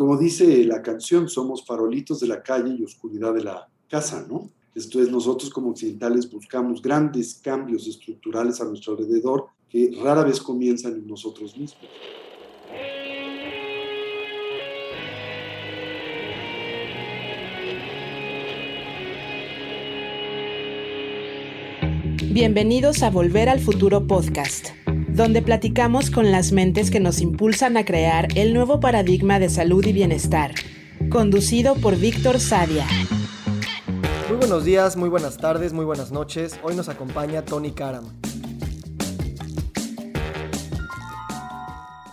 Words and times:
como 0.00 0.16
dice 0.16 0.64
la 0.64 0.80
canción, 0.80 1.28
somos 1.28 1.62
farolitos 1.62 2.20
de 2.20 2.26
la 2.26 2.42
calle 2.42 2.74
y 2.74 2.82
oscuridad 2.82 3.34
de 3.34 3.44
la 3.44 3.68
casa, 3.86 4.24
¿no? 4.26 4.48
Esto 4.74 4.98
es, 5.02 5.10
nosotros 5.10 5.50
como 5.50 5.72
occidentales 5.72 6.30
buscamos 6.30 6.80
grandes 6.80 7.34
cambios 7.34 7.86
estructurales 7.86 8.62
a 8.62 8.64
nuestro 8.64 8.94
alrededor 8.94 9.48
que 9.68 9.94
rara 10.02 10.24
vez 10.24 10.40
comienzan 10.40 10.94
en 10.94 11.06
nosotros 11.06 11.54
mismos. 11.54 11.84
Bienvenidos 22.32 23.02
a 23.02 23.10
Volver 23.10 23.50
al 23.50 23.60
Futuro 23.60 24.06
Podcast, 24.06 24.68
donde 25.12 25.42
platicamos 25.42 26.10
con 26.10 26.30
las 26.30 26.52
mentes 26.52 26.90
que 26.90 27.00
nos 27.00 27.20
impulsan 27.20 27.76
a 27.76 27.84
crear 27.84 28.28
el 28.36 28.54
nuevo 28.54 28.80
paradigma 28.80 29.38
de 29.38 29.48
salud 29.48 29.84
y 29.84 29.92
bienestar, 29.92 30.54
conducido 31.10 31.74
por 31.74 31.96
Víctor 31.96 32.40
Sadia. 32.40 32.86
Muy 34.28 34.36
buenos 34.36 34.64
días, 34.64 34.96
muy 34.96 35.08
buenas 35.08 35.36
tardes, 35.36 35.72
muy 35.72 35.84
buenas 35.84 36.12
noches. 36.12 36.58
Hoy 36.62 36.76
nos 36.76 36.88
acompaña 36.88 37.44
Tony 37.44 37.72
Karam. 37.72 38.04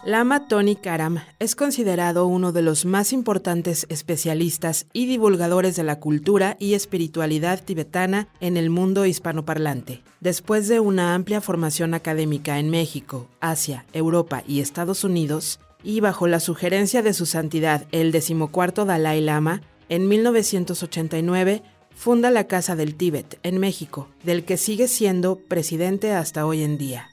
Lama 0.08 0.48
Tony 0.48 0.78
Karam 0.78 1.20
es 1.38 1.54
considerado 1.58 2.28
uno 2.28 2.54
de 2.54 2.62
los 2.62 2.86
más 2.86 3.12
importantes 3.12 3.86
especialistas 3.90 4.86
y 4.94 5.06
divulgadores 5.06 5.76
de 5.76 5.84
la 5.84 6.00
cultura 6.00 6.56
y 6.62 6.76
espiritualidad 6.76 7.62
tibetana 7.62 8.30
en 8.40 8.56
el 8.56 8.70
mundo 8.70 9.06
hispanoparlante. 9.06 10.04
Después 10.22 10.70
de 10.70 10.80
una 10.80 11.14
amplia 11.14 11.42
formación 11.42 11.94
académica 11.94 12.58
en 12.58 12.70
México, 12.70 13.28
Asia, 13.42 13.86
Europa 13.92 14.46
y 14.48 14.62
Estados 14.62 15.04
Unidos, 15.04 15.60
y 15.84 16.00
bajo 16.00 16.26
la 16.28 16.40
sugerencia 16.40 17.02
de 17.02 17.14
su 17.14 17.26
santidad 17.26 17.86
el 17.92 18.14
decimocuarto 18.14 18.86
Dalai 18.86 19.20
Lama, 19.20 19.62
en 19.90 20.08
1989 20.08 21.64
funda 21.94 22.32
la 22.32 22.48
Casa 22.48 22.78
del 22.78 22.96
Tíbet 22.96 23.40
en 23.44 23.58
México, 23.58 24.08
del 24.24 24.46
que 24.46 24.56
sigue 24.56 24.88
siendo 24.88 25.36
presidente 25.36 26.14
hasta 26.14 26.46
hoy 26.46 26.64
en 26.64 26.78
día. 26.78 27.10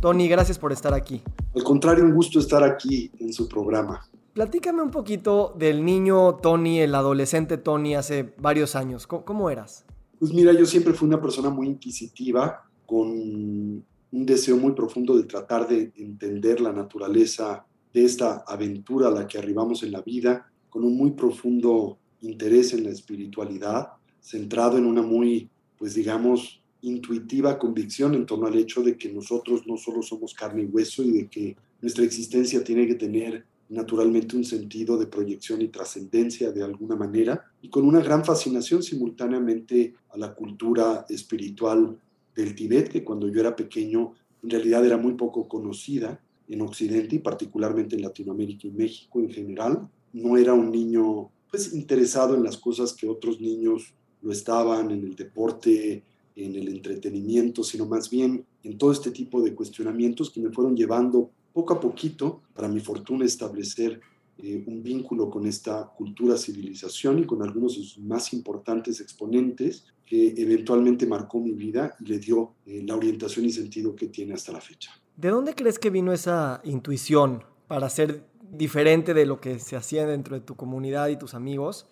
Tony, 0.00 0.28
gracias 0.28 0.58
por 0.58 0.72
estar 0.72 0.94
aquí. 0.94 1.22
Al 1.56 1.64
contrario, 1.64 2.04
un 2.04 2.14
gusto 2.14 2.38
estar 2.38 2.62
aquí 2.62 3.10
en 3.18 3.32
su 3.32 3.48
programa. 3.48 4.08
Platícame 4.32 4.80
un 4.80 4.92
poquito 4.92 5.54
del 5.58 5.84
niño 5.84 6.36
Tony, 6.36 6.78
el 6.78 6.94
adolescente 6.94 7.58
Tony 7.58 7.96
hace 7.96 8.32
varios 8.38 8.76
años. 8.76 9.08
¿Cómo, 9.08 9.50
eras? 9.50 9.84
Pues 10.20 10.32
mira, 10.32 10.52
yo 10.52 10.66
siempre 10.66 10.92
fui 10.92 11.08
una 11.08 11.20
persona 11.20 11.50
muy 11.50 11.66
inquisitiva, 11.66 12.62
con 12.86 13.08
un 13.08 13.84
deseo 14.12 14.56
muy 14.56 14.72
profundo 14.72 15.16
de 15.16 15.24
tratar 15.24 15.66
de 15.66 15.92
entender 15.96 16.60
la 16.60 16.72
naturaleza 16.72 17.66
de 17.92 18.04
esta 18.04 18.44
aventura 18.46 19.08
a 19.08 19.10
la 19.10 19.26
que 19.26 19.38
arribamos 19.38 19.82
en 19.82 19.90
la 19.90 20.02
vida, 20.02 20.48
con 20.70 20.84
un 20.84 20.96
muy 20.96 21.10
profundo 21.10 21.98
interés 22.20 22.72
en 22.72 22.84
la 22.84 22.90
espiritualidad, 22.90 23.88
centrado 24.20 24.78
en 24.78 24.86
una 24.86 25.02
muy, 25.02 25.50
pues 25.76 25.94
digamos, 25.94 26.62
intuitiva 26.82 27.58
convicción 27.58 28.14
en 28.14 28.26
torno 28.26 28.46
al 28.46 28.56
hecho 28.56 28.82
de 28.82 28.96
que 28.96 29.12
nosotros 29.12 29.66
no 29.66 29.76
solo 29.76 30.02
somos 30.02 30.34
carne 30.34 30.62
y 30.62 30.66
hueso 30.66 31.02
y 31.02 31.10
de 31.10 31.28
que 31.28 31.56
nuestra 31.80 32.04
existencia 32.04 32.62
tiene 32.62 32.86
que 32.86 32.94
tener 32.94 33.44
naturalmente 33.68 34.36
un 34.36 34.44
sentido 34.44 34.96
de 34.96 35.06
proyección 35.06 35.60
y 35.60 35.68
trascendencia 35.68 36.52
de 36.52 36.62
alguna 36.62 36.96
manera, 36.96 37.44
y 37.60 37.68
con 37.68 37.84
una 37.84 38.00
gran 38.00 38.24
fascinación 38.24 38.82
simultáneamente 38.82 39.94
a 40.10 40.16
la 40.16 40.34
cultura 40.34 41.04
espiritual 41.08 41.98
del 42.34 42.54
Tibet, 42.54 42.88
que 42.88 43.04
cuando 43.04 43.28
yo 43.28 43.40
era 43.40 43.54
pequeño 43.54 44.14
en 44.42 44.50
realidad 44.50 44.84
era 44.86 44.96
muy 44.96 45.14
poco 45.14 45.48
conocida 45.48 46.20
en 46.48 46.62
Occidente 46.62 47.16
y 47.16 47.18
particularmente 47.18 47.96
en 47.96 48.02
Latinoamérica 48.02 48.66
y 48.66 48.70
México 48.70 49.20
en 49.20 49.30
general. 49.30 49.88
No 50.12 50.36
era 50.36 50.54
un 50.54 50.70
niño 50.70 51.30
pues 51.50 51.74
interesado 51.74 52.34
en 52.34 52.44
las 52.44 52.56
cosas 52.56 52.92
que 52.92 53.08
otros 53.08 53.40
niños 53.40 53.94
lo 54.22 54.32
estaban, 54.32 54.90
en 54.90 55.04
el 55.04 55.14
deporte, 55.14 56.02
en 56.44 56.54
el 56.54 56.68
entretenimiento, 56.68 57.64
sino 57.64 57.86
más 57.86 58.08
bien 58.08 58.44
en 58.62 58.78
todo 58.78 58.92
este 58.92 59.10
tipo 59.10 59.42
de 59.42 59.54
cuestionamientos 59.54 60.30
que 60.30 60.40
me 60.40 60.50
fueron 60.50 60.76
llevando 60.76 61.30
poco 61.52 61.74
a 61.74 61.80
poquito, 61.80 62.42
para 62.54 62.68
mi 62.68 62.80
fortuna, 62.80 63.24
establecer 63.24 64.00
eh, 64.38 64.62
un 64.66 64.82
vínculo 64.82 65.28
con 65.28 65.46
esta 65.46 65.84
cultura 65.96 66.36
civilización 66.36 67.18
y 67.18 67.26
con 67.26 67.42
algunos 67.42 67.76
de 67.76 67.82
sus 67.82 67.98
más 67.98 68.32
importantes 68.32 69.00
exponentes 69.00 69.84
que 70.06 70.34
eventualmente 70.36 71.06
marcó 71.06 71.40
mi 71.40 71.52
vida 71.52 71.96
y 72.00 72.04
le 72.04 72.18
dio 72.20 72.54
eh, 72.64 72.82
la 72.86 72.94
orientación 72.94 73.46
y 73.46 73.50
sentido 73.50 73.96
que 73.96 74.06
tiene 74.06 74.34
hasta 74.34 74.52
la 74.52 74.60
fecha. 74.60 74.92
¿De 75.16 75.30
dónde 75.30 75.54
crees 75.54 75.80
que 75.80 75.90
vino 75.90 76.12
esa 76.12 76.60
intuición 76.62 77.42
para 77.66 77.90
ser 77.90 78.24
diferente 78.50 79.12
de 79.12 79.26
lo 79.26 79.40
que 79.40 79.58
se 79.58 79.74
hacía 79.74 80.06
dentro 80.06 80.36
de 80.36 80.40
tu 80.40 80.54
comunidad 80.54 81.08
y 81.08 81.18
tus 81.18 81.34
amigos 81.34 81.86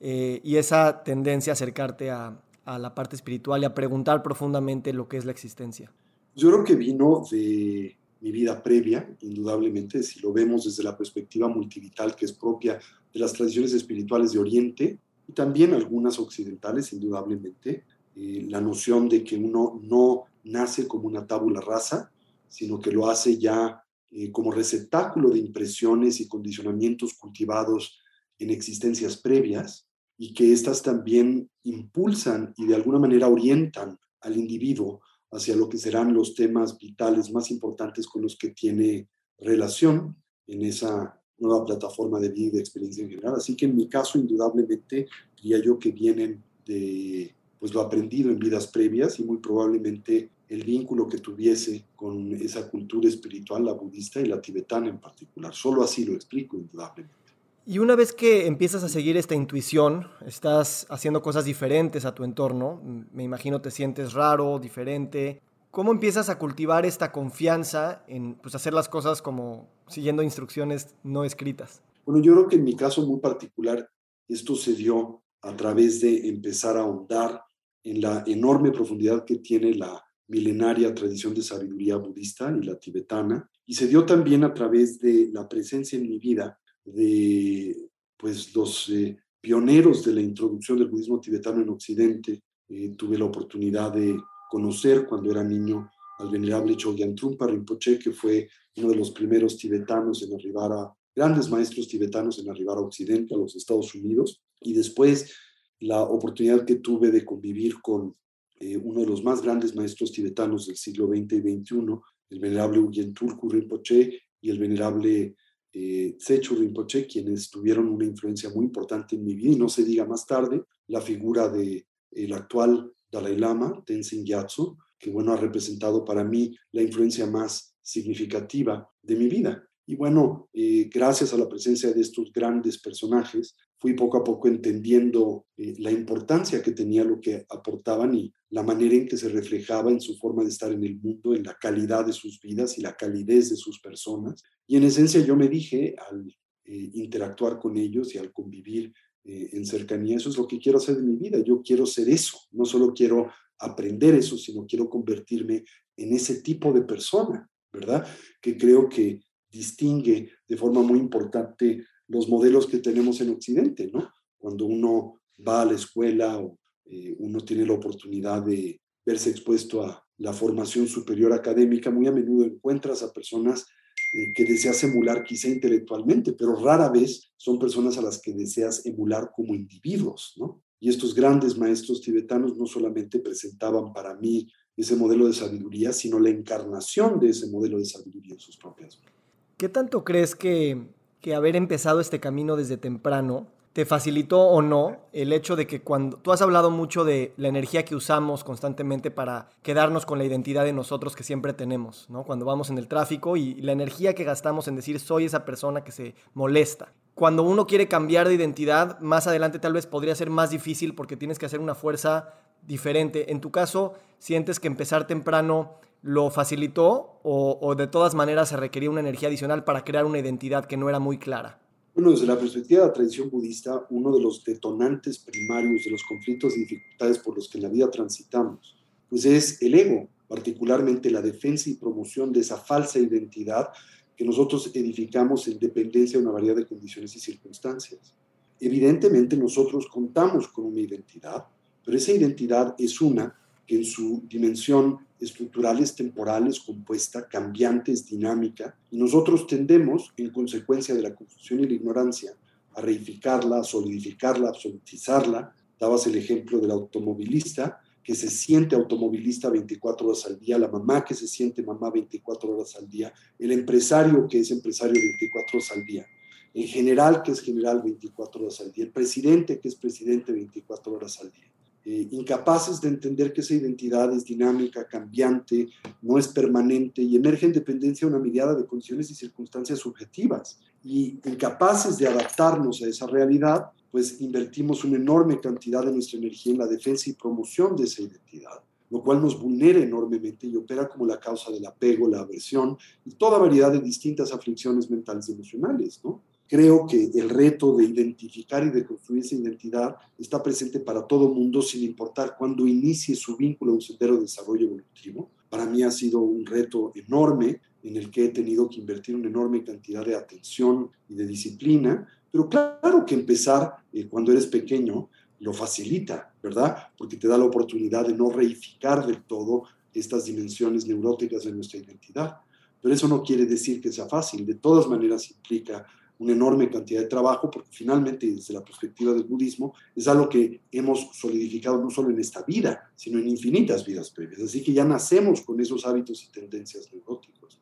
eh, 0.00 0.40
y 0.42 0.56
esa 0.56 1.04
tendencia 1.04 1.52
a 1.52 1.54
acercarte 1.54 2.10
a, 2.10 2.40
a 2.64 2.78
la 2.78 2.94
parte 2.94 3.16
espiritual 3.16 3.62
y 3.62 3.64
a 3.64 3.74
preguntar 3.74 4.22
profundamente 4.22 4.92
lo 4.92 5.08
que 5.08 5.16
es 5.16 5.24
la 5.24 5.32
existencia? 5.32 5.92
Yo 6.34 6.50
creo 6.50 6.64
que 6.64 6.76
vino 6.76 7.24
de 7.30 7.96
mi 8.20 8.30
vida 8.30 8.62
previa, 8.62 9.16
indudablemente, 9.20 10.02
si 10.02 10.20
lo 10.20 10.32
vemos 10.32 10.64
desde 10.64 10.82
la 10.82 10.96
perspectiva 10.96 11.48
multivital 11.48 12.14
que 12.14 12.24
es 12.24 12.32
propia 12.32 12.78
de 13.12 13.20
las 13.20 13.32
tradiciones 13.32 13.72
espirituales 13.72 14.32
de 14.32 14.38
Oriente 14.38 14.98
y 15.26 15.32
también 15.32 15.74
algunas 15.74 16.18
occidentales, 16.18 16.92
indudablemente, 16.92 17.84
eh, 18.14 18.46
la 18.48 18.60
noción 18.60 19.08
de 19.08 19.24
que 19.24 19.36
uno 19.36 19.80
no 19.82 20.24
nace 20.44 20.86
como 20.86 21.08
una 21.08 21.26
tábula 21.26 21.60
rasa, 21.60 22.10
sino 22.48 22.78
que 22.78 22.92
lo 22.92 23.08
hace 23.10 23.38
ya 23.38 23.82
eh, 24.10 24.30
como 24.30 24.52
receptáculo 24.52 25.30
de 25.30 25.38
impresiones 25.38 26.20
y 26.20 26.28
condicionamientos 26.28 27.14
cultivados 27.14 27.98
en 28.38 28.50
existencias 28.50 29.16
previas, 29.16 29.88
y 30.18 30.34
que 30.34 30.52
éstas 30.52 30.82
también 30.82 31.50
impulsan 31.64 32.54
y 32.56 32.66
de 32.66 32.74
alguna 32.74 32.98
manera 32.98 33.28
orientan 33.28 33.98
al 34.20 34.36
individuo 34.36 35.00
hacia 35.30 35.56
lo 35.56 35.68
que 35.68 35.78
serán 35.78 36.12
los 36.12 36.34
temas 36.34 36.78
vitales 36.78 37.32
más 37.32 37.50
importantes 37.50 38.06
con 38.06 38.22
los 38.22 38.36
que 38.36 38.50
tiene 38.50 39.08
relación 39.38 40.16
en 40.46 40.62
esa 40.62 41.18
nueva 41.38 41.64
plataforma 41.64 42.20
de 42.20 42.28
vida 42.28 42.48
y 42.48 42.50
de 42.50 42.60
experiencia 42.60 43.02
en 43.02 43.10
general. 43.10 43.34
Así 43.36 43.56
que 43.56 43.64
en 43.64 43.74
mi 43.74 43.88
caso, 43.88 44.18
indudablemente, 44.18 45.08
diría 45.36 45.58
yo 45.62 45.78
que 45.78 45.90
vienen 45.90 46.42
de 46.64 47.34
pues, 47.58 47.74
lo 47.74 47.80
aprendido 47.80 48.30
en 48.30 48.38
vidas 48.38 48.68
previas 48.68 49.18
y 49.18 49.24
muy 49.24 49.38
probablemente 49.38 50.30
el 50.48 50.64
vínculo 50.64 51.08
que 51.08 51.18
tuviese 51.18 51.86
con 51.96 52.34
esa 52.34 52.70
cultura 52.70 53.08
espiritual, 53.08 53.64
la 53.64 53.72
budista 53.72 54.20
y 54.20 54.26
la 54.26 54.40
tibetana 54.40 54.88
en 54.88 55.00
particular. 55.00 55.54
Solo 55.54 55.82
así 55.82 56.04
lo 56.04 56.12
explico, 56.12 56.58
indudablemente. 56.58 57.21
Y 57.64 57.78
una 57.78 57.94
vez 57.94 58.12
que 58.12 58.48
empiezas 58.48 58.82
a 58.82 58.88
seguir 58.88 59.16
esta 59.16 59.36
intuición, 59.36 60.08
estás 60.26 60.84
haciendo 60.90 61.22
cosas 61.22 61.44
diferentes 61.44 62.04
a 62.04 62.12
tu 62.12 62.24
entorno, 62.24 62.82
me 63.12 63.22
imagino 63.22 63.60
te 63.60 63.70
sientes 63.70 64.14
raro, 64.14 64.58
diferente. 64.58 65.40
¿Cómo 65.70 65.92
empiezas 65.92 66.28
a 66.28 66.40
cultivar 66.40 66.84
esta 66.84 67.12
confianza 67.12 68.04
en 68.08 68.34
pues, 68.34 68.56
hacer 68.56 68.74
las 68.74 68.88
cosas 68.88 69.22
como 69.22 69.68
siguiendo 69.86 70.24
instrucciones 70.24 70.96
no 71.04 71.22
escritas? 71.24 71.82
Bueno, 72.04 72.20
yo 72.20 72.32
creo 72.32 72.48
que 72.48 72.56
en 72.56 72.64
mi 72.64 72.74
caso 72.74 73.06
muy 73.06 73.20
particular 73.20 73.88
esto 74.26 74.56
se 74.56 74.72
dio 74.72 75.22
a 75.42 75.56
través 75.56 76.00
de 76.00 76.28
empezar 76.28 76.76
a 76.76 76.80
ahondar 76.80 77.42
en 77.84 78.00
la 78.00 78.24
enorme 78.26 78.72
profundidad 78.72 79.24
que 79.24 79.36
tiene 79.36 79.72
la 79.74 80.04
milenaria 80.26 80.92
tradición 80.92 81.32
de 81.32 81.42
sabiduría 81.42 81.96
budista 81.96 82.52
y 82.60 82.64
la 82.64 82.76
tibetana, 82.76 83.48
y 83.64 83.74
se 83.74 83.86
dio 83.86 84.04
también 84.04 84.42
a 84.42 84.52
través 84.52 84.98
de 84.98 85.28
la 85.32 85.48
presencia 85.48 85.96
en 85.96 86.08
mi 86.08 86.18
vida 86.18 86.58
de 86.84 87.90
pues, 88.16 88.54
los 88.54 88.88
eh, 88.90 89.16
pioneros 89.40 90.04
de 90.04 90.14
la 90.14 90.20
introducción 90.20 90.78
del 90.78 90.88
budismo 90.88 91.20
tibetano 91.20 91.62
en 91.62 91.68
Occidente. 91.70 92.42
Eh, 92.68 92.94
tuve 92.96 93.18
la 93.18 93.26
oportunidad 93.26 93.92
de 93.92 94.16
conocer 94.50 95.06
cuando 95.06 95.30
era 95.30 95.42
niño 95.42 95.90
al 96.18 96.30
venerable 96.30 96.76
Chogyam 96.76 97.14
Trungpa 97.14 97.46
Rinpoche, 97.46 97.98
que 97.98 98.12
fue 98.12 98.48
uno 98.76 98.88
de 98.90 98.96
los 98.96 99.10
primeros 99.10 99.56
tibetanos 99.56 100.22
en 100.22 100.34
arribar 100.34 100.72
a, 100.72 100.92
grandes 101.14 101.50
maestros 101.50 101.88
tibetanos 101.88 102.38
en 102.38 102.50
arribar 102.50 102.78
a 102.78 102.80
Occidente, 102.80 103.34
a 103.34 103.38
los 103.38 103.54
Estados 103.56 103.94
Unidos, 103.94 104.42
y 104.60 104.72
después 104.72 105.34
la 105.80 106.02
oportunidad 106.02 106.64
que 106.64 106.76
tuve 106.76 107.10
de 107.10 107.24
convivir 107.24 107.80
con 107.82 108.16
eh, 108.60 108.76
uno 108.76 109.00
de 109.00 109.06
los 109.06 109.22
más 109.22 109.42
grandes 109.42 109.74
maestros 109.74 110.12
tibetanos 110.12 110.66
del 110.66 110.76
siglo 110.76 111.08
XX 111.08 111.32
y 111.32 111.60
XXI, 111.60 111.98
el 112.30 112.38
venerable 112.38 112.78
Ugyen 112.78 113.12
Turku 113.12 113.48
Rinpoche 113.48 114.20
y 114.40 114.50
el 114.50 114.58
venerable 114.58 115.36
eh, 115.72 116.16
Tsechu 116.18 116.54
Rinpoche, 116.54 117.06
quienes 117.06 117.50
tuvieron 117.50 117.88
una 117.88 118.04
influencia 118.04 118.50
muy 118.50 118.66
importante 118.66 119.16
en 119.16 119.24
mi 119.24 119.34
vida, 119.34 119.52
y 119.52 119.56
no 119.56 119.68
se 119.68 119.84
diga 119.84 120.04
más 120.04 120.26
tarde, 120.26 120.62
la 120.88 121.00
figura 121.00 121.48
del 121.48 121.84
el 122.10 122.32
actual 122.32 122.92
Dalai 123.10 123.36
Lama, 123.36 123.82
Tenzin 123.86 124.24
Gyatso, 124.24 124.78
que 124.98 125.10
bueno, 125.10 125.32
ha 125.32 125.36
representado 125.36 126.04
para 126.04 126.24
mí 126.24 126.54
la 126.72 126.82
influencia 126.82 127.26
más 127.26 127.74
significativa 127.82 128.88
de 129.02 129.16
mi 129.16 129.28
vida. 129.28 129.68
Y 129.86 129.96
bueno, 129.96 130.48
eh, 130.52 130.88
gracias 130.92 131.34
a 131.34 131.36
la 131.36 131.48
presencia 131.48 131.92
de 131.92 132.00
estos 132.00 132.32
grandes 132.32 132.80
personajes, 132.80 133.56
fui 133.82 133.94
poco 133.94 134.16
a 134.16 134.22
poco 134.22 134.46
entendiendo 134.46 135.46
eh, 135.56 135.74
la 135.78 135.90
importancia 135.90 136.62
que 136.62 136.70
tenía 136.70 137.02
lo 137.02 137.20
que 137.20 137.44
aportaban 137.48 138.14
y 138.14 138.32
la 138.50 138.62
manera 138.62 138.94
en 138.94 139.08
que 139.08 139.16
se 139.16 139.28
reflejaba 139.28 139.90
en 139.90 140.00
su 140.00 140.16
forma 140.18 140.44
de 140.44 140.50
estar 140.50 140.70
en 140.70 140.84
el 140.84 141.00
mundo, 141.00 141.34
en 141.34 141.42
la 141.42 141.58
calidad 141.60 142.06
de 142.06 142.12
sus 142.12 142.40
vidas 142.40 142.78
y 142.78 142.82
la 142.82 142.94
calidez 142.94 143.50
de 143.50 143.56
sus 143.56 143.80
personas. 143.80 144.40
Y 144.68 144.76
en 144.76 144.84
esencia 144.84 145.20
yo 145.20 145.34
me 145.34 145.48
dije 145.48 145.96
al 145.98 146.28
eh, 146.64 146.90
interactuar 146.94 147.58
con 147.58 147.76
ellos 147.76 148.14
y 148.14 148.18
al 148.18 148.32
convivir 148.32 148.92
eh, 149.24 149.50
en 149.52 149.66
cercanía, 149.66 150.16
eso 150.16 150.30
es 150.30 150.38
lo 150.38 150.46
que 150.46 150.60
quiero 150.60 150.78
hacer 150.78 150.94
de 150.94 151.02
mi 151.02 151.16
vida, 151.16 151.42
yo 151.44 151.60
quiero 151.60 151.84
ser 151.84 152.08
eso, 152.08 152.38
no 152.52 152.64
solo 152.64 152.94
quiero 152.94 153.32
aprender 153.58 154.14
eso, 154.14 154.38
sino 154.38 154.64
quiero 154.64 154.88
convertirme 154.88 155.64
en 155.96 156.12
ese 156.12 156.40
tipo 156.40 156.72
de 156.72 156.82
persona, 156.82 157.50
¿verdad? 157.72 158.06
Que 158.40 158.56
creo 158.56 158.88
que 158.88 159.22
distingue 159.50 160.30
de 160.46 160.56
forma 160.56 160.82
muy 160.82 161.00
importante 161.00 161.84
los 162.12 162.28
modelos 162.28 162.66
que 162.66 162.78
tenemos 162.78 163.22
en 163.22 163.30
Occidente, 163.30 163.90
¿no? 163.90 164.12
Cuando 164.36 164.66
uno 164.66 165.22
va 165.48 165.62
a 165.62 165.64
la 165.64 165.72
escuela 165.72 166.38
o 166.38 166.58
eh, 166.84 167.14
uno 167.18 167.40
tiene 167.40 167.64
la 167.64 167.72
oportunidad 167.72 168.42
de 168.42 168.78
verse 169.04 169.30
expuesto 169.30 169.82
a 169.82 170.04
la 170.18 170.34
formación 170.34 170.86
superior 170.86 171.32
académica, 171.32 171.90
muy 171.90 172.06
a 172.06 172.12
menudo 172.12 172.44
encuentras 172.44 173.02
a 173.02 173.12
personas 173.12 173.66
eh, 174.12 174.30
que 174.34 174.44
deseas 174.44 174.84
emular 174.84 175.24
quizá 175.24 175.48
intelectualmente, 175.48 176.34
pero 176.34 176.54
rara 176.54 176.90
vez 176.90 177.32
son 177.38 177.58
personas 177.58 177.96
a 177.96 178.02
las 178.02 178.20
que 178.20 178.34
deseas 178.34 178.84
emular 178.84 179.30
como 179.34 179.54
individuos, 179.54 180.34
¿no? 180.36 180.62
Y 180.80 180.90
estos 180.90 181.14
grandes 181.14 181.56
maestros 181.56 182.02
tibetanos 182.02 182.58
no 182.58 182.66
solamente 182.66 183.20
presentaban 183.20 183.94
para 183.94 184.16
mí 184.16 184.48
ese 184.76 184.96
modelo 184.96 185.28
de 185.28 185.32
sabiduría, 185.32 185.92
sino 185.92 186.18
la 186.18 186.28
encarnación 186.28 187.18
de 187.18 187.30
ese 187.30 187.46
modelo 187.46 187.78
de 187.78 187.86
sabiduría 187.86 188.34
en 188.34 188.40
sus 188.40 188.58
propias 188.58 188.98
vidas. 188.98 189.14
¿Qué 189.56 189.68
tanto 189.68 190.04
crees 190.04 190.34
que 190.34 190.82
que 191.22 191.34
haber 191.34 191.56
empezado 191.56 192.00
este 192.00 192.20
camino 192.20 192.56
desde 192.56 192.76
temprano 192.76 193.46
te 193.72 193.86
facilitó 193.86 194.42
o 194.42 194.60
no 194.60 194.98
el 195.12 195.32
hecho 195.32 195.56
de 195.56 195.66
que 195.66 195.80
cuando 195.80 196.18
tú 196.18 196.30
has 196.32 196.42
hablado 196.42 196.70
mucho 196.70 197.04
de 197.04 197.32
la 197.38 197.48
energía 197.48 197.84
que 197.86 197.94
usamos 197.94 198.44
constantemente 198.44 199.10
para 199.10 199.48
quedarnos 199.62 200.04
con 200.04 200.18
la 200.18 200.24
identidad 200.24 200.64
de 200.64 200.74
nosotros 200.74 201.16
que 201.16 201.24
siempre 201.24 201.54
tenemos, 201.54 202.10
¿no? 202.10 202.24
Cuando 202.24 202.44
vamos 202.44 202.68
en 202.68 202.76
el 202.76 202.88
tráfico 202.88 203.36
y 203.38 203.54
la 203.54 203.72
energía 203.72 204.14
que 204.14 204.24
gastamos 204.24 204.68
en 204.68 204.76
decir 204.76 205.00
soy 205.00 205.24
esa 205.24 205.46
persona 205.46 205.84
que 205.84 205.92
se 205.92 206.14
molesta. 206.34 206.92
Cuando 207.14 207.44
uno 207.44 207.66
quiere 207.66 207.88
cambiar 207.88 208.28
de 208.28 208.34
identidad, 208.34 208.98
más 209.00 209.26
adelante 209.26 209.58
tal 209.58 209.72
vez 209.72 209.86
podría 209.86 210.14
ser 210.14 210.28
más 210.28 210.50
difícil 210.50 210.94
porque 210.94 211.16
tienes 211.16 211.38
que 211.38 211.46
hacer 211.46 211.60
una 211.60 211.74
fuerza 211.74 212.34
diferente. 212.66 213.32
En 213.32 213.40
tu 213.40 213.50
caso, 213.50 213.94
sientes 214.18 214.60
que 214.60 214.66
empezar 214.66 215.06
temprano 215.06 215.76
lo 216.02 216.30
facilitó 216.30 217.20
o, 217.22 217.74
de 217.76 217.86
todas 217.86 218.14
maneras 218.14 218.48
se 218.48 218.56
requería 218.56 218.90
una 218.90 219.00
energía 219.00 219.28
adicional 219.28 219.64
para 219.64 219.84
crear 219.84 220.04
una 220.04 220.18
identidad 220.18 220.66
que 220.66 220.76
no 220.76 220.88
era 220.88 220.98
muy 220.98 221.18
clara? 221.18 221.60
Bueno, 221.94 222.10
desde 222.10 222.26
la 222.26 222.38
perspectiva 222.38 222.80
de 222.80 222.86
la 222.88 222.92
tradición 222.92 223.30
budista, 223.30 223.86
uno 223.90 224.14
de 224.14 224.22
los 224.22 224.42
detonantes 224.44 225.18
primarios 225.18 225.84
de 225.84 225.90
los 225.90 226.02
conflictos 226.02 226.56
y 226.56 226.60
dificultades 226.60 227.18
por 227.18 227.36
los 227.36 227.48
que 227.48 227.58
en 227.58 227.64
la 227.64 227.68
vida 227.68 227.90
transitamos, 227.90 228.76
pues 229.08 229.24
es 229.24 229.62
el 229.62 229.74
ego, 229.74 230.08
particularmente 230.26 231.10
la 231.10 231.20
defensa 231.20 231.70
y 231.70 231.74
promoción 231.74 232.32
de 232.32 232.40
esa 232.40 232.56
falsa 232.56 232.98
identidad 232.98 233.68
que 234.16 234.24
nosotros 234.24 234.70
edificamos 234.74 235.46
en 235.48 235.58
dependencia 235.58 236.18
de 236.18 236.24
una 236.24 236.32
variedad 236.32 236.56
de 236.56 236.66
condiciones 236.66 237.14
y 237.14 237.20
circunstancias. 237.20 238.14
Evidentemente 238.58 239.36
nosotros 239.36 239.86
contamos 239.86 240.48
con 240.48 240.64
una 240.64 240.80
identidad, 240.80 241.44
pero 241.84 241.96
esa 241.96 242.12
identidad 242.12 242.74
es 242.78 243.00
una 243.00 243.34
que 243.66 243.76
en 243.76 243.84
su 243.84 244.22
dimensión 244.28 244.98
estructurales 245.20 245.94
temporales, 245.94 246.60
compuesta, 246.60 247.28
cambiante, 247.28 247.92
es 247.92 248.06
dinámica, 248.06 248.76
y 248.90 248.96
nosotros 248.96 249.46
tendemos, 249.46 250.12
en 250.16 250.30
consecuencia 250.30 250.94
de 250.94 251.02
la 251.02 251.14
confusión 251.14 251.60
y 251.60 251.66
la 251.66 251.74
ignorancia, 251.74 252.32
a 252.74 252.80
reificarla, 252.80 253.60
a 253.60 253.64
solidificarla, 253.64 254.48
a 254.48 254.50
absolutizarla. 254.50 255.54
Dabas 255.78 256.06
el 256.06 256.16
ejemplo 256.16 256.58
del 256.58 256.70
automovilista, 256.70 257.80
que 258.02 258.14
se 258.14 258.28
siente 258.30 258.74
automovilista 258.74 259.48
24 259.48 260.08
horas 260.08 260.26
al 260.26 260.38
día, 260.38 260.58
la 260.58 260.68
mamá 260.68 261.04
que 261.04 261.14
se 261.14 261.28
siente 261.28 261.62
mamá 261.62 261.90
24 261.90 262.52
horas 262.52 262.74
al 262.76 262.88
día, 262.88 263.12
el 263.38 263.52
empresario 263.52 264.26
que 264.26 264.40
es 264.40 264.50
empresario 264.50 265.00
24 265.00 265.58
horas 265.58 265.72
al 265.72 265.84
día, 265.84 266.06
el 266.52 266.66
general 266.66 267.22
que 267.22 267.30
es 267.30 267.40
general 267.40 267.80
24 267.82 268.42
horas 268.42 268.60
al 268.60 268.72
día, 268.72 268.84
el 268.84 268.90
presidente 268.90 269.60
que 269.60 269.68
es 269.68 269.76
presidente 269.76 270.32
24 270.32 270.92
horas 270.92 271.20
al 271.20 271.30
día. 271.30 271.51
Eh, 271.84 272.08
incapaces 272.12 272.80
de 272.80 272.88
entender 272.88 273.32
que 273.32 273.40
esa 273.40 273.54
identidad 273.54 274.12
es 274.12 274.24
dinámica, 274.24 274.86
cambiante, 274.86 275.68
no 276.00 276.16
es 276.16 276.28
permanente 276.28 277.02
y 277.02 277.16
emerge 277.16 277.46
en 277.46 277.52
dependencia 277.52 278.06
de 278.06 278.14
una 278.14 278.22
mirada 278.22 278.54
de 278.54 278.66
condiciones 278.66 279.10
y 279.10 279.14
circunstancias 279.14 279.80
subjetivas. 279.80 280.60
Y 280.84 281.18
incapaces 281.24 281.98
de 281.98 282.06
adaptarnos 282.06 282.82
a 282.82 282.86
esa 282.86 283.06
realidad, 283.08 283.66
pues 283.90 284.20
invertimos 284.20 284.84
una 284.84 284.96
enorme 284.96 285.40
cantidad 285.40 285.84
de 285.84 285.92
nuestra 285.92 286.18
energía 286.18 286.52
en 286.52 286.58
la 286.60 286.68
defensa 286.68 287.10
y 287.10 287.14
promoción 287.14 287.74
de 287.74 287.84
esa 287.84 288.02
identidad, 288.02 288.62
lo 288.88 289.02
cual 289.02 289.20
nos 289.20 289.40
vulnera 289.40 289.80
enormemente 289.80 290.46
y 290.46 290.54
opera 290.54 290.88
como 290.88 291.04
la 291.04 291.18
causa 291.18 291.50
del 291.50 291.66
apego, 291.66 292.08
la 292.08 292.20
aversión 292.20 292.78
y 293.04 293.10
toda 293.10 293.38
variedad 293.38 293.72
de 293.72 293.80
distintas 293.80 294.32
aflicciones 294.32 294.88
mentales 294.88 295.28
y 295.28 295.32
emocionales, 295.32 296.00
¿no? 296.04 296.22
Creo 296.48 296.86
que 296.86 297.10
el 297.14 297.30
reto 297.30 297.76
de 297.76 297.84
identificar 297.84 298.66
y 298.66 298.70
de 298.70 298.84
construir 298.84 299.22
esa 299.22 299.36
identidad 299.36 299.96
está 300.18 300.42
presente 300.42 300.80
para 300.80 301.06
todo 301.06 301.30
mundo, 301.30 301.62
sin 301.62 301.82
importar 301.82 302.36
cuándo 302.36 302.66
inicie 302.66 303.14
su 303.14 303.36
vínculo 303.36 303.72
a 303.72 303.74
un 303.76 303.80
sendero 303.80 304.16
de 304.16 304.22
desarrollo 304.22 304.66
evolutivo. 304.66 305.30
Para 305.48 305.66
mí 305.66 305.82
ha 305.82 305.90
sido 305.90 306.20
un 306.20 306.44
reto 306.44 306.92
enorme 306.94 307.60
en 307.82 307.96
el 307.96 308.10
que 308.10 308.26
he 308.26 308.28
tenido 308.28 308.68
que 308.68 308.80
invertir 308.80 309.16
una 309.16 309.28
enorme 309.28 309.64
cantidad 309.64 310.04
de 310.04 310.14
atención 310.14 310.90
y 311.08 311.14
de 311.14 311.26
disciplina, 311.26 312.06
pero 312.30 312.48
claro 312.48 313.04
que 313.06 313.14
empezar 313.14 313.76
eh, 313.92 314.06
cuando 314.08 314.32
eres 314.32 314.46
pequeño 314.46 315.08
lo 315.40 315.52
facilita, 315.52 316.32
¿verdad? 316.42 316.76
Porque 316.96 317.16
te 317.16 317.28
da 317.28 317.36
la 317.36 317.44
oportunidad 317.44 318.06
de 318.06 318.14
no 318.14 318.30
reificar 318.30 319.04
del 319.06 319.22
todo 319.24 319.64
estas 319.92 320.24
dimensiones 320.24 320.86
neuróticas 320.86 321.44
de 321.44 321.52
nuestra 321.52 321.80
identidad. 321.80 322.36
Pero 322.80 322.94
eso 322.94 323.08
no 323.08 323.22
quiere 323.22 323.44
decir 323.44 323.80
que 323.80 323.92
sea 323.92 324.06
fácil, 324.06 324.46
de 324.46 324.54
todas 324.54 324.88
maneras 324.88 325.30
implica 325.30 325.84
una 326.18 326.32
enorme 326.32 326.70
cantidad 326.70 327.00
de 327.00 327.06
trabajo, 327.06 327.50
porque 327.50 327.70
finalmente 327.72 328.26
desde 328.30 328.54
la 328.54 328.64
perspectiva 328.64 329.12
del 329.12 329.24
budismo 329.24 329.74
es 329.94 330.06
algo 330.06 330.28
que 330.28 330.60
hemos 330.70 331.08
solidificado 331.12 331.82
no 331.82 331.90
solo 331.90 332.10
en 332.10 332.20
esta 332.20 332.42
vida, 332.42 332.90
sino 332.94 333.18
en 333.18 333.28
infinitas 333.28 333.84
vidas 333.84 334.10
previas. 334.10 334.40
Así 334.42 334.62
que 334.62 334.72
ya 334.72 334.84
nacemos 334.84 335.42
con 335.42 335.60
esos 335.60 335.84
hábitos 335.84 336.22
y 336.24 336.30
tendencias 336.30 336.92
neuróticos. 336.92 337.60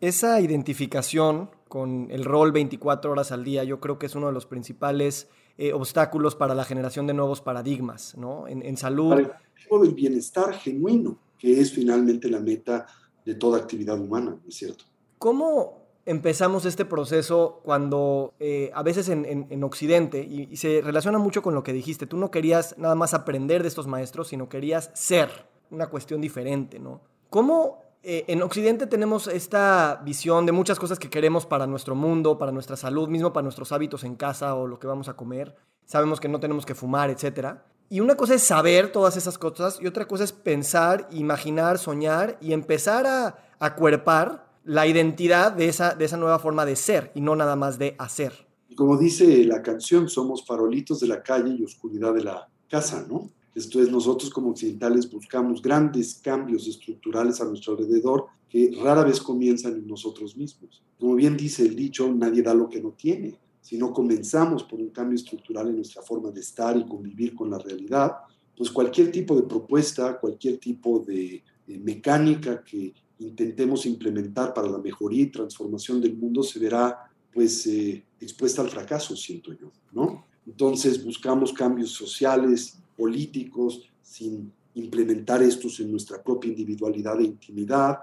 Esa 0.00 0.40
identificación 0.40 1.50
con 1.68 2.10
el 2.10 2.24
rol 2.24 2.52
24 2.52 3.10
horas 3.10 3.32
al 3.32 3.44
día, 3.44 3.64
yo 3.64 3.80
creo 3.80 3.98
que 3.98 4.06
es 4.06 4.14
uno 4.14 4.28
de 4.28 4.32
los 4.32 4.46
principales 4.46 5.28
eh, 5.58 5.72
obstáculos 5.72 6.36
para 6.36 6.54
la 6.54 6.64
generación 6.64 7.06
de 7.08 7.14
nuevos 7.14 7.40
paradigmas, 7.40 8.16
¿no? 8.16 8.46
En, 8.46 8.64
en 8.64 8.76
salud. 8.76 9.10
Para 9.10 9.84
el 9.84 9.94
bienestar 9.94 10.54
genuino, 10.54 11.18
que 11.36 11.60
es 11.60 11.72
finalmente 11.72 12.30
la 12.30 12.40
meta 12.40 12.86
de 13.24 13.34
toda 13.34 13.58
actividad 13.58 14.00
humana, 14.00 14.38
¿no 14.40 14.48
es 14.48 14.54
cierto? 14.54 14.84
¿Cómo 15.18 15.87
empezamos 16.08 16.64
este 16.64 16.86
proceso 16.86 17.60
cuando 17.64 18.32
eh, 18.40 18.70
a 18.74 18.82
veces 18.82 19.10
en, 19.10 19.62
Occidente, 19.62 20.22
y, 20.22 20.56
se 20.56 20.80
relaciona 20.80 21.18
mucho 21.18 21.42
con 21.42 21.54
lo 21.54 21.62
que 21.62 21.74
dijiste, 21.74 22.06
tú 22.06 22.16
no 22.16 22.30
querías 22.30 22.74
nada 22.78 22.94
más 22.94 23.12
aprender 23.12 23.60
de 23.60 23.68
estos 23.68 23.86
maestros, 23.86 24.28
sino 24.28 24.48
querías 24.48 24.90
ser 24.94 25.28
una 25.70 25.88
cuestión 25.88 26.22
diferente, 26.22 26.78
¿no? 26.78 27.02
¿Cómo 27.28 27.82
eh, 28.02 28.24
en 28.28 28.40
Occidente 28.40 28.86
tenemos 28.86 29.26
esta 29.26 30.00
visión 30.02 30.46
de 30.46 30.52
muchas 30.52 30.78
cosas 30.78 30.98
que 30.98 31.10
queremos 31.10 31.44
para 31.44 31.66
nuestro 31.66 31.94
mundo, 31.94 32.38
para 32.38 32.52
nuestra 32.52 32.78
salud, 32.78 33.10
mismo 33.10 33.34
para 33.34 33.42
nuestros 33.42 33.70
hábitos 33.72 34.02
en 34.02 34.16
casa 34.16 34.54
o 34.54 34.66
lo 34.66 34.78
que 34.78 34.86
vamos 34.86 35.10
a 35.10 35.14
comer? 35.14 35.56
Sabemos 35.84 36.20
que 36.20 36.28
no 36.28 36.40
tenemos 36.40 36.64
que 36.64 36.74
fumar, 36.74 37.10
etc. 37.10 37.56
Y 37.90 38.00
una 38.00 38.14
cosa 38.14 38.34
es 38.34 38.42
saber 38.42 38.92
todas 38.92 39.18
esas 39.18 39.36
cosas 39.36 39.78
y 39.78 39.86
otra 39.86 40.08
cosa 40.08 40.24
es 40.24 40.32
pensar, 40.32 41.06
imaginar, 41.10 41.76
soñar 41.76 42.38
y 42.40 42.54
empezar 42.54 43.06
a 43.06 43.36
acuerpar 43.58 44.47
la 44.68 44.86
identidad 44.86 45.52
de 45.52 45.66
esa, 45.66 45.94
de 45.94 46.04
esa 46.04 46.18
nueva 46.18 46.38
forma 46.38 46.66
de 46.66 46.76
ser 46.76 47.10
y 47.14 47.22
no 47.22 47.34
nada 47.34 47.56
más 47.56 47.78
de 47.78 47.96
hacer. 47.98 48.34
Como 48.76 48.98
dice 48.98 49.42
la 49.44 49.62
canción, 49.62 50.10
somos 50.10 50.44
farolitos 50.44 51.00
de 51.00 51.06
la 51.06 51.22
calle 51.22 51.56
y 51.58 51.64
oscuridad 51.64 52.12
de 52.12 52.24
la 52.24 52.46
casa, 52.68 53.06
¿no? 53.08 53.30
Esto 53.54 53.80
es, 53.80 53.90
nosotros 53.90 54.28
como 54.28 54.50
occidentales 54.50 55.10
buscamos 55.10 55.62
grandes 55.62 56.20
cambios 56.22 56.68
estructurales 56.68 57.40
a 57.40 57.46
nuestro 57.46 57.72
alrededor 57.72 58.26
que 58.46 58.70
rara 58.82 59.04
vez 59.04 59.22
comienzan 59.22 59.72
en 59.72 59.86
nosotros 59.86 60.36
mismos. 60.36 60.82
Como 61.00 61.14
bien 61.14 61.34
dice 61.34 61.62
el 61.62 61.74
dicho, 61.74 62.12
nadie 62.12 62.42
da 62.42 62.52
lo 62.52 62.68
que 62.68 62.82
no 62.82 62.90
tiene. 62.90 63.38
Si 63.62 63.78
no 63.78 63.90
comenzamos 63.90 64.64
por 64.64 64.80
un 64.80 64.90
cambio 64.90 65.16
estructural 65.16 65.68
en 65.68 65.76
nuestra 65.76 66.02
forma 66.02 66.30
de 66.30 66.40
estar 66.40 66.76
y 66.76 66.86
convivir 66.86 67.34
con 67.34 67.50
la 67.50 67.58
realidad, 67.58 68.12
pues 68.54 68.70
cualquier 68.70 69.10
tipo 69.10 69.34
de 69.34 69.44
propuesta, 69.44 70.20
cualquier 70.20 70.58
tipo 70.58 70.98
de, 70.98 71.42
de 71.66 71.78
mecánica 71.78 72.62
que 72.62 72.92
intentemos 73.18 73.86
implementar 73.86 74.54
para 74.54 74.68
la 74.68 74.78
mejoría 74.78 75.22
y 75.22 75.30
transformación 75.30 76.00
del 76.00 76.16
mundo 76.16 76.42
se 76.42 76.58
verá 76.58 77.10
pues 77.32 77.66
eh, 77.66 78.04
expuesta 78.20 78.62
al 78.62 78.68
fracaso, 78.68 79.16
siento 79.16 79.52
yo, 79.52 79.72
¿no? 79.92 80.24
Entonces 80.46 81.04
buscamos 81.04 81.52
cambios 81.52 81.90
sociales, 81.90 82.78
políticos, 82.96 83.82
sin 84.02 84.52
implementar 84.74 85.42
estos 85.42 85.78
en 85.80 85.90
nuestra 85.90 86.22
propia 86.22 86.50
individualidad 86.50 87.20
e 87.20 87.24
intimidad, 87.24 87.98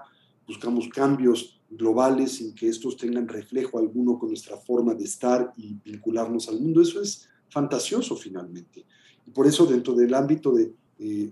buscamos 0.46 0.88
cambios 0.88 1.60
globales 1.68 2.32
sin 2.32 2.54
que 2.54 2.68
estos 2.68 2.96
tengan 2.96 3.26
reflejo 3.26 3.78
alguno 3.78 4.18
con 4.18 4.28
nuestra 4.28 4.56
forma 4.56 4.94
de 4.94 5.04
estar 5.04 5.52
y 5.56 5.74
vincularnos 5.84 6.48
al 6.48 6.60
mundo. 6.60 6.80
Eso 6.80 7.02
es 7.02 7.28
fantasioso 7.48 8.16
finalmente. 8.16 8.86
Y 9.26 9.30
por 9.30 9.46
eso 9.46 9.66
dentro 9.66 9.94
del 9.94 10.14
ámbito 10.14 10.52
de 10.52 10.72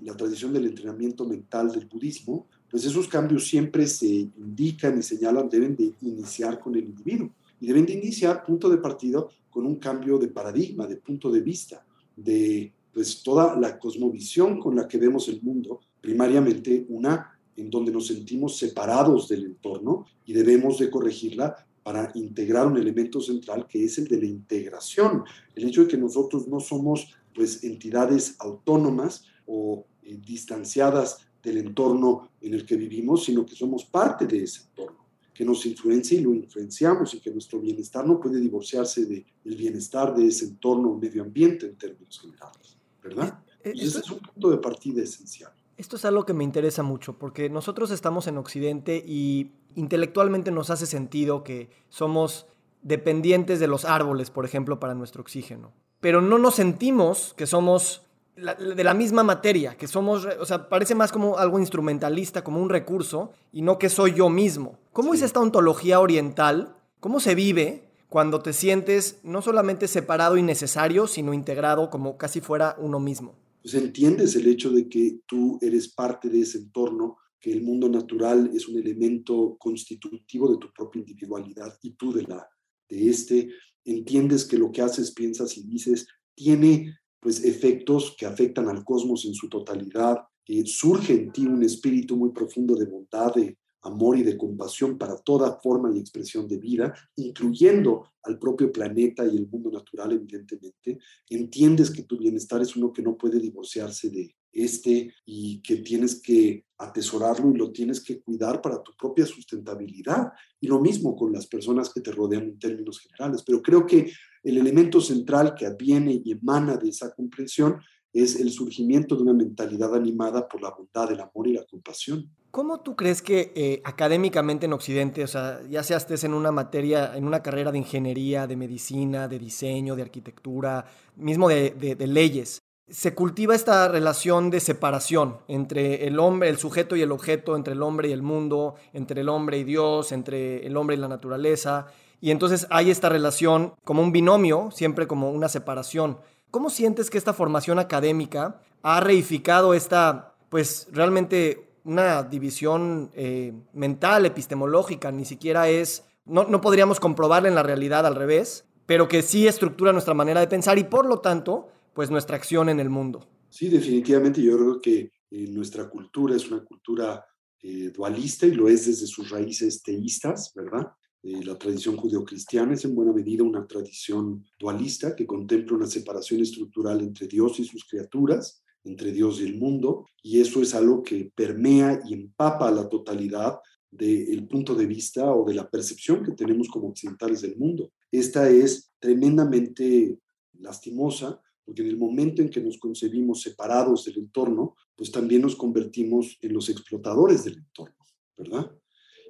la 0.02 0.16
tradición 0.16 0.52
del 0.52 0.66
entrenamiento 0.66 1.24
mental 1.24 1.72
del 1.72 1.86
budismo, 1.86 2.48
pues 2.74 2.86
esos 2.86 3.06
cambios 3.06 3.46
siempre 3.46 3.86
se 3.86 4.04
indican 4.04 4.98
y 4.98 5.02
señalan, 5.04 5.48
deben 5.48 5.76
de 5.76 5.92
iniciar 6.02 6.58
con 6.58 6.74
el 6.74 6.82
individuo. 6.82 7.30
Y 7.60 7.68
deben 7.68 7.86
de 7.86 7.92
iniciar 7.92 8.42
punto 8.44 8.68
de 8.68 8.78
partida 8.78 9.24
con 9.48 9.64
un 9.64 9.76
cambio 9.76 10.18
de 10.18 10.26
paradigma, 10.26 10.84
de 10.88 10.96
punto 10.96 11.30
de 11.30 11.40
vista, 11.40 11.86
de 12.16 12.72
pues 12.92 13.22
toda 13.22 13.56
la 13.60 13.78
cosmovisión 13.78 14.58
con 14.58 14.74
la 14.74 14.88
que 14.88 14.98
vemos 14.98 15.28
el 15.28 15.40
mundo, 15.42 15.82
primariamente 16.00 16.84
una 16.88 17.38
en 17.56 17.70
donde 17.70 17.92
nos 17.92 18.08
sentimos 18.08 18.56
separados 18.58 19.28
del 19.28 19.44
entorno 19.44 20.06
y 20.26 20.32
debemos 20.32 20.80
de 20.80 20.90
corregirla 20.90 21.54
para 21.84 22.10
integrar 22.16 22.66
un 22.66 22.76
elemento 22.76 23.20
central 23.20 23.68
que 23.68 23.84
es 23.84 23.98
el 23.98 24.08
de 24.08 24.18
la 24.18 24.26
integración, 24.26 25.22
el 25.54 25.68
hecho 25.68 25.82
de 25.82 25.88
que 25.90 25.96
nosotros 25.96 26.48
no 26.48 26.58
somos 26.58 27.14
pues 27.32 27.62
entidades 27.62 28.34
autónomas 28.40 29.26
o 29.46 29.86
eh, 30.02 30.18
distanciadas 30.26 31.24
del 31.44 31.58
entorno 31.58 32.30
en 32.40 32.54
el 32.54 32.64
que 32.64 32.76
vivimos, 32.76 33.24
sino 33.24 33.44
que 33.44 33.54
somos 33.54 33.84
parte 33.84 34.26
de 34.26 34.42
ese 34.42 34.62
entorno, 34.62 35.04
que 35.32 35.44
nos 35.44 35.64
influencia 35.66 36.18
y 36.18 36.22
lo 36.22 36.34
influenciamos 36.34 37.14
y 37.14 37.20
que 37.20 37.30
nuestro 37.30 37.60
bienestar 37.60 38.06
no 38.06 38.18
puede 38.18 38.40
divorciarse 38.40 39.04
del 39.04 39.56
bienestar 39.56 40.14
de 40.14 40.26
ese 40.26 40.46
entorno 40.46 40.90
o 40.90 40.98
medio 40.98 41.22
ambiente 41.22 41.66
en 41.66 41.76
términos 41.76 42.18
generales, 42.18 42.76
¿verdad? 43.02 43.38
Eh, 43.62 43.72
y 43.74 43.84
ese 43.86 43.98
es 44.00 44.10
un 44.10 44.18
punto 44.20 44.50
de 44.50 44.56
partida 44.56 45.02
esencial. 45.02 45.52
Esto 45.76 45.96
es 45.96 46.04
algo 46.04 46.24
que 46.24 46.34
me 46.34 46.44
interesa 46.44 46.82
mucho, 46.82 47.18
porque 47.18 47.50
nosotros 47.50 47.90
estamos 47.90 48.26
en 48.26 48.38
Occidente 48.38 49.02
y 49.04 49.50
intelectualmente 49.74 50.50
nos 50.50 50.70
hace 50.70 50.86
sentido 50.86 51.42
que 51.42 51.68
somos 51.88 52.46
dependientes 52.82 53.58
de 53.58 53.66
los 53.66 53.84
árboles, 53.84 54.30
por 54.30 54.44
ejemplo, 54.44 54.78
para 54.78 54.94
nuestro 54.94 55.22
oxígeno. 55.22 55.72
Pero 56.00 56.20
no 56.20 56.38
nos 56.38 56.54
sentimos 56.54 57.34
que 57.36 57.46
somos 57.46 58.02
de 58.36 58.84
la 58.84 58.94
misma 58.94 59.22
materia, 59.22 59.76
que 59.76 59.86
somos, 59.86 60.26
o 60.40 60.44
sea, 60.44 60.68
parece 60.68 60.94
más 60.94 61.12
como 61.12 61.38
algo 61.38 61.58
instrumentalista, 61.58 62.42
como 62.42 62.60
un 62.60 62.68
recurso, 62.68 63.32
y 63.52 63.62
no 63.62 63.78
que 63.78 63.88
soy 63.88 64.14
yo 64.14 64.28
mismo. 64.28 64.78
¿Cómo 64.92 65.14
es 65.14 65.22
esta 65.22 65.40
ontología 65.40 66.00
oriental? 66.00 66.76
¿Cómo 67.00 67.20
se 67.20 67.34
vive 67.34 67.84
cuando 68.08 68.40
te 68.40 68.52
sientes 68.52 69.20
no 69.22 69.40
solamente 69.40 69.88
separado 69.88 70.36
y 70.36 70.42
necesario, 70.42 71.06
sino 71.06 71.32
integrado 71.32 71.90
como 71.90 72.16
casi 72.16 72.40
fuera 72.40 72.76
uno 72.78 72.98
mismo? 72.98 73.34
Pues 73.62 73.74
entiendes 73.74 74.34
el 74.36 74.46
hecho 74.48 74.70
de 74.70 74.88
que 74.88 75.20
tú 75.26 75.58
eres 75.62 75.88
parte 75.88 76.28
de 76.28 76.40
ese 76.40 76.58
entorno, 76.58 77.16
que 77.40 77.52
el 77.52 77.62
mundo 77.62 77.88
natural 77.88 78.50
es 78.54 78.68
un 78.68 78.78
elemento 78.78 79.56
constitutivo 79.58 80.50
de 80.50 80.58
tu 80.58 80.72
propia 80.72 81.00
individualidad 81.00 81.78
y 81.82 81.92
tú 81.92 82.12
de 82.12 82.22
la 82.22 82.48
de 82.88 83.08
este, 83.08 83.48
entiendes 83.84 84.44
que 84.44 84.58
lo 84.58 84.70
que 84.70 84.82
haces, 84.82 85.12
piensas 85.12 85.56
y 85.56 85.62
dices 85.62 86.06
tiene 86.34 86.98
pues 87.24 87.42
efectos 87.42 88.14
que 88.18 88.26
afectan 88.26 88.68
al 88.68 88.84
cosmos 88.84 89.24
en 89.24 89.32
su 89.32 89.48
totalidad. 89.48 90.18
Eh, 90.46 90.62
surge 90.66 91.14
en 91.14 91.32
ti 91.32 91.46
un 91.46 91.62
espíritu 91.62 92.16
muy 92.16 92.32
profundo 92.32 92.74
de 92.74 92.84
bondad, 92.84 93.32
de 93.32 93.56
amor 93.80 94.18
y 94.18 94.22
de 94.22 94.36
compasión 94.36 94.98
para 94.98 95.16
toda 95.16 95.58
forma 95.62 95.90
y 95.90 95.98
expresión 95.98 96.46
de 96.46 96.58
vida, 96.58 96.92
incluyendo 97.16 98.10
al 98.24 98.38
propio 98.38 98.70
planeta 98.70 99.24
y 99.24 99.38
el 99.38 99.48
mundo 99.48 99.70
natural, 99.70 100.12
evidentemente. 100.12 100.98
Entiendes 101.30 101.90
que 101.90 102.02
tu 102.02 102.18
bienestar 102.18 102.60
es 102.60 102.76
uno 102.76 102.92
que 102.92 103.00
no 103.00 103.16
puede 103.16 103.40
divorciarse 103.40 104.10
de 104.10 104.34
este 104.52 105.10
y 105.24 105.62
que 105.62 105.76
tienes 105.76 106.20
que 106.20 106.66
atesorarlo 106.76 107.50
y 107.50 107.56
lo 107.56 107.72
tienes 107.72 108.04
que 108.04 108.20
cuidar 108.20 108.60
para 108.60 108.82
tu 108.82 108.92
propia 108.98 109.24
sustentabilidad. 109.24 110.28
Y 110.60 110.66
lo 110.66 110.78
mismo 110.78 111.16
con 111.16 111.32
las 111.32 111.46
personas 111.46 111.90
que 111.90 112.02
te 112.02 112.12
rodean 112.12 112.42
en 112.42 112.58
términos 112.58 113.00
generales. 113.00 113.42
Pero 113.46 113.62
creo 113.62 113.86
que 113.86 114.12
el 114.44 114.58
elemento 114.58 115.00
central 115.00 115.54
que 115.54 115.66
adviene 115.66 116.20
y 116.22 116.32
emana 116.32 116.76
de 116.76 116.90
esa 116.90 117.12
comprensión 117.14 117.80
es 118.12 118.38
el 118.38 118.50
surgimiento 118.50 119.16
de 119.16 119.22
una 119.22 119.32
mentalidad 119.32 119.94
animada 119.94 120.48
por 120.48 120.62
la 120.62 120.70
bondad, 120.70 121.10
el 121.10 121.20
amor 121.20 121.48
y 121.48 121.54
la 121.54 121.64
compasión. 121.64 122.30
¿Cómo 122.52 122.80
tú 122.82 122.94
crees 122.94 123.20
que 123.20 123.52
eh, 123.56 123.82
académicamente 123.82 124.66
en 124.66 124.72
Occidente, 124.72 125.24
o 125.24 125.26
sea, 125.26 125.60
ya 125.68 125.82
sea 125.82 125.96
estés 125.96 126.22
en 126.22 126.34
una 126.34 126.52
materia, 126.52 127.16
en 127.16 127.24
una 127.24 127.42
carrera 127.42 127.72
de 127.72 127.78
ingeniería, 127.78 128.46
de 128.46 128.54
medicina, 128.54 129.26
de 129.26 129.40
diseño, 129.40 129.96
de 129.96 130.02
arquitectura, 130.02 130.84
mismo 131.16 131.48
de, 131.48 131.96
leyes, 132.06 132.62
se 132.86 133.12
cultiva 133.12 133.56
esta 133.56 133.88
relación 133.88 134.50
de 134.50 134.60
separación 134.60 135.38
entre 135.48 136.06
el 136.06 136.20
hombre, 136.20 136.48
el 136.48 136.58
sujeto 136.58 136.94
y 136.94 137.02
el 137.02 137.10
objeto, 137.10 137.56
entre 137.56 137.72
el 137.72 137.82
hombre 137.82 138.10
y 138.10 138.12
el 138.12 138.22
mundo, 138.22 138.76
entre 138.92 139.22
el 139.22 139.28
hombre 139.30 139.58
y 139.58 139.64
Dios, 139.64 140.12
entre 140.12 140.64
el 140.64 140.76
hombre 140.76 140.94
y 140.94 141.00
la 141.00 141.08
naturaleza? 141.08 141.88
Y 142.24 142.30
entonces 142.30 142.66
hay 142.70 142.90
esta 142.90 143.10
relación 143.10 143.74
como 143.84 144.00
un 144.00 144.10
binomio, 144.10 144.70
siempre 144.72 145.06
como 145.06 145.30
una 145.30 145.50
separación. 145.50 146.16
¿Cómo 146.50 146.70
sientes 146.70 147.10
que 147.10 147.18
esta 147.18 147.34
formación 147.34 147.78
académica 147.78 148.62
ha 148.82 148.98
reificado 149.00 149.74
esta, 149.74 150.34
pues 150.48 150.88
realmente 150.90 151.68
una 151.84 152.22
división 152.22 153.10
eh, 153.12 153.52
mental, 153.74 154.24
epistemológica? 154.24 155.12
Ni 155.12 155.26
siquiera 155.26 155.68
es, 155.68 156.04
no, 156.24 156.44
no 156.44 156.62
podríamos 156.62 156.98
comprobarla 156.98 157.50
en 157.50 157.56
la 157.56 157.62
realidad 157.62 158.06
al 158.06 158.14
revés, 158.14 158.64
pero 158.86 159.06
que 159.06 159.20
sí 159.20 159.46
estructura 159.46 159.92
nuestra 159.92 160.14
manera 160.14 160.40
de 160.40 160.46
pensar 160.46 160.78
y 160.78 160.84
por 160.84 161.04
lo 161.04 161.18
tanto, 161.18 161.68
pues 161.92 162.10
nuestra 162.10 162.36
acción 162.36 162.70
en 162.70 162.80
el 162.80 162.88
mundo. 162.88 163.28
Sí, 163.50 163.68
definitivamente 163.68 164.40
yo 164.40 164.56
creo 164.56 164.80
que 164.80 165.12
eh, 165.30 165.46
nuestra 165.50 165.90
cultura 165.90 166.36
es 166.36 166.50
una 166.50 166.64
cultura 166.64 167.22
eh, 167.62 167.90
dualista 167.94 168.46
y 168.46 168.52
lo 168.52 168.66
es 168.66 168.86
desde 168.86 169.06
sus 169.06 169.28
raíces 169.28 169.82
teístas, 169.82 170.52
¿verdad? 170.54 170.90
Eh, 171.24 171.42
la 171.42 171.56
tradición 171.56 171.96
judeocristiana 171.96 172.74
es 172.74 172.84
en 172.84 172.94
buena 172.94 173.14
medida 173.14 173.42
una 173.42 173.66
tradición 173.66 174.44
dualista 174.58 175.16
que 175.16 175.26
contempla 175.26 175.78
una 175.78 175.86
separación 175.86 176.42
estructural 176.42 177.00
entre 177.00 177.26
Dios 177.26 177.58
y 177.60 177.64
sus 177.64 177.86
criaturas, 177.86 178.62
entre 178.84 179.10
Dios 179.10 179.40
y 179.40 179.44
el 179.44 179.56
mundo, 179.58 180.06
y 180.22 180.40
eso 180.40 180.60
es 180.60 180.74
algo 180.74 181.02
que 181.02 181.32
permea 181.34 181.98
y 182.06 182.12
empapa 182.12 182.70
la 182.70 182.90
totalidad 182.90 183.58
del 183.90 184.46
punto 184.46 184.74
de 184.74 184.84
vista 184.84 185.32
o 185.34 185.46
de 185.46 185.54
la 185.54 185.70
percepción 185.70 186.22
que 186.22 186.32
tenemos 186.32 186.68
como 186.68 186.88
occidentales 186.88 187.40
del 187.40 187.56
mundo. 187.56 187.90
Esta 188.12 188.50
es 188.50 188.92
tremendamente 188.98 190.18
lastimosa 190.58 191.40
porque 191.64 191.80
en 191.80 191.88
el 191.88 191.96
momento 191.96 192.42
en 192.42 192.50
que 192.50 192.60
nos 192.60 192.76
concebimos 192.76 193.40
separados 193.40 194.04
del 194.04 194.18
entorno, 194.18 194.74
pues 194.94 195.10
también 195.10 195.40
nos 195.40 195.56
convertimos 195.56 196.36
en 196.42 196.52
los 196.52 196.68
explotadores 196.68 197.44
del 197.44 197.56
entorno, 197.56 197.96
¿verdad? 198.36 198.70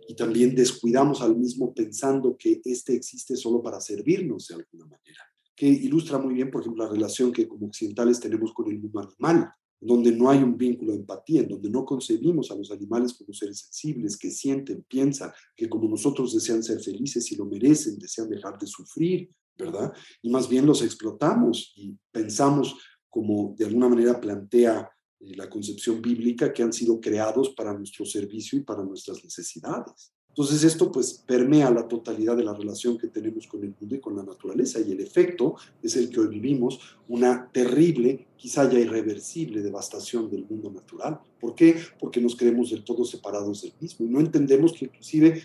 Y 0.07 0.15
también 0.15 0.55
descuidamos 0.55 1.23
al 1.23 1.37
mismo 1.37 1.73
pensando 1.73 2.37
que 2.37 2.61
éste 2.65 2.95
existe 2.95 3.37
solo 3.37 3.63
para 3.63 3.81
servirnos 3.81 4.49
de 4.49 4.57
alguna 4.57 4.85
manera, 4.85 5.21
que 5.57 5.67
ilustra 5.67 6.19
muy 6.19 6.35
bien, 6.35 6.51
por 6.51 6.63
ejemplo, 6.63 6.85
la 6.85 6.91
relación 6.91 7.33
que 7.33 7.49
como 7.49 7.67
occidentales 7.67 8.21
tenemos 8.21 8.53
con 8.53 8.71
el 8.71 8.81
mundo 8.81 9.01
animal, 9.01 9.51
donde 9.81 10.13
no 10.13 10.31
hay 10.31 10.43
un 10.43 10.57
vínculo 10.57 10.93
de 10.93 10.99
empatía, 10.99 11.43
en 11.43 11.49
donde 11.49 11.69
no 11.69 11.85
concebimos 11.85 12.51
a 12.51 12.55
los 12.55 12.71
animales 12.71 13.13
como 13.13 13.35
seres 13.35 13.61
sensibles, 13.61 14.17
que 14.17 14.31
sienten, 14.31 14.85
piensan, 14.89 15.31
que 15.55 15.69
como 15.69 15.89
nosotros 15.89 16.33
desean 16.33 16.63
ser 16.63 16.81
felices 16.81 17.31
y 17.31 17.37
lo 17.37 17.45
merecen, 17.45 17.99
desean 17.99 18.31
dejar 18.31 18.59
de 18.59 18.67
sufrir, 18.67 19.31
¿verdad? 19.57 19.93
Y 20.23 20.31
más 20.31 20.49
bien 20.49 20.65
los 20.67 20.83
explotamos 20.83 21.73
y 21.77 21.97
pensamos 22.11 22.77
como 23.11 23.55
de 23.59 23.67
alguna 23.67 23.89
manera 23.89 24.21
plantea 24.21 24.91
la 25.35 25.49
concepción 25.49 26.03
bíblica 26.03 26.53
que 26.53 26.63
han 26.63 26.73
sido 26.73 27.01
creados 27.01 27.51
para 27.51 27.73
nuestro 27.73 28.05
servicio 28.05 28.59
y 28.59 28.63
para 28.63 28.83
nuestras 28.83 29.23
necesidades. 29.25 30.13
Entonces 30.37 30.65
esto 30.65 30.91
pues 30.91 31.23
permea 31.25 31.71
la 31.71 31.87
totalidad 31.87 32.37
de 32.37 32.43
la 32.43 32.53
relación 32.53 32.99
que 32.99 33.07
tenemos 33.07 33.47
con 33.47 33.63
el 33.63 33.73
mundo 33.79 33.95
y 33.95 34.01
con 34.01 34.17
la 34.17 34.25
naturaleza 34.25 34.81
y 34.81 34.91
el 34.91 34.99
efecto 34.99 35.55
es 35.81 35.95
el 35.95 36.11
que 36.11 36.19
hoy 36.19 36.27
vivimos, 36.27 36.81
una 37.07 37.49
terrible, 37.53 38.27
quizá 38.37 38.69
ya 38.69 38.81
irreversible 38.81 39.63
devastación 39.63 40.29
del 40.29 40.45
mundo 40.45 40.73
natural. 40.73 41.21
¿Por 41.41 41.55
qué? 41.55 41.77
Porque 42.01 42.21
nos 42.21 42.35
creemos 42.35 42.71
del 42.71 42.83
todo 42.83 43.05
separados 43.05 43.63
del 43.63 43.75
mismo 43.81 44.07
y 44.07 44.09
no 44.09 44.19
entendemos 44.19 44.73
que 44.73 44.87
inclusive 44.87 45.41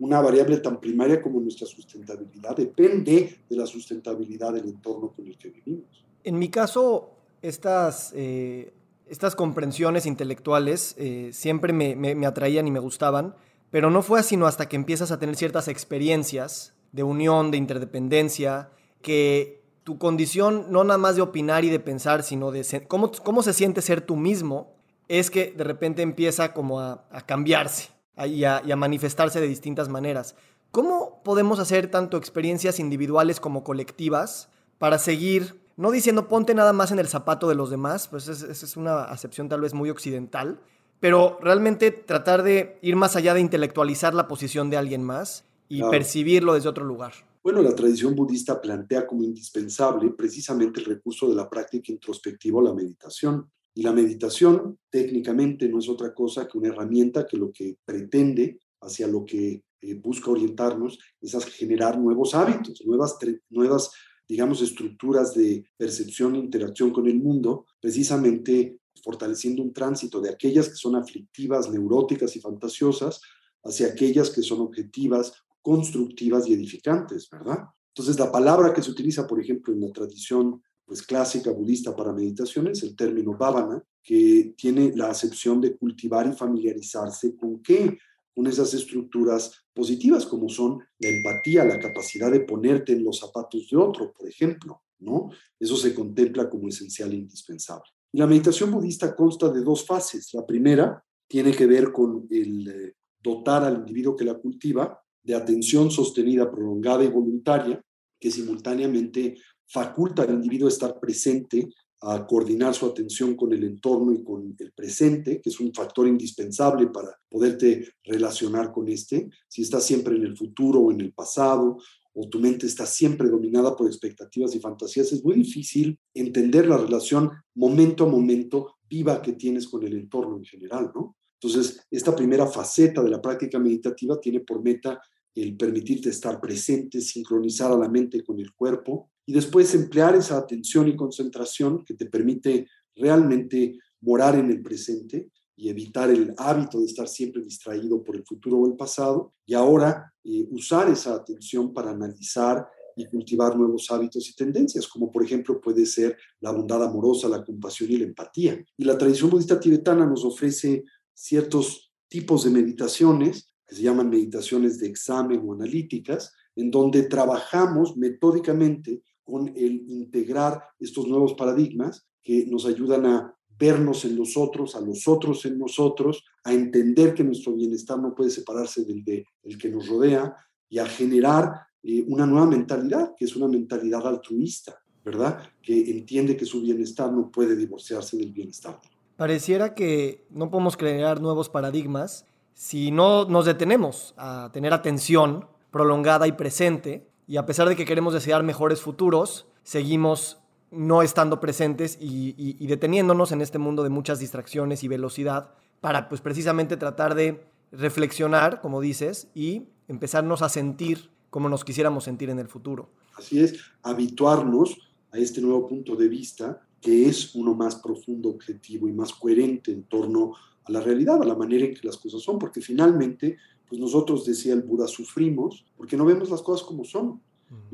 una 0.00 0.20
variable 0.20 0.56
tan 0.56 0.80
primaria 0.80 1.22
como 1.22 1.40
nuestra 1.40 1.68
sustentabilidad 1.68 2.56
depende 2.56 3.38
de 3.48 3.56
la 3.56 3.66
sustentabilidad 3.66 4.54
del 4.54 4.64
entorno 4.64 5.12
con 5.12 5.24
el 5.24 5.38
que 5.38 5.50
vivimos. 5.50 6.04
En 6.24 6.36
mi 6.36 6.48
caso, 6.48 7.10
estas 7.40 8.12
eh, 8.16 8.72
estas 9.08 9.36
comprensiones 9.36 10.06
intelectuales 10.06 10.94
eh, 10.98 11.30
siempre 11.32 11.72
me, 11.72 12.26
atraían 12.26 12.66
y 12.66 12.70
me 12.70 12.78
gustaban, 12.78 13.34
pero 13.70 13.90
no 13.90 14.02
fue 14.02 14.22
sino 14.22 14.46
hasta 14.46 14.68
que 14.68 14.76
empiezas 14.76 15.10
a 15.10 15.18
tener 15.18 15.36
ciertas 15.36 15.68
experiencias 15.68 16.74
de 16.92 17.02
unión, 17.02 17.50
de 17.50 17.58
interdependencia, 17.58 18.70
que 19.00 19.62
tu 19.84 19.98
condición, 19.98 20.66
no 20.70 20.84
nada 20.84 20.98
más 20.98 21.16
de 21.16 21.22
opinar 21.22 21.64
y 21.64 21.70
de 21.70 21.80
pensar, 21.80 22.22
sino 22.22 22.50
de 22.50 22.86
cómo, 22.86 23.10
cómo 23.10 23.42
se 23.42 23.52
siente 23.52 23.82
ser 23.82 24.00
tú 24.00 24.16
mismo, 24.16 24.76
es 25.08 25.30
que 25.30 25.52
de 25.52 25.64
repente 25.64 26.02
empieza 26.02 26.52
como 26.52 26.80
a, 26.80 27.06
cambiarse 27.26 27.90
y 28.26 28.44
a, 28.44 28.62
manifestarse 28.76 29.40
de 29.40 29.48
distintas 29.48 29.88
maneras. 29.88 30.36
¿Cómo 30.70 31.22
podemos 31.22 31.58
hacer 31.58 31.90
tanto 31.90 32.16
experiencias 32.16 32.78
individuales 32.78 33.40
como 33.40 33.62
colectivas 33.64 34.48
para 34.78 34.98
seguir 34.98 35.61
no 35.76 35.90
diciendo 35.90 36.28
ponte 36.28 36.54
nada 36.54 36.72
más 36.72 36.92
en 36.92 36.98
el 36.98 37.08
zapato 37.08 37.48
de 37.48 37.54
los 37.54 37.70
demás, 37.70 38.08
pues 38.08 38.28
esa 38.28 38.50
es 38.50 38.76
una 38.76 39.04
acepción 39.04 39.48
tal 39.48 39.60
vez 39.60 39.74
muy 39.74 39.90
occidental, 39.90 40.60
pero 41.00 41.38
realmente 41.40 41.90
tratar 41.90 42.42
de 42.42 42.78
ir 42.82 42.96
más 42.96 43.16
allá 43.16 43.34
de 43.34 43.40
intelectualizar 43.40 44.14
la 44.14 44.28
posición 44.28 44.70
de 44.70 44.76
alguien 44.76 45.02
más 45.02 45.44
y 45.68 45.82
percibirlo 45.82 46.54
desde 46.54 46.68
otro 46.68 46.84
lugar. 46.84 47.12
Bueno, 47.42 47.60
la 47.60 47.74
tradición 47.74 48.14
budista 48.14 48.60
plantea 48.60 49.04
como 49.06 49.24
indispensable 49.24 50.10
precisamente 50.10 50.80
el 50.80 50.86
recurso 50.86 51.28
de 51.28 51.34
la 51.34 51.50
práctica 51.50 51.90
introspectiva 51.90 52.60
o 52.60 52.62
la 52.62 52.72
meditación. 52.72 53.50
Y 53.74 53.82
la 53.82 53.92
meditación 53.92 54.78
técnicamente 54.90 55.68
no 55.68 55.78
es 55.78 55.88
otra 55.88 56.14
cosa 56.14 56.46
que 56.46 56.58
una 56.58 56.68
herramienta 56.68 57.26
que 57.26 57.36
lo 57.36 57.50
que 57.50 57.78
pretende, 57.84 58.60
hacia 58.82 59.08
lo 59.08 59.24
que 59.24 59.64
eh, 59.80 59.94
busca 59.94 60.30
orientarnos, 60.30 60.98
es 61.20 61.34
a 61.34 61.40
generar 61.40 61.98
nuevos 61.98 62.34
hábitos, 62.34 62.82
nuevas, 62.86 63.16
nuevas, 63.50 63.90
digamos, 64.28 64.62
estructuras 64.62 65.34
de 65.34 65.64
percepción 65.76 66.34
e 66.34 66.38
interacción 66.38 66.90
con 66.90 67.06
el 67.06 67.18
mundo, 67.18 67.66
precisamente 67.80 68.78
fortaleciendo 69.02 69.62
un 69.62 69.72
tránsito 69.72 70.20
de 70.20 70.30
aquellas 70.30 70.68
que 70.68 70.76
son 70.76 70.96
aflictivas, 70.96 71.70
neuróticas 71.70 72.36
y 72.36 72.40
fantasiosas, 72.40 73.20
hacia 73.64 73.88
aquellas 73.88 74.30
que 74.30 74.42
son 74.42 74.60
objetivas, 74.60 75.32
constructivas 75.60 76.48
y 76.48 76.54
edificantes, 76.54 77.28
¿verdad? 77.30 77.58
Entonces, 77.94 78.18
la 78.18 78.32
palabra 78.32 78.72
que 78.72 78.82
se 78.82 78.90
utiliza, 78.90 79.26
por 79.26 79.40
ejemplo, 79.40 79.72
en 79.72 79.80
la 79.80 79.92
tradición 79.92 80.62
pues, 80.84 81.02
clásica 81.02 81.50
budista 81.50 81.94
para 81.94 82.12
meditación 82.12 82.66
es 82.68 82.82
el 82.82 82.96
término 82.96 83.36
bhavana, 83.36 83.82
que 84.02 84.54
tiene 84.56 84.92
la 84.96 85.10
acepción 85.10 85.60
de 85.60 85.76
cultivar 85.76 86.26
y 86.26 86.36
familiarizarse 86.36 87.36
con 87.36 87.62
qué? 87.62 87.98
Con 88.34 88.46
esas 88.46 88.72
estructuras 88.74 89.52
positivas, 89.74 90.26
como 90.26 90.48
son 90.48 90.80
la 90.98 91.08
empatía, 91.08 91.64
la 91.64 91.78
capacidad 91.78 92.30
de 92.30 92.40
ponerte 92.40 92.92
en 92.92 93.04
los 93.04 93.18
zapatos 93.18 93.68
de 93.70 93.76
otro, 93.76 94.12
por 94.12 94.28
ejemplo, 94.28 94.82
¿no? 95.00 95.30
Eso 95.58 95.76
se 95.76 95.94
contempla 95.94 96.48
como 96.48 96.68
esencial 96.68 97.12
e 97.12 97.16
indispensable. 97.16 97.90
La 98.12 98.26
meditación 98.26 98.70
budista 98.70 99.14
consta 99.14 99.50
de 99.50 99.62
dos 99.62 99.86
fases. 99.86 100.32
La 100.34 100.46
primera 100.46 101.02
tiene 101.26 101.52
que 101.52 101.66
ver 101.66 101.92
con 101.92 102.26
el 102.30 102.68
eh, 102.68 102.94
dotar 103.22 103.64
al 103.64 103.78
individuo 103.78 104.16
que 104.16 104.24
la 104.24 104.34
cultiva 104.34 104.98
de 105.22 105.34
atención 105.34 105.90
sostenida, 105.90 106.50
prolongada 106.50 107.04
y 107.04 107.08
voluntaria, 107.08 107.80
que 108.20 108.30
simultáneamente 108.30 109.36
faculta 109.66 110.22
al 110.22 110.30
individuo 110.30 110.68
estar 110.68 110.98
presente, 111.00 111.68
a 112.04 112.26
coordinar 112.26 112.74
su 112.74 112.84
atención 112.86 113.36
con 113.36 113.52
el 113.52 113.62
entorno 113.62 114.12
y 114.12 114.24
con 114.24 114.54
el 114.58 114.72
presente, 114.72 115.40
que 115.40 115.50
es 115.50 115.60
un 115.60 115.72
factor 115.72 116.08
indispensable 116.08 116.88
para 116.88 117.16
poderte 117.28 117.94
relacionar 118.02 118.72
con 118.72 118.88
este. 118.88 119.30
Si 119.46 119.62
estás 119.62 119.86
siempre 119.86 120.16
en 120.16 120.24
el 120.24 120.36
futuro 120.36 120.80
o 120.80 120.90
en 120.90 121.00
el 121.00 121.12
pasado, 121.12 121.78
o 122.14 122.28
tu 122.28 122.40
mente 122.40 122.66
está 122.66 122.86
siempre 122.86 123.28
dominada 123.28 123.76
por 123.76 123.86
expectativas 123.86 124.54
y 124.54 124.60
fantasías, 124.60 125.12
es 125.12 125.24
muy 125.24 125.34
difícil 125.34 125.98
entender 126.12 126.66
la 126.66 126.76
relación 126.76 127.30
momento 127.54 128.04
a 128.04 128.08
momento 128.08 128.78
viva 128.90 129.22
que 129.22 129.34
tienes 129.34 129.68
con 129.68 129.84
el 129.84 129.94
entorno 129.94 130.36
en 130.36 130.44
general, 130.44 130.90
¿no? 130.94 131.16
Entonces, 131.40 131.86
esta 131.90 132.14
primera 132.14 132.46
faceta 132.46 133.02
de 133.02 133.10
la 133.10 133.22
práctica 133.22 133.58
meditativa 133.58 134.20
tiene 134.20 134.40
por 134.40 134.62
meta 134.62 135.00
el 135.34 135.56
permitirte 135.56 136.10
estar 136.10 136.40
presente, 136.40 137.00
sincronizar 137.00 137.72
a 137.72 137.76
la 137.76 137.88
mente 137.88 138.22
con 138.22 138.38
el 138.38 138.52
cuerpo 138.52 139.11
y 139.26 139.32
después 139.32 139.74
emplear 139.74 140.14
esa 140.16 140.38
atención 140.38 140.88
y 140.88 140.96
concentración 140.96 141.84
que 141.84 141.94
te 141.94 142.06
permite 142.06 142.66
realmente 142.94 143.78
morar 144.00 144.36
en 144.36 144.50
el 144.50 144.62
presente 144.62 145.30
y 145.56 145.68
evitar 145.68 146.10
el 146.10 146.34
hábito 146.38 146.80
de 146.80 146.86
estar 146.86 147.06
siempre 147.06 147.42
distraído 147.42 148.02
por 148.02 148.16
el 148.16 148.24
futuro 148.24 148.58
o 148.58 148.66
el 148.66 148.74
pasado 148.74 149.32
y 149.46 149.54
ahora 149.54 150.12
eh, 150.24 150.46
usar 150.50 150.88
esa 150.90 151.14
atención 151.14 151.72
para 151.72 151.90
analizar 151.90 152.66
y 152.96 153.06
cultivar 153.06 153.56
nuevos 153.56 153.90
hábitos 153.90 154.28
y 154.28 154.34
tendencias, 154.34 154.86
como 154.86 155.10
por 155.10 155.24
ejemplo 155.24 155.60
puede 155.60 155.86
ser 155.86 156.16
la 156.40 156.50
bondad 156.50 156.84
amorosa, 156.84 157.28
la 157.28 157.44
compasión 157.44 157.90
y 157.90 157.96
la 157.96 158.04
empatía. 158.04 158.62
Y 158.76 158.84
la 158.84 158.98
tradición 158.98 159.30
budista 159.30 159.58
tibetana 159.58 160.06
nos 160.06 160.24
ofrece 160.24 160.84
ciertos 161.14 161.92
tipos 162.08 162.44
de 162.44 162.50
meditaciones 162.50 163.48
que 163.66 163.76
se 163.76 163.82
llaman 163.82 164.10
meditaciones 164.10 164.78
de 164.78 164.88
examen 164.88 165.42
o 165.46 165.54
analíticas, 165.54 166.34
en 166.54 166.70
donde 166.70 167.04
trabajamos 167.04 167.96
metódicamente 167.96 169.02
con 169.24 169.48
el 169.48 169.84
integrar 169.88 170.62
estos 170.78 171.06
nuevos 171.06 171.34
paradigmas 171.34 172.06
que 172.22 172.46
nos 172.46 172.66
ayudan 172.66 173.06
a 173.06 173.36
vernos 173.58 174.04
en 174.04 174.16
los 174.16 174.36
otros, 174.36 174.74
a 174.74 174.80
los 174.80 175.06
otros 175.06 175.44
en 175.44 175.58
nosotros, 175.58 176.24
a 176.44 176.52
entender 176.52 177.14
que 177.14 177.24
nuestro 177.24 177.52
bienestar 177.52 177.98
no 177.98 178.14
puede 178.14 178.30
separarse 178.30 178.84
del 178.84 179.04
de 179.04 179.24
el 179.42 179.58
que 179.58 179.68
nos 179.68 179.86
rodea 179.86 180.34
y 180.68 180.78
a 180.78 180.86
generar 180.86 181.52
eh, 181.82 182.04
una 182.08 182.26
nueva 182.26 182.46
mentalidad, 182.46 183.14
que 183.16 183.24
es 183.24 183.36
una 183.36 183.48
mentalidad 183.48 184.06
altruista, 184.06 184.80
¿verdad? 185.04 185.42
Que 185.60 185.90
entiende 185.90 186.36
que 186.36 186.46
su 186.46 186.60
bienestar 186.60 187.12
no 187.12 187.30
puede 187.30 187.56
divorciarse 187.56 188.16
del 188.16 188.32
bienestar. 188.32 188.80
Pareciera 189.16 189.74
que 189.74 190.26
no 190.30 190.50
podemos 190.50 190.76
crear 190.76 191.20
nuevos 191.20 191.48
paradigmas 191.48 192.24
si 192.54 192.90
no 192.90 193.24
nos 193.24 193.46
detenemos 193.46 194.14
a 194.16 194.50
tener 194.52 194.72
atención 194.72 195.46
prolongada 195.70 196.26
y 196.26 196.32
presente, 196.32 197.08
y 197.26 197.36
a 197.36 197.46
pesar 197.46 197.68
de 197.68 197.76
que 197.76 197.84
queremos 197.84 198.14
desear 198.14 198.42
mejores 198.42 198.80
futuros, 198.80 199.46
seguimos 199.62 200.38
no 200.70 201.02
estando 201.02 201.38
presentes 201.38 201.98
y, 202.00 202.66
deteniéndonos 202.66 203.30
en 203.32 203.42
este 203.42 203.58
mundo 203.58 203.82
de 203.82 203.90
muchas 203.90 204.18
distracciones 204.18 204.82
y 204.82 204.88
velocidad 204.88 205.54
para 205.80 206.08
pues 206.08 206.20
precisamente 206.20 206.76
tratar 206.76 207.14
de 207.14 207.44
reflexionar, 207.70 208.60
como 208.60 208.80
dices, 208.80 209.28
y 209.34 209.64
empezarnos 209.88 210.42
a 210.42 210.48
sentir 210.48 211.10
como 211.30 211.48
nos 211.48 211.64
quisiéramos 211.64 212.04
sentir 212.04 212.30
en 212.30 212.38
el 212.38 212.48
futuro. 212.48 212.90
Así 213.16 213.40
es, 213.40 213.58
habituarnos 213.82 214.78
a 215.12 215.18
este 215.18 215.40
nuevo 215.40 215.66
punto 215.66 215.96
de 215.96 216.08
vista 216.08 216.62
que 216.80 217.06
es 217.06 217.34
uno 217.34 217.54
más 217.54 217.76
profundo, 217.76 218.28
objetivo 218.28 218.88
y 218.88 218.92
más 218.92 219.12
coherente 219.12 219.70
en 219.70 219.84
torno 219.84 220.34
a 220.64 220.72
la 220.72 220.80
realidad, 220.80 221.22
a 221.22 221.24
la 221.24 221.36
manera 221.36 221.64
en 221.64 221.74
que 221.74 221.86
las 221.86 221.96
cosas 221.96 222.22
son, 222.22 222.38
porque 222.38 222.60
finalmente, 222.60 223.38
pues 223.72 223.80
nosotros, 223.80 224.26
decía 224.26 224.52
el 224.52 224.60
Buda, 224.60 224.86
sufrimos 224.86 225.64
porque 225.78 225.96
no 225.96 226.04
vemos 226.04 226.28
las 226.28 226.42
cosas 226.42 226.66
como 226.66 226.84
son 226.84 227.22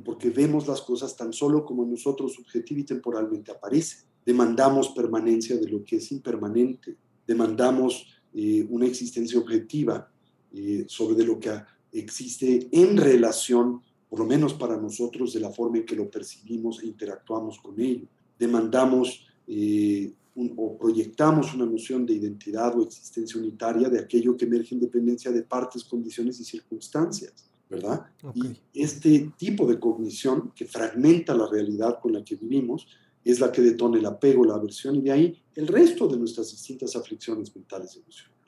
porque 0.05 0.31
vemos 0.31 0.69
las 0.69 0.81
cosas 0.81 1.17
tan 1.17 1.33
solo 1.33 1.65
como 1.65 1.85
nosotros 1.85 2.35
subjetiva 2.35 2.81
y 2.81 2.85
temporalmente 2.85 3.51
aparece. 3.51 4.05
Demandamos 4.25 4.91
permanencia 4.91 5.57
de 5.57 5.69
lo 5.69 5.83
que 5.83 5.97
es 5.97 6.13
impermanente, 6.13 6.97
demandamos 7.27 8.07
eh, 8.33 8.65
una 8.71 8.87
existencia 8.87 9.41
objetiva 9.41 10.09
eh, 10.53 10.85
sobre 10.87 11.25
lo 11.25 11.41
que 11.41 11.51
existe 11.91 12.69
en 12.71 12.97
relación, 12.97 13.83
por 14.09 14.21
lo 14.21 14.25
menos 14.25 14.55
para 14.55 14.77
nosotros, 14.77 15.33
de 15.33 15.41
la 15.41 15.51
forma 15.51 15.79
en 15.79 15.85
que 15.85 15.97
lo 15.97 16.09
percibimos 16.09 16.81
e 16.81 16.87
interactuamos 16.87 17.59
con 17.59 17.81
ello. 17.81 18.07
Demandamos 18.39 19.27
eh, 19.49 20.13
o 20.57 20.79
proyectamos 20.79 21.55
una 21.55 21.67
noción 21.67 22.07
de 22.07 22.15
identidad 22.15 22.79
o 22.79 22.83
existencia 22.83 23.41
unitaria 23.41 23.89
de 23.89 23.99
aquello 23.99 24.37
que 24.37 24.45
emerge 24.45 24.75
en 24.75 24.81
dependencia 24.81 25.33
de 25.33 25.43
partes, 25.43 25.85
condiciones 25.85 26.39
y 26.41 26.45
circunstancias. 26.45 27.49
¿verdad? 27.69 28.07
Y 28.35 28.57
este 28.73 29.33
tipo 29.37 29.67
de 29.67 29.79
cognición 29.79 30.53
que 30.55 30.65
fragmenta 30.65 31.35
la 31.35 31.47
realidad 31.47 31.99
con 32.01 32.13
la 32.13 32.25
que 32.25 32.37
vivimos 32.37 32.87
es 33.25 33.41
la 33.41 33.53
que 33.53 33.61
detona 33.61 33.99
el 33.99 34.07
apego, 34.07 34.45
la 34.45 34.55
aversión 34.55 34.97
y 34.97 35.03
de 35.03 35.13
ahí 35.13 35.43
el 35.55 35.67
resto 35.67 36.09
de 36.09 36.17
nuestras 36.17 36.51
distintas 36.51 36.97
aflicciones 36.97 37.55
mentales 37.55 37.95
y 37.95 37.99
emocionales. 37.99 38.39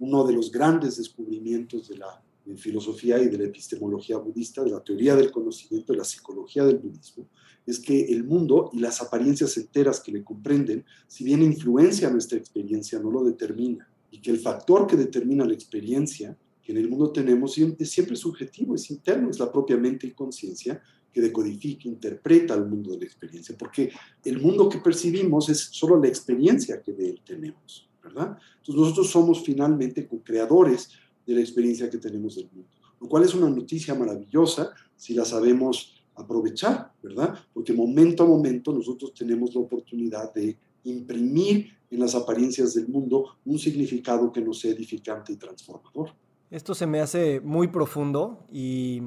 Uno 0.00 0.24
de 0.24 0.32
los 0.32 0.50
grandes 0.50 0.96
descubrimientos 0.96 1.88
de 1.88 1.98
la 1.98 2.22
filosofía 2.56 3.18
y 3.20 3.28
de 3.28 3.38
la 3.38 3.44
epistemología 3.44 4.16
budista, 4.16 4.62
de 4.64 4.70
la 4.70 4.82
teoría 4.82 5.14
del 5.16 5.30
conocimiento, 5.30 5.92
de 5.92 5.98
la 5.98 6.04
psicología 6.04 6.64
del 6.64 6.78
budismo, 6.78 7.28
es 7.66 7.78
que 7.78 8.06
el 8.06 8.24
mundo 8.24 8.70
y 8.72 8.78
las 8.78 9.02
apariencias 9.02 9.56
enteras 9.58 10.00
que 10.00 10.12
le 10.12 10.24
comprenden, 10.24 10.84
si 11.06 11.24
bien 11.24 11.42
influencia 11.42 12.08
nuestra 12.10 12.38
experiencia, 12.38 12.98
no 12.98 13.10
lo 13.10 13.24
determina. 13.24 13.86
Y 14.10 14.20
que 14.20 14.30
el 14.30 14.38
factor 14.38 14.86
que 14.86 14.96
determina 14.96 15.44
la 15.44 15.52
experiencia 15.52 16.34
que 16.62 16.72
en 16.72 16.78
el 16.78 16.88
mundo 16.88 17.10
tenemos 17.12 17.58
es 17.58 17.90
siempre 17.90 18.16
subjetivo, 18.16 18.74
es 18.74 18.90
interno, 18.90 19.30
es 19.30 19.38
la 19.38 19.52
propia 19.52 19.76
mente 19.76 20.06
y 20.06 20.12
conciencia 20.12 20.80
que 21.12 21.20
decodifica, 21.20 21.88
interpreta 21.88 22.54
el 22.54 22.66
mundo 22.66 22.92
de 22.92 22.98
la 22.98 23.04
experiencia, 23.04 23.56
porque 23.58 23.90
el 24.24 24.40
mundo 24.40 24.68
que 24.68 24.78
percibimos 24.78 25.48
es 25.48 25.58
solo 25.58 26.00
la 26.00 26.08
experiencia 26.08 26.82
que 26.82 26.92
de 26.92 27.10
él 27.10 27.20
tenemos, 27.24 27.88
¿verdad? 28.02 28.38
Entonces 28.58 28.74
nosotros 28.74 29.10
somos 29.10 29.42
finalmente 29.42 30.06
co-creadores 30.06 30.90
de 31.28 31.34
la 31.34 31.40
experiencia 31.40 31.90
que 31.90 31.98
tenemos 31.98 32.36
del 32.36 32.48
mundo, 32.50 32.70
lo 32.98 33.06
cual 33.06 33.22
es 33.22 33.34
una 33.34 33.50
noticia 33.50 33.94
maravillosa 33.94 34.72
si 34.96 35.12
la 35.12 35.26
sabemos 35.26 36.02
aprovechar, 36.14 36.90
¿verdad? 37.02 37.38
Porque 37.52 37.74
momento 37.74 38.22
a 38.22 38.26
momento 38.26 38.72
nosotros 38.72 39.12
tenemos 39.12 39.54
la 39.54 39.60
oportunidad 39.60 40.32
de 40.32 40.56
imprimir 40.84 41.70
en 41.90 42.00
las 42.00 42.14
apariencias 42.14 42.74
del 42.74 42.88
mundo 42.88 43.36
un 43.44 43.58
significado 43.58 44.32
que 44.32 44.40
nos 44.40 44.58
sea 44.58 44.72
edificante 44.72 45.34
y 45.34 45.36
transformador. 45.36 46.14
Esto 46.50 46.74
se 46.74 46.86
me 46.86 47.00
hace 47.00 47.40
muy 47.40 47.68
profundo 47.68 48.46
y, 48.50 49.02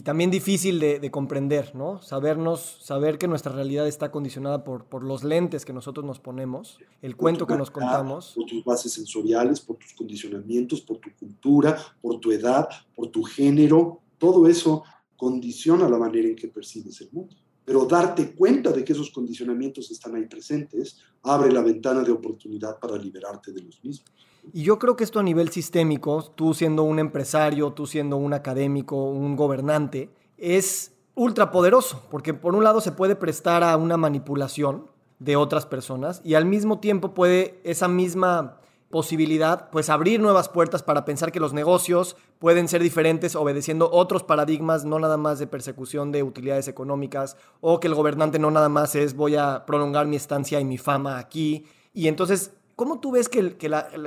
también 0.00 0.30
difícil 0.30 0.80
de, 0.80 1.10
comprender, 1.10 1.74
¿no? 1.74 2.00
Sabernos, 2.00 2.78
saber 2.82 3.18
que 3.18 3.28
nuestra 3.28 3.52
realidad 3.52 3.86
está 3.86 4.10
condicionada 4.10 4.64
por, 4.64 4.86
por 4.86 5.02
los 5.02 5.22
lentes 5.22 5.66
que 5.66 5.74
nosotros 5.74 6.06
nos 6.06 6.18
ponemos, 6.18 6.78
el 7.02 7.14
cuento 7.14 7.46
que 7.46 7.56
nos 7.56 7.70
contamos. 7.70 8.32
Por 8.34 8.46
tus 8.46 8.64
bases 8.64 8.94
sensoriales, 8.94 9.60
por 9.60 9.76
tus 9.76 9.92
condicionamientos, 9.92 10.80
por 10.80 10.98
tu 10.98 11.10
cultura, 11.18 11.76
por 12.00 12.20
tu 12.20 12.32
edad, 12.32 12.68
por 12.94 13.08
tu 13.08 13.22
género, 13.22 14.00
todo 14.16 14.46
eso 14.46 14.82
condiciona 15.16 15.88
la 15.88 15.98
manera 15.98 16.28
en 16.28 16.36
que 16.36 16.48
percibes 16.48 17.00
el 17.02 17.10
mundo. 17.12 17.36
Pero 17.64 17.84
darte 17.84 18.34
cuenta 18.34 18.70
de 18.70 18.84
que 18.84 18.92
esos 18.92 19.10
condicionamientos 19.10 19.90
están 19.90 20.14
ahí 20.14 20.26
presentes 20.26 20.98
abre 21.22 21.52
la 21.52 21.62
ventana 21.62 22.02
de 22.02 22.12
oportunidad 22.12 22.78
para 22.78 22.96
liberarte 22.96 23.52
de 23.52 23.60
los 23.60 23.82
mismos. 23.84 24.10
Y 24.52 24.62
yo 24.62 24.78
creo 24.78 24.96
que 24.96 25.04
esto 25.04 25.20
a 25.20 25.22
nivel 25.22 25.50
sistémico, 25.50 26.22
tú 26.34 26.54
siendo 26.54 26.82
un 26.82 26.98
empresario, 26.98 27.72
tú 27.72 27.86
siendo 27.86 28.16
un 28.16 28.32
académico, 28.32 28.96
un 29.04 29.36
gobernante, 29.36 30.10
es 30.38 30.92
ultra 31.14 31.50
poderoso, 31.50 32.02
porque 32.10 32.34
por 32.34 32.54
un 32.54 32.62
lado 32.62 32.80
se 32.80 32.92
puede 32.92 33.16
prestar 33.16 33.64
a 33.64 33.76
una 33.76 33.96
manipulación 33.96 34.86
de 35.18 35.36
otras 35.36 35.66
personas 35.66 36.20
y 36.24 36.34
al 36.34 36.44
mismo 36.44 36.78
tiempo 36.78 37.14
puede 37.14 37.58
esa 37.64 37.88
misma 37.88 38.58
posibilidad, 38.90 39.68
pues 39.70 39.90
abrir 39.90 40.20
nuevas 40.20 40.48
puertas 40.48 40.82
para 40.82 41.04
pensar 41.04 41.32
que 41.32 41.40
los 41.40 41.52
negocios 41.52 42.16
pueden 42.38 42.68
ser 42.68 42.82
diferentes 42.82 43.34
obedeciendo 43.34 43.90
otros 43.90 44.22
paradigmas, 44.22 44.84
no 44.84 44.98
nada 44.98 45.16
más 45.16 45.38
de 45.38 45.46
persecución 45.46 46.12
de 46.12 46.22
utilidades 46.22 46.68
económicas, 46.68 47.36
o 47.60 47.80
que 47.80 47.88
el 47.88 47.94
gobernante 47.94 48.38
no 48.38 48.50
nada 48.50 48.68
más 48.68 48.94
es 48.94 49.16
voy 49.16 49.36
a 49.36 49.64
prolongar 49.66 50.06
mi 50.06 50.16
estancia 50.16 50.60
y 50.60 50.64
mi 50.64 50.78
fama 50.78 51.18
aquí. 51.18 51.66
Y 51.92 52.08
entonces, 52.08 52.52
¿cómo 52.76 53.00
tú 53.00 53.10
ves 53.10 53.28
que, 53.28 53.56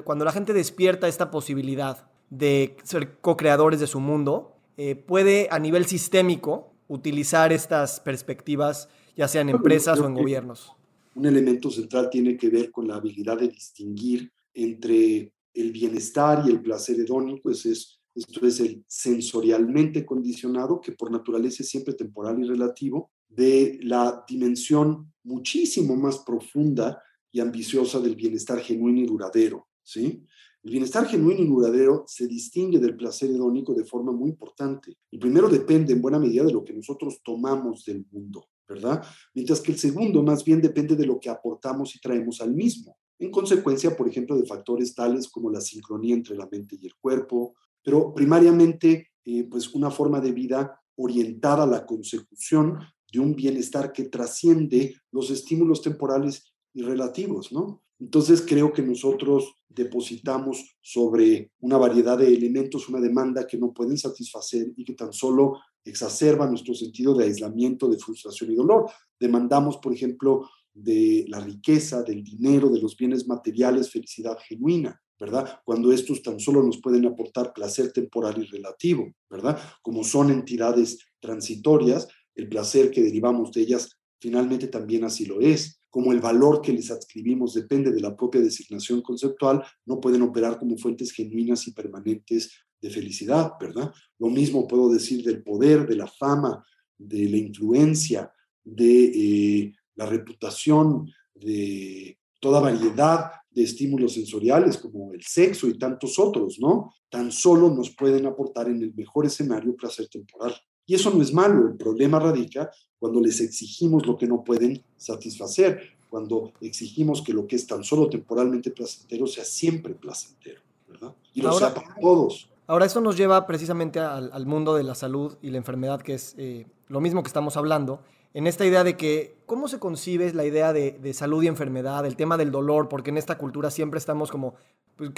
cuando 0.05 0.23
la 0.23 0.31
gente 0.31 0.53
despierta 0.53 1.07
esta 1.07 1.31
posibilidad 1.31 2.07
de 2.29 2.77
ser 2.83 3.17
co-creadores 3.19 3.79
de 3.79 3.87
su 3.87 3.99
mundo, 3.99 4.55
eh, 4.77 4.95
puede 4.95 5.47
a 5.51 5.59
nivel 5.59 5.85
sistémico 5.85 6.71
utilizar 6.87 7.51
estas 7.51 7.99
perspectivas, 7.99 8.87
ya 9.17 9.27
sea 9.27 9.41
en 9.41 9.49
empresas 9.49 9.99
o 9.99 10.07
en 10.07 10.13
gobiernos? 10.13 10.71
Un 11.15 11.25
elemento 11.25 11.69
central 11.69 12.09
tiene 12.09 12.37
que 12.37 12.49
ver 12.49 12.71
con 12.71 12.87
la 12.87 12.95
habilidad 12.95 13.39
de 13.39 13.49
distinguir 13.49 14.31
entre 14.53 15.33
el 15.53 15.71
bienestar 15.71 16.43
y 16.45 16.51
el 16.51 16.61
placer 16.61 16.99
hedónico, 16.99 17.41
pues 17.43 17.65
es, 17.65 17.99
esto 18.15 18.45
es 18.45 18.59
el 18.59 18.83
sensorialmente 18.87 20.05
condicionado, 20.05 20.79
que 20.79 20.91
por 20.91 21.11
naturaleza 21.11 21.63
es 21.63 21.69
siempre 21.69 21.95
temporal 21.95 22.39
y 22.41 22.47
relativo, 22.47 23.11
de 23.27 23.79
la 23.83 24.23
dimensión 24.27 25.11
muchísimo 25.23 25.95
más 25.95 26.19
profunda 26.19 27.01
y 27.31 27.39
ambiciosa 27.39 27.99
del 27.99 28.15
bienestar 28.15 28.59
genuino 28.59 29.01
y 29.01 29.05
duradero, 29.05 29.67
¿sí? 29.83 30.23
El 30.63 30.71
bienestar 30.71 31.07
genuino 31.07 31.41
y 31.41 31.47
duradero 31.47 32.03
se 32.07 32.27
distingue 32.27 32.79
del 32.79 32.97
placer 32.97 33.29
hedónico 33.29 33.73
de 33.73 33.85
forma 33.85 34.11
muy 34.11 34.31
importante. 34.31 34.97
El 35.09 35.19
primero 35.19 35.47
depende 35.47 35.93
en 35.93 36.01
buena 36.01 36.19
medida 36.19 36.43
de 36.43 36.51
lo 36.51 36.63
que 36.65 36.73
nosotros 36.73 37.21
tomamos 37.23 37.85
del 37.85 38.05
mundo, 38.11 38.45
¿verdad? 38.67 39.03
Mientras 39.33 39.61
que 39.61 39.71
el 39.71 39.77
segundo 39.79 40.21
más 40.21 40.43
bien 40.43 40.61
depende 40.61 40.95
de 40.95 41.05
lo 41.05 41.19
que 41.19 41.29
aportamos 41.29 41.95
y 41.95 41.99
traemos 41.99 42.41
al 42.41 42.53
mismo 42.53 42.97
en 43.19 43.31
consecuencia, 43.31 43.95
por 43.97 44.07
ejemplo, 44.07 44.37
de 44.37 44.45
factores 44.45 44.95
tales 44.95 45.27
como 45.27 45.51
la 45.51 45.59
sincronía 45.59 46.15
entre 46.15 46.37
la 46.37 46.47
mente 46.49 46.77
y 46.81 46.85
el 46.85 46.95
cuerpo, 46.95 47.55
pero 47.83 48.13
primariamente, 48.13 49.09
eh, 49.25 49.43
pues 49.43 49.73
una 49.75 49.91
forma 49.91 50.21
de 50.21 50.31
vida 50.31 50.81
orientada 50.95 51.63
a 51.63 51.67
la 51.67 51.85
consecución 51.85 52.79
de 53.11 53.19
un 53.19 53.35
bienestar 53.35 53.91
que 53.91 54.05
trasciende 54.05 54.95
los 55.11 55.29
estímulos 55.31 55.81
temporales 55.81 56.53
y 56.73 56.81
relativos, 56.81 57.51
¿no? 57.51 57.83
Entonces 57.99 58.41
creo 58.41 58.71
que 58.71 58.81
nosotros 58.81 59.53
depositamos 59.67 60.77
sobre 60.81 61.51
una 61.59 61.77
variedad 61.77 62.17
de 62.17 62.33
elementos 62.33 62.87
una 62.89 63.01
demanda 63.01 63.45
que 63.45 63.57
no 63.57 63.73
pueden 63.73 63.97
satisfacer 63.97 64.71
y 64.75 64.85
que 64.85 64.93
tan 64.93 65.11
solo 65.11 65.59
exacerba 65.83 66.47
nuestro 66.47 66.73
sentido 66.73 67.13
de 67.13 67.25
aislamiento, 67.25 67.87
de 67.89 67.97
frustración 67.97 68.51
y 68.51 68.55
dolor. 68.55 68.89
Demandamos, 69.19 69.77
por 69.77 69.93
ejemplo, 69.93 70.49
de 70.73 71.25
la 71.27 71.39
riqueza, 71.39 72.03
del 72.03 72.23
dinero, 72.23 72.69
de 72.69 72.81
los 72.81 72.95
bienes 72.95 73.27
materiales, 73.27 73.91
felicidad 73.91 74.37
genuina, 74.47 75.01
¿verdad? 75.19 75.59
Cuando 75.65 75.91
estos 75.91 76.21
tan 76.23 76.39
solo 76.39 76.63
nos 76.63 76.79
pueden 76.81 77.05
aportar 77.05 77.53
placer 77.53 77.91
temporal 77.91 78.41
y 78.41 78.45
relativo, 78.45 79.11
¿verdad? 79.29 79.59
Como 79.81 80.03
son 80.03 80.29
entidades 80.29 80.99
transitorias, 81.19 82.07
el 82.35 82.47
placer 82.47 82.91
que 82.91 83.03
derivamos 83.03 83.51
de 83.51 83.61
ellas 83.61 83.99
finalmente 84.21 84.67
también 84.67 85.03
así 85.03 85.25
lo 85.25 85.41
es. 85.41 85.78
Como 85.89 86.11
el 86.11 86.19
valor 86.19 86.61
que 86.61 86.73
les 86.73 86.91
adscribimos 86.91 87.53
depende 87.53 87.91
de 87.91 88.01
la 88.01 88.15
propia 88.15 88.41
designación 88.41 89.01
conceptual, 89.01 89.63
no 89.85 89.99
pueden 89.99 90.21
operar 90.21 90.59
como 90.59 90.77
fuentes 90.77 91.11
genuinas 91.11 91.67
y 91.67 91.71
permanentes 91.71 92.51
de 92.81 92.89
felicidad, 92.89 93.53
¿verdad? 93.59 93.93
Lo 94.17 94.29
mismo 94.29 94.67
puedo 94.67 94.89
decir 94.89 95.23
del 95.23 95.43
poder, 95.43 95.87
de 95.87 95.95
la 95.95 96.07
fama, 96.07 96.63
de 96.97 97.29
la 97.29 97.37
influencia, 97.37 98.31
de 98.63 99.05
eh, 99.05 99.73
la 99.95 100.05
reputación 100.05 101.09
de 101.33 102.17
toda 102.39 102.59
variedad 102.59 103.31
de 103.49 103.63
estímulos 103.63 104.13
sensoriales 104.13 104.77
como 104.77 105.13
el 105.13 105.23
sexo 105.23 105.67
y 105.67 105.77
tantos 105.77 106.19
otros, 106.19 106.59
¿no? 106.59 106.93
Tan 107.09 107.31
solo 107.31 107.69
nos 107.69 107.95
pueden 107.95 108.25
aportar 108.25 108.69
en 108.69 108.81
el 108.81 108.93
mejor 108.93 109.25
escenario 109.25 109.75
placer 109.75 110.07
temporal. 110.07 110.55
Y 110.89 110.95
eso 110.95 111.11
no 111.11 111.21
es 111.21 111.31
malo, 111.31 111.67
el 111.67 111.75
problema 111.75 112.17
radica 112.17 112.71
cuando 112.97 113.21
les 113.21 113.39
exigimos 113.41 114.07
lo 114.07 114.17
que 114.17 114.25
no 114.25 114.43
pueden 114.43 114.83
satisfacer, 114.97 115.79
cuando 116.09 116.51
exigimos 116.61 117.21
que 117.21 117.31
lo 117.31 117.45
que 117.45 117.57
es 117.57 117.67
tan 117.67 117.83
solo 117.83 118.09
temporalmente 118.09 118.71
placentero 118.71 119.27
sea 119.27 119.45
siempre 119.45 119.93
placentero, 119.93 120.61
¿verdad? 120.87 121.13
Y 121.35 121.43
lo 121.43 121.53
sea 121.53 121.75
para 121.75 121.93
todos. 122.01 122.49
Ahora, 122.65 122.87
eso 122.87 123.01
nos 123.01 123.15
lleva 123.17 123.45
precisamente 123.45 123.99
al, 123.99 124.45
mundo 124.47 124.73
de 124.73 124.81
la 124.81 124.95
salud 124.95 125.37
y 125.43 125.51
la 125.51 125.57
enfermedad, 125.57 126.01
que 126.01 126.15
es 126.15 126.33
eh, 126.39 126.65
lo 126.87 127.01
mismo 127.01 127.21
que 127.21 127.27
estamos 127.27 127.55
hablando 127.55 128.01
en 128.33 128.47
esta 128.47 128.65
idea 128.65 128.83
de 128.83 128.97
que, 128.97 129.37
¿cómo 129.45 129.67
se 129.67 129.77
concibe 129.77 130.33
la 130.33 130.43
idea 130.43 130.73
de, 130.73 131.13
salud 131.13 131.43
y 131.43 131.47
enfermedad, 131.47 132.03
el 132.07 132.15
tema 132.15 132.35
del 132.35 132.49
dolor? 132.49 132.89
Porque 132.89 133.11
en 133.11 133.17
esta 133.19 133.37
cultura 133.37 133.69
siempre 133.69 133.99
estamos 133.99 134.31
como, 134.31 134.55
pues, 134.95 135.11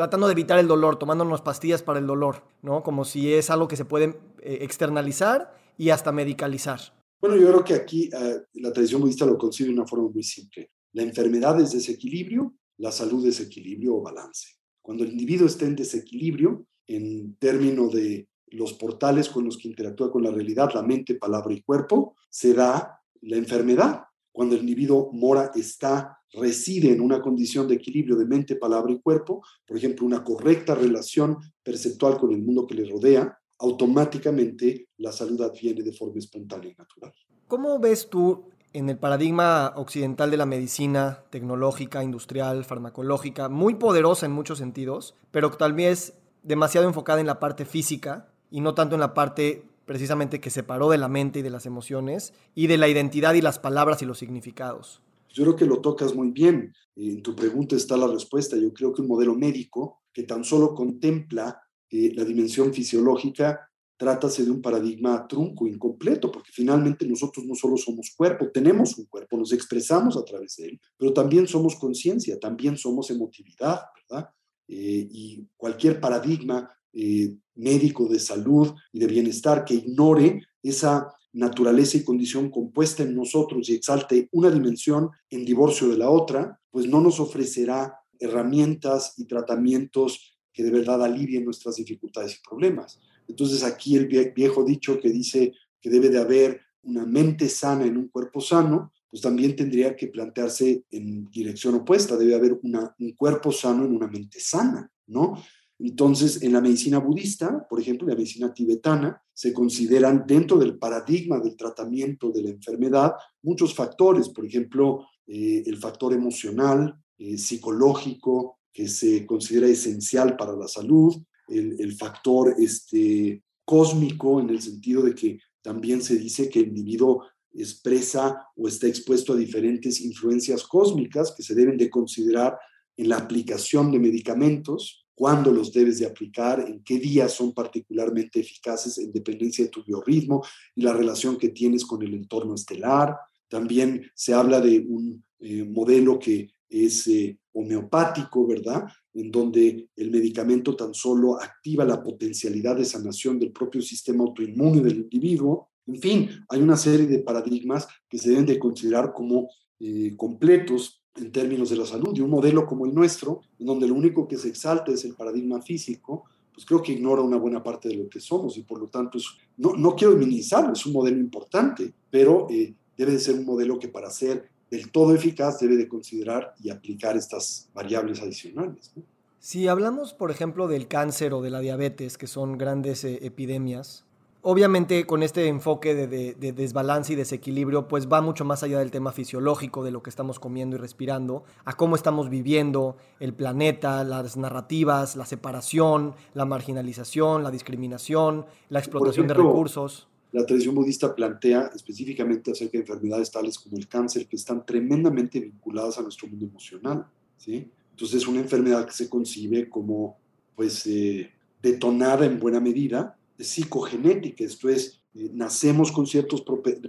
tratando 0.00 0.28
de 0.28 0.32
evitar 0.32 0.58
el 0.58 0.66
dolor, 0.66 0.98
tomándonos 0.98 1.42
pastillas 1.42 1.82
para 1.82 1.98
el 1.98 2.06
dolor, 2.06 2.42
¿no? 2.62 2.82
Como 2.82 3.04
si 3.04 3.34
es 3.34 3.50
algo 3.50 3.68
que 3.68 3.76
se 3.76 3.84
puede 3.84 4.18
eh, 4.40 4.60
externalizar 4.62 5.54
y 5.76 5.90
hasta 5.90 6.10
medicalizar. 6.10 6.80
Bueno, 7.20 7.36
yo 7.36 7.48
creo 7.48 7.62
que 7.62 7.74
aquí 7.74 8.08
eh, 8.10 8.38
la 8.54 8.72
tradición 8.72 9.02
budista 9.02 9.26
lo 9.26 9.36
concibe 9.36 9.68
de 9.68 9.74
una 9.74 9.86
forma 9.86 10.08
muy 10.08 10.22
simple. 10.22 10.70
La 10.94 11.02
enfermedad 11.02 11.60
es 11.60 11.72
desequilibrio, 11.72 12.54
la 12.78 12.90
salud 12.92 13.26
es 13.26 13.40
equilibrio 13.40 13.96
o 13.96 14.00
balance. 14.00 14.46
Cuando 14.80 15.04
el 15.04 15.10
individuo 15.10 15.46
está 15.46 15.66
en 15.66 15.76
desequilibrio, 15.76 16.64
en 16.86 17.34
términos 17.34 17.92
de 17.92 18.26
los 18.46 18.72
portales 18.72 19.28
con 19.28 19.44
los 19.44 19.58
que 19.58 19.68
interactúa 19.68 20.10
con 20.10 20.22
la 20.22 20.30
realidad, 20.30 20.70
la 20.72 20.82
mente, 20.82 21.16
palabra 21.16 21.52
y 21.52 21.60
cuerpo, 21.60 22.16
se 22.30 22.54
da 22.54 23.02
la 23.20 23.36
enfermedad. 23.36 24.04
Cuando 24.32 24.54
el 24.54 24.62
individuo 24.62 25.10
mora, 25.12 25.50
está, 25.54 26.18
reside 26.32 26.92
en 26.92 27.00
una 27.00 27.20
condición 27.20 27.66
de 27.66 27.74
equilibrio 27.74 28.16
de 28.16 28.26
mente, 28.26 28.56
palabra 28.56 28.92
y 28.92 29.00
cuerpo, 29.00 29.42
por 29.66 29.76
ejemplo, 29.76 30.06
una 30.06 30.22
correcta 30.22 30.74
relación 30.74 31.38
perceptual 31.62 32.18
con 32.18 32.32
el 32.32 32.42
mundo 32.42 32.66
que 32.66 32.74
le 32.74 32.88
rodea, 32.88 33.36
automáticamente 33.58 34.88
la 34.98 35.12
salud 35.12 35.40
adviene 35.42 35.82
de 35.82 35.92
forma 35.92 36.18
espontánea 36.18 36.70
y 36.70 36.74
natural. 36.74 37.12
¿Cómo 37.48 37.78
ves 37.78 38.08
tú 38.08 38.44
en 38.72 38.88
el 38.88 38.98
paradigma 38.98 39.72
occidental 39.76 40.30
de 40.30 40.36
la 40.36 40.46
medicina 40.46 41.24
tecnológica, 41.30 42.04
industrial, 42.04 42.64
farmacológica, 42.64 43.48
muy 43.48 43.74
poderosa 43.74 44.26
en 44.26 44.32
muchos 44.32 44.58
sentidos, 44.58 45.16
pero 45.32 45.50
tal 45.50 45.72
vez 45.72 46.14
demasiado 46.42 46.86
enfocada 46.86 47.20
en 47.20 47.26
la 47.26 47.40
parte 47.40 47.64
física, 47.64 48.28
y 48.50 48.60
no 48.60 48.74
tanto 48.74 48.94
en 48.94 49.00
la 49.00 49.14
parte 49.14 49.64
precisamente 49.90 50.40
que 50.40 50.50
separó 50.50 50.88
de 50.88 50.98
la 50.98 51.08
mente 51.08 51.40
y 51.40 51.42
de 51.42 51.50
las 51.50 51.66
emociones 51.66 52.32
y 52.54 52.68
de 52.68 52.78
la 52.78 52.86
identidad 52.86 53.34
y 53.34 53.40
las 53.40 53.58
palabras 53.58 54.00
y 54.02 54.04
los 54.04 54.20
significados. 54.20 55.02
Yo 55.30 55.42
creo 55.42 55.56
que 55.56 55.64
lo 55.64 55.80
tocas 55.80 56.14
muy 56.14 56.30
bien. 56.30 56.72
En 56.94 57.22
tu 57.22 57.34
pregunta 57.34 57.74
está 57.74 57.96
la 57.96 58.06
respuesta. 58.06 58.56
Yo 58.56 58.72
creo 58.72 58.92
que 58.92 59.02
un 59.02 59.08
modelo 59.08 59.34
médico 59.34 60.02
que 60.12 60.22
tan 60.22 60.44
solo 60.44 60.76
contempla 60.76 61.60
eh, 61.90 62.12
la 62.14 62.24
dimensión 62.24 62.72
fisiológica, 62.72 63.68
trátase 63.96 64.44
de 64.44 64.52
un 64.52 64.62
paradigma 64.62 65.26
trunco, 65.26 65.66
incompleto, 65.66 66.30
porque 66.30 66.52
finalmente 66.52 67.04
nosotros 67.04 67.44
no 67.44 67.56
solo 67.56 67.76
somos 67.76 68.14
cuerpo, 68.16 68.48
tenemos 68.52 68.96
un 68.96 69.06
cuerpo, 69.06 69.36
nos 69.36 69.52
expresamos 69.52 70.16
a 70.16 70.24
través 70.24 70.54
de 70.54 70.66
él, 70.66 70.80
pero 70.96 71.12
también 71.12 71.48
somos 71.48 71.74
conciencia, 71.74 72.38
también 72.38 72.76
somos 72.76 73.10
emotividad, 73.10 73.80
¿verdad? 74.08 74.30
Eh, 74.68 75.08
y 75.10 75.48
cualquier 75.56 76.00
paradigma 76.00 76.70
eh, 76.92 77.36
médico 77.60 78.08
de 78.08 78.18
salud 78.18 78.74
y 78.92 78.98
de 78.98 79.06
bienestar 79.06 79.64
que 79.64 79.74
ignore 79.74 80.42
esa 80.62 81.12
naturaleza 81.32 81.96
y 81.96 82.04
condición 82.04 82.50
compuesta 82.50 83.02
en 83.02 83.14
nosotros 83.14 83.68
y 83.68 83.74
exalte 83.74 84.28
una 84.32 84.50
dimensión 84.50 85.10
en 85.28 85.44
divorcio 85.44 85.88
de 85.88 85.98
la 85.98 86.10
otra, 86.10 86.60
pues 86.70 86.86
no 86.86 87.00
nos 87.00 87.20
ofrecerá 87.20 87.94
herramientas 88.18 89.14
y 89.16 89.26
tratamientos 89.26 90.38
que 90.52 90.62
de 90.62 90.70
verdad 90.70 91.02
alivien 91.04 91.44
nuestras 91.44 91.76
dificultades 91.76 92.34
y 92.36 92.48
problemas. 92.48 93.00
Entonces 93.28 93.62
aquí 93.62 93.96
el 93.96 94.06
viejo 94.06 94.64
dicho 94.64 94.98
que 94.98 95.10
dice 95.10 95.52
que 95.80 95.90
debe 95.90 96.08
de 96.08 96.18
haber 96.18 96.60
una 96.82 97.06
mente 97.06 97.48
sana 97.48 97.84
en 97.84 97.96
un 97.96 98.08
cuerpo 98.08 98.40
sano, 98.40 98.92
pues 99.08 99.22
también 99.22 99.54
tendría 99.54 99.96
que 99.96 100.08
plantearse 100.08 100.84
en 100.90 101.30
dirección 101.30 101.74
opuesta, 101.74 102.16
debe 102.16 102.34
haber 102.34 102.60
un 102.62 103.12
cuerpo 103.16 103.52
sano 103.52 103.84
en 103.84 103.94
una 103.94 104.06
mente 104.06 104.40
sana, 104.40 104.90
¿no? 105.06 105.42
Entonces, 105.82 106.42
en 106.42 106.52
la 106.52 106.60
medicina 106.60 106.98
budista, 106.98 107.66
por 107.68 107.80
ejemplo, 107.80 108.06
en 108.06 108.10
la 108.10 108.16
medicina 108.16 108.52
tibetana, 108.52 109.22
se 109.32 109.54
consideran 109.54 110.24
dentro 110.26 110.58
del 110.58 110.78
paradigma 110.78 111.40
del 111.40 111.56
tratamiento 111.56 112.30
de 112.30 112.42
la 112.42 112.50
enfermedad 112.50 113.12
muchos 113.42 113.74
factores, 113.74 114.28
por 114.28 114.44
ejemplo, 114.44 115.06
eh, 115.26 115.62
el 115.64 115.78
factor 115.78 116.12
emocional, 116.12 116.94
eh, 117.16 117.38
psicológico, 117.38 118.58
que 118.72 118.88
se 118.88 119.24
considera 119.24 119.68
esencial 119.68 120.36
para 120.36 120.54
la 120.54 120.68
salud, 120.68 121.16
el, 121.48 121.96
factor 121.96 122.54
este, 122.58 123.42
cósmico, 123.64 124.40
en 124.40 124.50
el 124.50 124.62
sentido 124.62 125.02
de 125.02 125.16
que 125.16 125.40
también 125.62 126.00
se 126.00 126.16
dice 126.16 126.48
que 126.48 126.60
el 126.60 126.68
individuo 126.68 127.24
expresa 127.52 128.46
o 128.54 128.68
está 128.68 128.86
expuesto 128.86 129.32
a 129.32 129.36
diferentes 129.36 130.00
influencias 130.00 130.62
cósmicas 130.62 131.34
que 131.36 131.42
se 131.42 131.56
deben 131.56 131.76
de 131.76 131.90
considerar 131.90 132.56
en 132.96 133.08
la 133.08 133.16
aplicación 133.16 133.90
de 133.90 133.98
medicamentos 133.98 134.99
cuándo 135.20 135.52
los 135.52 135.70
debes 135.70 135.98
de 135.98 136.06
aplicar, 136.06 136.64
en 136.66 136.82
qué 136.82 136.98
días 136.98 137.34
son 137.34 137.52
particularmente 137.52 138.40
eficaces 138.40 138.96
en 138.96 139.12
dependencia 139.12 139.62
de 139.62 139.70
tu 139.70 139.84
biorritmo 139.84 140.42
y 140.74 140.80
la 140.80 140.94
relación 140.94 141.36
que 141.36 141.50
tienes 141.50 141.84
con 141.84 142.02
el 142.02 142.14
entorno 142.14 142.54
estelar. 142.54 143.18
También 143.46 144.10
se 144.14 144.32
habla 144.32 144.62
de 144.62 144.78
un 144.78 145.22
eh, 145.40 145.62
modelo 145.62 146.18
que 146.18 146.48
es 146.70 147.06
eh, 147.08 147.38
homeopático, 147.52 148.46
¿verdad? 148.46 148.86
En 149.12 149.30
donde 149.30 149.90
el 149.94 150.10
medicamento 150.10 150.74
tan 150.74 150.94
solo 150.94 151.38
activa 151.38 151.84
la 151.84 152.02
potencialidad 152.02 152.76
de 152.76 152.86
sanación 152.86 153.38
del 153.38 153.52
propio 153.52 153.82
sistema 153.82 154.24
autoinmune 154.24 154.80
del 154.80 155.00
individuo. 155.00 155.68
En 155.86 156.00
fin, 156.00 156.30
hay 156.48 156.62
una 156.62 156.78
serie 156.78 157.06
de 157.06 157.18
paradigmas 157.18 157.86
que 158.08 158.16
se 158.16 158.30
deben 158.30 158.46
de 158.46 158.58
considerar 158.58 159.12
como 159.12 159.50
eh, 159.80 160.14
completos 160.16 160.99
en 161.16 161.32
términos 161.32 161.70
de 161.70 161.76
la 161.76 161.86
salud. 161.86 162.14
Y 162.14 162.20
un 162.20 162.30
modelo 162.30 162.66
como 162.66 162.86
el 162.86 162.94
nuestro, 162.94 163.42
en 163.58 163.66
donde 163.66 163.88
lo 163.88 163.94
único 163.94 164.26
que 164.26 164.36
se 164.36 164.48
exalta 164.48 164.92
es 164.92 165.04
el 165.04 165.14
paradigma 165.14 165.60
físico, 165.60 166.24
pues 166.52 166.66
creo 166.66 166.82
que 166.82 166.92
ignora 166.92 167.22
una 167.22 167.36
buena 167.36 167.62
parte 167.62 167.88
de 167.88 167.96
lo 167.96 168.08
que 168.08 168.20
somos 168.20 168.56
y 168.58 168.62
por 168.62 168.78
lo 168.78 168.88
tanto 168.88 169.18
no, 169.56 169.74
no 169.74 169.94
quiero 169.94 170.14
minimizarlo, 170.14 170.72
es 170.72 170.84
un 170.84 170.92
modelo 170.92 171.18
importante, 171.18 171.92
pero 172.10 172.48
eh, 172.50 172.74
debe 172.96 173.12
de 173.12 173.18
ser 173.18 173.36
un 173.36 173.46
modelo 173.46 173.78
que 173.78 173.88
para 173.88 174.10
ser 174.10 174.50
del 174.70 174.90
todo 174.90 175.14
eficaz 175.14 175.58
debe 175.58 175.76
de 175.76 175.88
considerar 175.88 176.54
y 176.62 176.70
aplicar 176.70 177.16
estas 177.16 177.68
variables 177.74 178.20
adicionales. 178.20 178.92
Si 179.38 179.68
hablamos, 179.68 180.12
por 180.12 180.30
ejemplo, 180.30 180.68
del 180.68 180.86
cáncer 180.86 181.32
o 181.32 181.40
de 181.40 181.50
la 181.50 181.60
diabetes, 181.60 182.18
que 182.18 182.26
son 182.26 182.58
grandes 182.58 183.04
eh, 183.04 183.20
epidemias, 183.22 184.04
obviamente 184.42 185.06
con 185.06 185.22
este 185.22 185.46
enfoque 185.46 185.94
de, 185.94 186.34
desbalance 186.52 187.12
y 187.12 187.16
desequilibrio, 187.16 187.88
pues 187.88 188.08
va 188.08 188.20
mucho 188.20 188.44
más 188.44 188.62
allá 188.62 188.78
del 188.78 188.90
tema 188.90 189.12
fisiológico, 189.12 189.84
de 189.84 189.90
lo 189.90 190.02
que 190.02 190.10
estamos 190.10 190.38
comiendo 190.38 190.76
y 190.76 190.78
respirando, 190.78 191.44
a 191.64 191.76
cómo 191.76 191.96
estamos 191.96 192.30
viviendo 192.30 192.96
el 193.18 193.34
planeta, 193.34 194.02
las 194.04 194.36
narrativas, 194.36 195.16
la 195.16 195.26
separación, 195.26 196.14
la 196.34 196.44
marginalización, 196.44 197.42
la 197.42 197.50
discriminación, 197.50 198.46
la 198.68 198.78
explotación 198.78 199.26
de 199.26 199.34
recursos. 199.34 200.08
La 200.32 200.46
tradición 200.46 200.76
budista 200.76 201.14
plantea 201.14 201.70
específicamente 201.74 202.52
acerca 202.52 202.78
de 202.78 202.82
enfermedades 202.82 203.32
tales 203.32 203.58
como 203.58 203.76
el 203.76 203.88
cáncer, 203.88 204.28
que 204.28 204.36
están 204.36 204.64
tremendamente 204.64 205.40
vinculadas 205.40 205.98
a 205.98 206.02
nuestro 206.02 206.28
mundo 206.28 206.46
emocional. 206.46 207.04
¿sí? 207.36 207.68
Entonces 207.90 208.22
es 208.22 208.28
una 208.28 208.38
enfermedad 208.38 208.86
que 208.86 208.92
se 208.92 209.08
concibe 209.08 209.68
como 209.68 210.18
pues, 210.54 210.86
eh, 210.86 211.32
detonada 211.60 212.26
en 212.26 212.38
buena 212.38 212.60
medida 212.60 213.16
psicogenética, 213.44 214.44
esto 214.44 214.68
es, 214.68 215.00
eh, 215.14 215.30
nacemos 215.32 215.90
con 215.92 216.06
ciertas 216.06 216.42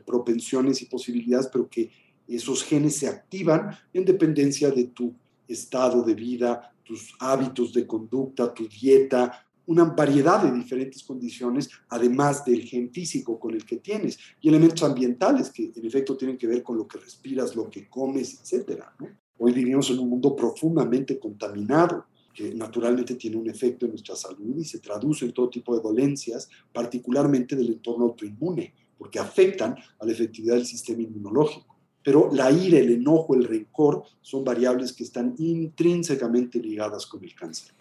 propensiones 0.06 0.82
y 0.82 0.86
posibilidades, 0.86 1.48
pero 1.52 1.70
que 1.70 1.90
esos 2.28 2.64
genes 2.64 2.96
se 2.96 3.08
activan 3.08 3.76
en 3.94 4.06
dependencia 4.06 4.70
de 4.72 4.86
tu 4.86 5.14
estado 5.48 6.04
de 6.04 6.14
vida, 6.14 6.74
tus 6.84 7.14
hábitos 7.20 7.74
de 7.74 7.86
conducta, 7.86 8.54
tu 8.54 8.68
dieta, 8.68 9.46
una 9.66 9.86
variedad 9.86 10.44
de 10.44 10.52
diferentes 10.52 11.04
condiciones, 11.04 11.70
además 11.90 12.44
del 12.44 12.64
gen 12.64 12.92
físico 12.92 13.40
con 13.40 13.54
el 13.54 13.66
que 13.66 13.78
tienes, 13.78 14.18
y 14.42 14.50
elementos 14.50 14.84
ambientales 14.84 15.50
que 15.50 15.72
en 15.76 15.86
efecto 15.86 16.18
tienen 16.18 16.38
que 16.38 16.48
ver 16.48 16.64
con 16.64 16.78
lo 16.78 16.88
que 16.88 16.98
respiras, 16.98 17.56
lo 17.56 17.70
que 17.70 17.88
comes, 17.88 18.42
etc. 18.42 18.82
Hoy 19.38 19.54
vivimos 19.54 19.90
en 19.90 20.00
un 20.00 20.10
mundo 20.10 20.36
profundamente 20.36 21.20
contaminado, 21.20 22.06
que 22.34 22.54
naturalmente 22.54 23.16
tiene 23.16 23.38
un 23.38 23.50
efecto 23.50 23.86
en 23.86 23.92
nuestra 23.92 24.16
salud 24.16 24.58
y 24.58 24.64
se 24.64 24.80
traduce 24.80 25.26
en 25.26 25.34
todo 25.34 25.50
tipo 25.50 25.76
de 25.76 25.82
dolencias, 25.82 26.50
particularmente 26.72 27.56
del 27.56 27.70
entorno 27.70 28.06
autoinmune, 28.06 28.74
porque 28.98 29.20
afectan 29.20 29.76
a 30.00 30.06
la 30.06 30.12
efectividad 30.12 30.56
del 30.56 30.66
sistema 30.66 31.02
inmunológico. 31.02 31.76
Pero 32.04 32.30
la 32.34 32.52
ira, 32.52 32.80
el 32.80 32.92
enojo, 32.92 33.36
el 33.36 33.44
rencor 33.44 34.04
son 34.22 34.44
variables 34.44 34.94
que 34.94 35.04
están 35.04 35.36
intrínsecamente 35.38 36.60
ligadas 36.60 37.06
con 37.06 37.24
el 37.24 37.36
cáncer. 37.36 37.74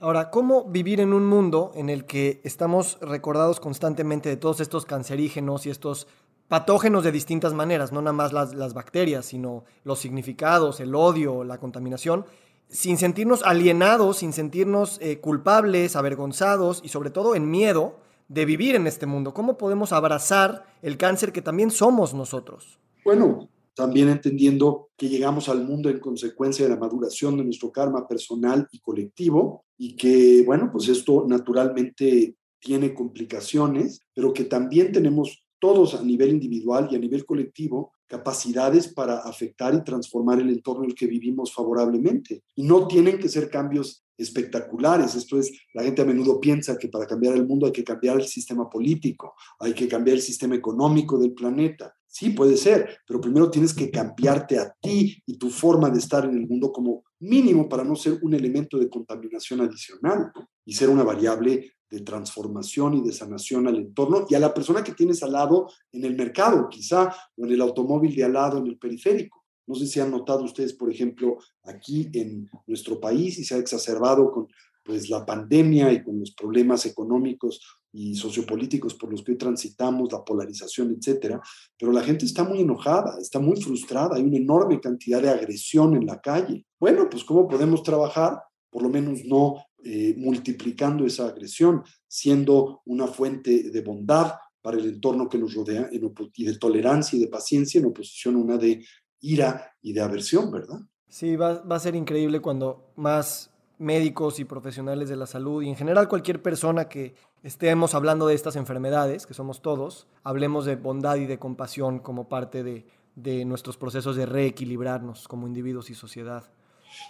Ahora, 0.00 0.30
¿cómo 0.30 0.64
vivir 0.64 1.00
en 1.00 1.12
un 1.12 1.26
mundo 1.26 1.72
en 1.74 1.88
el 1.88 2.04
que 2.04 2.40
estamos 2.44 2.98
recordados 3.00 3.58
constantemente 3.58 4.28
de 4.28 4.36
todos 4.36 4.60
estos 4.60 4.84
cancerígenos 4.84 5.66
y 5.66 5.70
estos 5.70 6.06
patógenos 6.48 7.04
de 7.04 7.12
distintas 7.12 7.54
maneras, 7.54 7.92
no 7.92 8.02
nada 8.02 8.12
más 8.12 8.32
las, 8.32 8.54
las 8.54 8.74
bacterias, 8.74 9.26
sino 9.26 9.64
los 9.82 9.98
significados, 9.98 10.80
el 10.80 10.94
odio, 10.94 11.42
la 11.42 11.58
contaminación, 11.58 12.26
sin 12.68 12.98
sentirnos 12.98 13.42
alienados, 13.42 14.18
sin 14.18 14.32
sentirnos 14.32 14.98
eh, 15.00 15.20
culpables, 15.20 15.96
avergonzados 15.96 16.80
y 16.84 16.88
sobre 16.88 17.10
todo 17.10 17.34
en 17.34 17.50
miedo 17.50 18.00
de 18.28 18.44
vivir 18.44 18.74
en 18.74 18.86
este 18.86 19.06
mundo? 19.06 19.34
¿Cómo 19.34 19.58
podemos 19.58 19.92
abrazar 19.92 20.64
el 20.82 20.96
cáncer 20.96 21.32
que 21.32 21.42
también 21.42 21.70
somos 21.70 22.14
nosotros? 22.14 22.78
Bueno, 23.04 23.48
también 23.74 24.08
entendiendo 24.08 24.90
que 24.96 25.08
llegamos 25.08 25.48
al 25.48 25.64
mundo 25.64 25.88
en 25.88 25.98
consecuencia 25.98 26.64
de 26.64 26.70
la 26.70 26.80
maduración 26.80 27.36
de 27.36 27.44
nuestro 27.44 27.72
karma 27.72 28.06
personal 28.06 28.68
y 28.70 28.78
colectivo 28.80 29.64
y 29.76 29.96
que, 29.96 30.42
bueno, 30.46 30.70
pues 30.72 30.88
esto 30.88 31.24
naturalmente 31.26 32.36
tiene 32.60 32.94
complicaciones, 32.94 34.00
pero 34.14 34.32
que 34.32 34.44
también 34.44 34.92
tenemos 34.92 35.44
todos 35.58 35.94
a 35.94 36.02
nivel 36.02 36.30
individual 36.30 36.88
y 36.90 36.96
a 36.96 36.98
nivel 36.98 37.26
colectivo 37.26 37.92
capacidades 38.06 38.88
para 38.88 39.18
afectar 39.18 39.74
y 39.74 39.84
transformar 39.84 40.40
el 40.40 40.50
entorno 40.50 40.84
en 40.84 40.90
el 40.90 40.96
que 40.96 41.06
vivimos 41.06 41.52
favorablemente. 41.52 42.42
Y 42.54 42.62
no 42.62 42.86
tienen 42.86 43.18
que 43.18 43.28
ser 43.28 43.50
cambios 43.50 44.04
espectaculares. 44.16 45.14
Esto 45.14 45.38
es, 45.38 45.52
la 45.72 45.82
gente 45.82 46.02
a 46.02 46.04
menudo 46.04 46.40
piensa 46.40 46.78
que 46.78 46.88
para 46.88 47.06
cambiar 47.06 47.34
el 47.34 47.46
mundo 47.46 47.66
hay 47.66 47.72
que 47.72 47.84
cambiar 47.84 48.16
el 48.16 48.26
sistema 48.26 48.68
político, 48.68 49.34
hay 49.58 49.74
que 49.74 49.88
cambiar 49.88 50.16
el 50.16 50.22
sistema 50.22 50.54
económico 50.54 51.18
del 51.18 51.32
planeta. 51.32 51.94
Sí, 52.06 52.30
puede 52.30 52.56
ser, 52.56 52.98
pero 53.08 53.20
primero 53.20 53.50
tienes 53.50 53.74
que 53.74 53.90
cambiarte 53.90 54.56
a 54.58 54.72
ti 54.80 55.20
y 55.26 55.36
tu 55.36 55.50
forma 55.50 55.90
de 55.90 55.98
estar 55.98 56.24
en 56.24 56.36
el 56.36 56.46
mundo 56.46 56.70
como 56.70 57.02
mínimo 57.18 57.68
para 57.68 57.82
no 57.82 57.96
ser 57.96 58.20
un 58.22 58.34
elemento 58.34 58.78
de 58.78 58.88
contaminación 58.88 59.62
adicional 59.62 60.30
y 60.64 60.74
ser 60.74 60.90
una 60.90 61.02
variable 61.02 61.72
de 61.90 62.00
transformación 62.00 62.94
y 62.94 63.02
de 63.02 63.12
sanación 63.12 63.68
al 63.68 63.76
entorno 63.76 64.26
y 64.28 64.34
a 64.34 64.40
la 64.40 64.52
persona 64.52 64.82
que 64.82 64.92
tienes 64.92 65.22
al 65.22 65.32
lado 65.32 65.68
en 65.92 66.04
el 66.04 66.16
mercado, 66.16 66.68
quizá, 66.68 67.14
o 67.36 67.44
en 67.44 67.52
el 67.52 67.60
automóvil 67.60 68.14
de 68.14 68.24
al 68.24 68.32
lado, 68.32 68.58
en 68.58 68.66
el 68.66 68.78
periférico. 68.78 69.44
No 69.66 69.74
sé 69.74 69.86
si 69.86 70.00
han 70.00 70.10
notado 70.10 70.44
ustedes, 70.44 70.74
por 70.74 70.90
ejemplo, 70.90 71.38
aquí 71.62 72.08
en 72.12 72.48
nuestro 72.66 73.00
país 73.00 73.38
y 73.38 73.44
se 73.44 73.54
ha 73.54 73.58
exacerbado 73.58 74.30
con 74.30 74.48
pues, 74.84 75.08
la 75.08 75.24
pandemia 75.24 75.92
y 75.92 76.02
con 76.02 76.20
los 76.20 76.32
problemas 76.32 76.84
económicos 76.84 77.60
y 77.92 78.14
sociopolíticos 78.16 78.94
por 78.94 79.10
los 79.10 79.22
que 79.22 79.36
transitamos, 79.36 80.12
la 80.12 80.24
polarización, 80.24 80.96
etcétera, 80.98 81.40
pero 81.78 81.92
la 81.92 82.02
gente 82.02 82.26
está 82.26 82.42
muy 82.44 82.60
enojada, 82.60 83.16
está 83.20 83.38
muy 83.38 83.60
frustrada, 83.60 84.16
hay 84.16 84.22
una 84.22 84.36
enorme 84.36 84.80
cantidad 84.80 85.22
de 85.22 85.30
agresión 85.30 85.94
en 85.94 86.04
la 86.04 86.20
calle. 86.20 86.66
Bueno, 86.78 87.08
pues 87.08 87.24
¿cómo 87.24 87.48
podemos 87.48 87.82
trabajar? 87.82 88.42
Por 88.68 88.82
lo 88.82 88.88
menos 88.88 89.24
no 89.24 89.64
eh, 89.84 90.14
multiplicando 90.16 91.04
esa 91.04 91.26
agresión, 91.26 91.82
siendo 92.08 92.80
una 92.86 93.06
fuente 93.06 93.70
de 93.70 93.80
bondad 93.82 94.32
para 94.62 94.78
el 94.78 94.86
entorno 94.86 95.28
que 95.28 95.36
nos 95.36 95.54
rodea 95.54 95.90
y 95.92 96.44
de 96.44 96.58
tolerancia 96.58 97.18
y 97.18 97.20
de 97.20 97.28
paciencia 97.28 97.78
en 97.80 97.86
oposición 97.86 98.36
a 98.36 98.38
una 98.38 98.56
de 98.56 98.82
ira 99.20 99.74
y 99.82 99.92
de 99.92 100.00
aversión, 100.00 100.50
¿verdad? 100.50 100.80
Sí, 101.06 101.36
va, 101.36 101.62
a 101.68 101.78
ser 101.78 101.94
increíble 101.96 102.40
cuando 102.40 102.92
más 102.96 103.50
médicos 103.78 104.40
y 104.40 104.46
profesionales 104.46 105.10
de 105.10 105.16
la 105.16 105.26
salud 105.26 105.62
y 105.62 105.68
en 105.68 105.76
general 105.76 106.08
cualquier 106.08 106.40
persona 106.40 106.88
que 106.88 107.14
estemos 107.42 107.94
hablando 107.94 108.26
de 108.26 108.34
estas 108.34 108.56
enfermedades, 108.56 109.26
que 109.26 109.34
somos 109.34 109.60
todos, 109.60 110.06
hablemos 110.22 110.64
de 110.64 110.76
bondad 110.76 111.16
y 111.16 111.26
de 111.26 111.38
compasión 111.38 111.98
como 111.98 112.28
parte 112.30 112.62
de 112.62 113.44
nuestros 113.44 113.76
procesos 113.76 114.16
de 114.16 114.24
reequilibrarnos 114.24 115.28
como 115.28 115.46
individuos 115.46 115.90
y 115.90 115.94
sociedad 115.94 116.44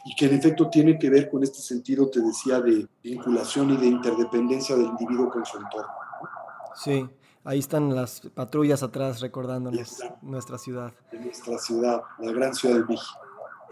y 0.05 0.15
que 0.15 0.27
en 0.27 0.35
efecto 0.35 0.69
tiene 0.69 0.99
que 0.99 1.11
ver 1.11 1.31
con 1.31 1.43
este 1.43 1.59
sentido, 1.59 2.09
te 2.09 2.21
decía, 2.21 2.61
de 2.61 2.87
vinculación 3.03 3.71
y 3.71 3.77
de 3.77 3.87
interdependencia 3.87 4.77
del 4.77 4.87
individuo 4.87 5.31
con 5.31 5.45
su 5.45 5.59
entorno. 5.59 5.93
Sí, 6.75 7.09
ahí 7.45 7.59
están 7.59 7.95
las 7.95 8.21
patrullas 8.35 8.83
atrás 8.83 9.21
recordándonos 9.21 10.01
nuestra 10.23 10.59
ciudad. 10.59 10.93
nuestra 11.13 11.59
ciudad, 11.59 12.03
la 12.19 12.33
gran 12.33 12.55
ciudad 12.55 12.77
de 12.77 12.85
México. 12.85 13.21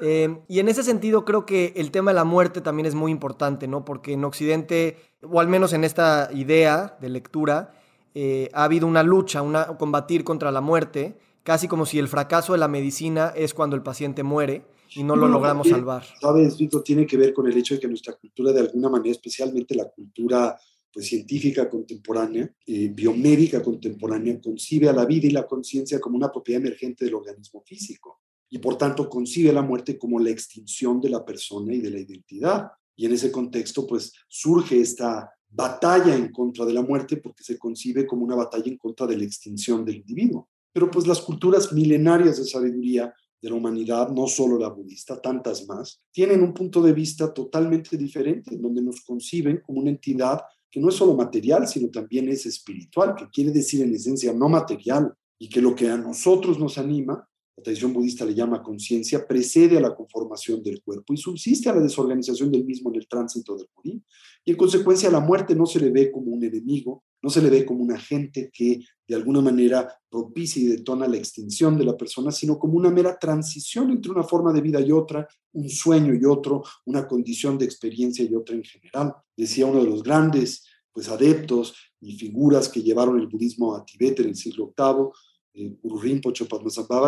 Eh, 0.00 0.40
y 0.48 0.58
en 0.58 0.68
ese 0.68 0.82
sentido 0.82 1.24
creo 1.24 1.46
que 1.46 1.74
el 1.76 1.90
tema 1.90 2.10
de 2.10 2.16
la 2.16 2.24
muerte 2.24 2.60
también 2.60 2.86
es 2.86 2.94
muy 2.94 3.12
importante, 3.12 3.68
¿no? 3.68 3.84
Porque 3.84 4.14
en 4.14 4.24
Occidente, 4.24 4.98
o 5.22 5.38
al 5.38 5.48
menos 5.48 5.72
en 5.72 5.84
esta 5.84 6.28
idea 6.32 6.96
de 7.00 7.08
lectura, 7.08 7.72
eh, 8.14 8.50
ha 8.52 8.64
habido 8.64 8.86
una 8.86 9.02
lucha, 9.02 9.42
una 9.42 9.66
combatir 9.78 10.24
contra 10.24 10.50
la 10.50 10.60
muerte, 10.60 11.18
casi 11.44 11.68
como 11.68 11.86
si 11.86 11.98
el 11.98 12.08
fracaso 12.08 12.52
de 12.52 12.58
la 12.58 12.68
medicina 12.68 13.32
es 13.34 13.54
cuando 13.54 13.76
el 13.76 13.82
paciente 13.82 14.22
muere 14.22 14.64
y 14.94 15.02
no 15.02 15.16
lo 15.16 15.28
logramos 15.28 15.68
salvar. 15.68 16.04
Sabes, 16.20 16.58
Víctor, 16.58 16.82
tiene 16.82 17.06
que 17.06 17.16
ver 17.16 17.32
con 17.32 17.46
el 17.46 17.56
hecho 17.56 17.74
de 17.74 17.80
que 17.80 17.88
nuestra 17.88 18.14
cultura, 18.14 18.52
de 18.52 18.60
alguna 18.60 18.88
manera, 18.88 19.12
especialmente 19.12 19.74
la 19.74 19.88
cultura 19.88 20.58
pues, 20.92 21.06
científica 21.06 21.68
contemporánea, 21.68 22.52
eh, 22.66 22.88
biomédica 22.92 23.62
contemporánea, 23.62 24.40
concibe 24.40 24.88
a 24.88 24.92
la 24.92 25.04
vida 25.04 25.26
y 25.26 25.30
la 25.30 25.46
conciencia 25.46 26.00
como 26.00 26.16
una 26.16 26.30
propiedad 26.30 26.60
emergente 26.60 27.04
del 27.04 27.14
organismo 27.14 27.62
físico 27.64 28.20
y 28.52 28.58
por 28.58 28.76
tanto 28.76 29.08
concibe 29.08 29.50
la 29.50 29.62
muerte 29.62 29.96
como 29.96 30.20
la 30.20 30.28
extinción 30.28 31.00
de 31.00 31.08
la 31.08 31.24
persona 31.24 31.72
y 31.72 31.80
de 31.80 31.90
la 31.90 31.98
identidad. 31.98 32.70
Y 32.94 33.06
en 33.06 33.12
ese 33.12 33.32
contexto, 33.32 33.86
pues 33.86 34.12
surge 34.28 34.78
esta 34.78 35.30
batalla 35.48 36.14
en 36.14 36.30
contra 36.30 36.66
de 36.66 36.74
la 36.74 36.82
muerte 36.82 37.16
porque 37.16 37.42
se 37.42 37.58
concibe 37.58 38.06
como 38.06 38.24
una 38.24 38.36
batalla 38.36 38.66
en 38.66 38.76
contra 38.76 39.06
de 39.06 39.16
la 39.16 39.24
extinción 39.24 39.86
del 39.86 39.96
individuo. 39.96 40.50
Pero 40.70 40.90
pues 40.90 41.06
las 41.06 41.22
culturas 41.22 41.72
milenarias 41.72 42.36
de 42.36 42.44
sabiduría 42.44 43.14
de 43.42 43.50
la 43.50 43.56
humanidad, 43.56 44.08
no 44.10 44.28
solo 44.28 44.56
la 44.56 44.68
budista, 44.68 45.20
tantas 45.20 45.66
más, 45.66 46.00
tienen 46.12 46.42
un 46.42 46.54
punto 46.54 46.80
de 46.80 46.92
vista 46.92 47.34
totalmente 47.34 47.96
diferente, 47.96 48.54
en 48.54 48.62
donde 48.62 48.80
nos 48.80 49.00
conciben 49.00 49.60
como 49.66 49.80
una 49.80 49.90
entidad 49.90 50.40
que 50.70 50.80
no 50.80 50.88
es 50.88 50.94
solo 50.94 51.14
material, 51.14 51.66
sino 51.66 51.90
también 51.90 52.28
es 52.28 52.46
espiritual, 52.46 53.14
que 53.16 53.28
quiere 53.28 53.50
decir 53.50 53.82
en 53.82 53.94
esencia 53.94 54.32
no 54.32 54.48
material, 54.48 55.12
y 55.38 55.48
que 55.48 55.60
lo 55.60 55.74
que 55.74 55.90
a 55.90 55.96
nosotros 55.96 56.56
nos 56.60 56.78
anima 56.78 57.28
la 57.56 57.62
tradición 57.62 57.92
budista 57.92 58.24
le 58.24 58.34
llama 58.34 58.62
conciencia, 58.62 59.26
precede 59.26 59.76
a 59.76 59.80
la 59.80 59.94
conformación 59.94 60.62
del 60.62 60.82
cuerpo 60.82 61.12
y 61.12 61.18
subsiste 61.18 61.68
a 61.68 61.74
la 61.74 61.82
desorganización 61.82 62.50
del 62.50 62.64
mismo 62.64 62.90
en 62.90 62.96
el 62.96 63.06
tránsito 63.06 63.56
del 63.56 63.68
morir. 63.76 64.00
Y 64.44 64.52
en 64.52 64.56
consecuencia 64.56 65.10
la 65.10 65.20
muerte 65.20 65.54
no 65.54 65.66
se 65.66 65.78
le 65.78 65.90
ve 65.90 66.10
como 66.10 66.32
un 66.32 66.42
enemigo, 66.42 67.04
no 67.22 67.28
se 67.28 67.42
le 67.42 67.50
ve 67.50 67.66
como 67.66 67.82
un 67.82 67.92
agente 67.92 68.50
que 68.52 68.80
de 69.06 69.14
alguna 69.14 69.42
manera 69.42 69.88
propicia 70.08 70.62
y 70.62 70.66
detona 70.66 71.06
la 71.06 71.18
extinción 71.18 71.76
de 71.76 71.84
la 71.84 71.96
persona, 71.96 72.32
sino 72.32 72.58
como 72.58 72.74
una 72.74 72.90
mera 72.90 73.18
transición 73.18 73.90
entre 73.90 74.10
una 74.10 74.22
forma 74.22 74.52
de 74.52 74.62
vida 74.62 74.80
y 74.80 74.90
otra, 74.90 75.28
un 75.52 75.68
sueño 75.68 76.14
y 76.14 76.24
otro, 76.24 76.62
una 76.86 77.06
condición 77.06 77.58
de 77.58 77.66
experiencia 77.66 78.24
y 78.24 78.34
otra 78.34 78.56
en 78.56 78.64
general. 78.64 79.14
Decía 79.36 79.66
uno 79.66 79.84
de 79.84 79.90
los 79.90 80.02
grandes 80.02 80.66
pues 80.92 81.08
adeptos 81.08 81.74
y 82.00 82.16
figuras 82.16 82.68
que 82.68 82.82
llevaron 82.82 83.18
el 83.18 83.26
budismo 83.26 83.74
a 83.74 83.84
Tibet 83.84 84.20
en 84.20 84.28
el 84.28 84.36
siglo 84.36 84.74
VIII, 84.76 85.10
eh, 85.54 85.76
Rinpoche 85.82 86.46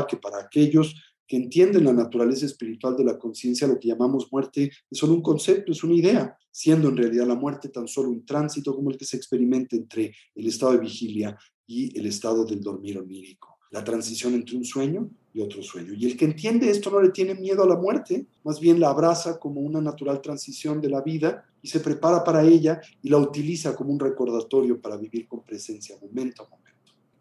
que 0.08 0.16
para 0.16 0.38
aquellos 0.38 0.94
que 1.26 1.36
entienden 1.36 1.84
la 1.84 1.92
naturaleza 1.92 2.46
espiritual 2.46 2.96
de 2.96 3.04
la 3.04 3.18
conciencia, 3.18 3.66
lo 3.66 3.78
que 3.78 3.88
llamamos 3.88 4.30
muerte 4.30 4.70
es 4.90 4.98
solo 4.98 5.14
un 5.14 5.22
concepto, 5.22 5.72
es 5.72 5.82
una 5.82 5.94
idea, 5.94 6.36
siendo 6.50 6.88
en 6.88 6.96
realidad 6.96 7.26
la 7.26 7.34
muerte 7.34 7.68
tan 7.68 7.88
solo 7.88 8.10
un 8.10 8.26
tránsito 8.26 8.74
como 8.74 8.90
el 8.90 8.98
que 8.98 9.04
se 9.04 9.16
experimenta 9.16 9.74
entre 9.76 10.14
el 10.34 10.46
estado 10.46 10.72
de 10.72 10.78
vigilia 10.78 11.36
y 11.66 11.98
el 11.98 12.06
estado 12.06 12.44
del 12.44 12.60
dormir 12.60 12.98
onírico, 12.98 13.58
la 13.70 13.82
transición 13.82 14.34
entre 14.34 14.56
un 14.56 14.64
sueño 14.64 15.10
y 15.32 15.40
otro 15.40 15.62
sueño. 15.62 15.94
Y 15.94 16.04
el 16.04 16.16
que 16.16 16.26
entiende 16.26 16.70
esto 16.70 16.90
no 16.90 17.00
le 17.00 17.10
tiene 17.10 17.34
miedo 17.34 17.62
a 17.62 17.68
la 17.68 17.76
muerte, 17.76 18.26
más 18.44 18.60
bien 18.60 18.78
la 18.78 18.90
abraza 18.90 19.38
como 19.38 19.60
una 19.60 19.80
natural 19.80 20.20
transición 20.20 20.80
de 20.80 20.90
la 20.90 21.00
vida 21.00 21.44
y 21.62 21.68
se 21.68 21.80
prepara 21.80 22.22
para 22.22 22.44
ella 22.44 22.80
y 23.02 23.08
la 23.08 23.16
utiliza 23.16 23.74
como 23.74 23.92
un 23.92 23.98
recordatorio 23.98 24.80
para 24.80 24.98
vivir 24.98 25.26
con 25.26 25.42
presencia 25.42 25.96
momento 26.00 26.42
a 26.42 26.48
momento. 26.50 26.63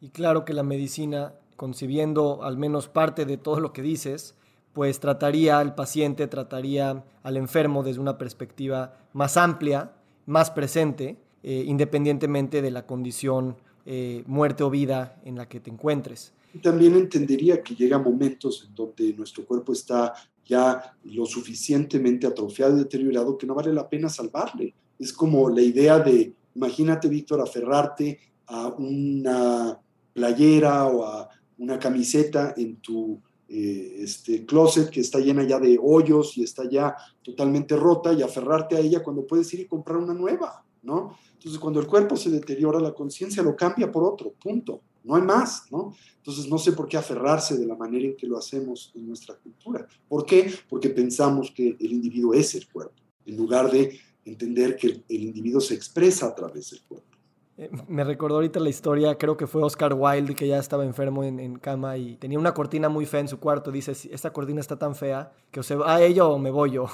Y 0.04 0.10
claro 0.10 0.44
que 0.44 0.52
la 0.52 0.64
medicina, 0.64 1.34
concibiendo 1.56 2.44
al 2.44 2.58
menos 2.58 2.90
parte 2.90 3.24
de 3.24 3.38
todo 3.38 3.62
lo 3.62 3.72
que 3.72 3.82
dices, 3.82 4.36
pues 4.74 5.00
trataría 5.00 5.60
al 5.60 5.76
paciente, 5.76 6.28
trataría 6.28 7.06
al 7.24 7.38
enfermo 7.38 7.84
desde 7.84 8.02
una 8.02 8.18
perspectiva 8.18 8.98
más 9.14 9.38
amplia, 9.38 9.94
más 10.26 10.52
presente, 10.52 11.16
eh, 11.42 11.64
independientemente 11.66 12.62
de 12.62 12.70
la 12.70 12.86
condición 12.86 13.56
eh, 13.86 14.26
muerte 14.28 14.64
o 14.64 14.70
vida 14.70 15.22
en 15.24 15.38
la 15.38 15.48
que 15.48 15.62
te 15.62 15.72
encuentres. 15.72 16.34
También 16.62 16.96
entendería 16.96 17.64
que 17.64 17.74
llega 17.74 17.98
momentos 17.98 18.66
en 18.68 18.76
donde 18.76 19.14
nuestro 19.14 19.46
cuerpo 19.46 19.72
está 19.72 20.14
ya 20.46 20.98
lo 21.06 21.26
suficientemente 21.26 22.28
atrofiado 22.28 22.76
y 22.76 22.80
deteriorado 22.80 23.38
que 23.38 23.48
no 23.48 23.56
vale 23.56 23.72
la 23.72 23.88
pena 23.88 24.10
salvarle. 24.10 24.74
Es 25.00 25.14
como 25.14 25.50
la 25.50 25.62
idea 25.62 25.98
de, 26.00 26.34
imagínate, 26.56 27.08
Víctor, 27.08 27.40
aferrarte 27.40 28.20
a 28.48 28.68
una 28.68 29.80
playera 30.14 30.86
o 30.86 31.06
a 31.06 31.30
una 31.58 31.80
camiseta 31.80 32.54
en 32.56 32.78
tu 32.78 33.22
eh, 33.48 33.98
este 34.04 34.46
closet 34.46 34.90
que 34.90 35.02
está 35.02 35.20
llena 35.20 35.44
ya 35.44 35.60
de 35.60 35.78
hoyos 35.80 36.38
y 36.38 36.44
está 36.44 36.68
ya 36.70 36.96
totalmente 37.22 37.76
rota 37.76 38.12
y 38.14 38.22
aferrarte 38.22 38.76
a 38.76 38.80
ella 38.80 39.04
cuando 39.04 39.28
puedes 39.28 39.54
ir 39.54 39.60
y 39.60 39.68
comprar 39.68 39.98
una 39.98 40.14
nueva, 40.14 40.66
¿no? 40.82 41.16
Entonces, 41.34 41.60
cuando 41.60 41.80
el 41.80 41.88
cuerpo 41.88 42.16
se 42.16 42.30
deteriora, 42.30 42.80
la 42.80 42.94
conciencia 42.94 43.44
lo 43.44 43.56
cambia 43.56 43.92
por 43.92 44.04
otro, 44.06 44.34
punto. 44.42 44.82
No 45.04 45.16
hay 45.16 45.22
más, 45.22 45.66
¿no? 45.70 45.94
Entonces, 46.18 46.48
no 46.48 46.58
sé 46.58 46.72
por 46.72 46.88
qué 46.88 46.96
aferrarse 46.96 47.58
de 47.58 47.66
la 47.66 47.76
manera 47.76 48.06
en 48.06 48.16
que 48.16 48.26
lo 48.26 48.38
hacemos 48.38 48.92
en 48.96 49.08
nuestra 49.08 49.36
cultura. 49.36 49.86
¿Por 50.08 50.26
qué? 50.26 50.52
Porque 50.70 50.90
pensamos 50.90 51.52
que 51.52 51.76
el 51.80 51.92
individuo 51.92 52.34
es 52.34 52.56
el 52.56 52.68
cuerpo, 52.70 52.96
en 53.26 53.36
lugar 53.36 53.70
de 53.70 54.00
entender 54.24 54.78
que 54.78 55.04
el 55.08 55.24
individuo 55.24 55.60
se 55.60 55.76
expresa 55.76 56.28
a 56.28 56.34
través 56.34 56.72
del 56.72 56.82
cuerpo. 56.84 57.13
Eh, 57.58 57.70
me 57.88 58.04
recordó 58.04 58.36
ahorita 58.36 58.60
la 58.60 58.70
historia, 58.70 59.16
creo 59.18 59.38
que 59.38 59.46
fue 59.46 59.64
Oscar 59.64 59.94
Wilde 59.94 60.34
que 60.34 60.48
ya 60.48 60.58
estaba 60.58 60.84
enfermo 60.86 61.24
en, 61.24 61.60
cama 61.60 61.98
y 61.98 62.16
tenía 62.16 62.40
una 62.40 62.54
cortina 62.54 62.90
muy 62.90 63.06
fea 63.06 63.20
en 63.20 63.28
su 63.28 63.40
cuarto. 63.40 63.72
Dice, 63.72 63.92
esta 63.92 64.34
cortina 64.34 64.60
está 64.60 64.78
tan 64.78 64.96
fea 64.96 65.32
que 65.52 65.60
o 65.60 65.64
se 65.64 65.76
va 65.76 65.96
a 65.96 66.02
ella 66.02 66.26
o 66.26 66.38
me 66.40 66.52
voy 66.52 66.72
yo. 66.72 66.88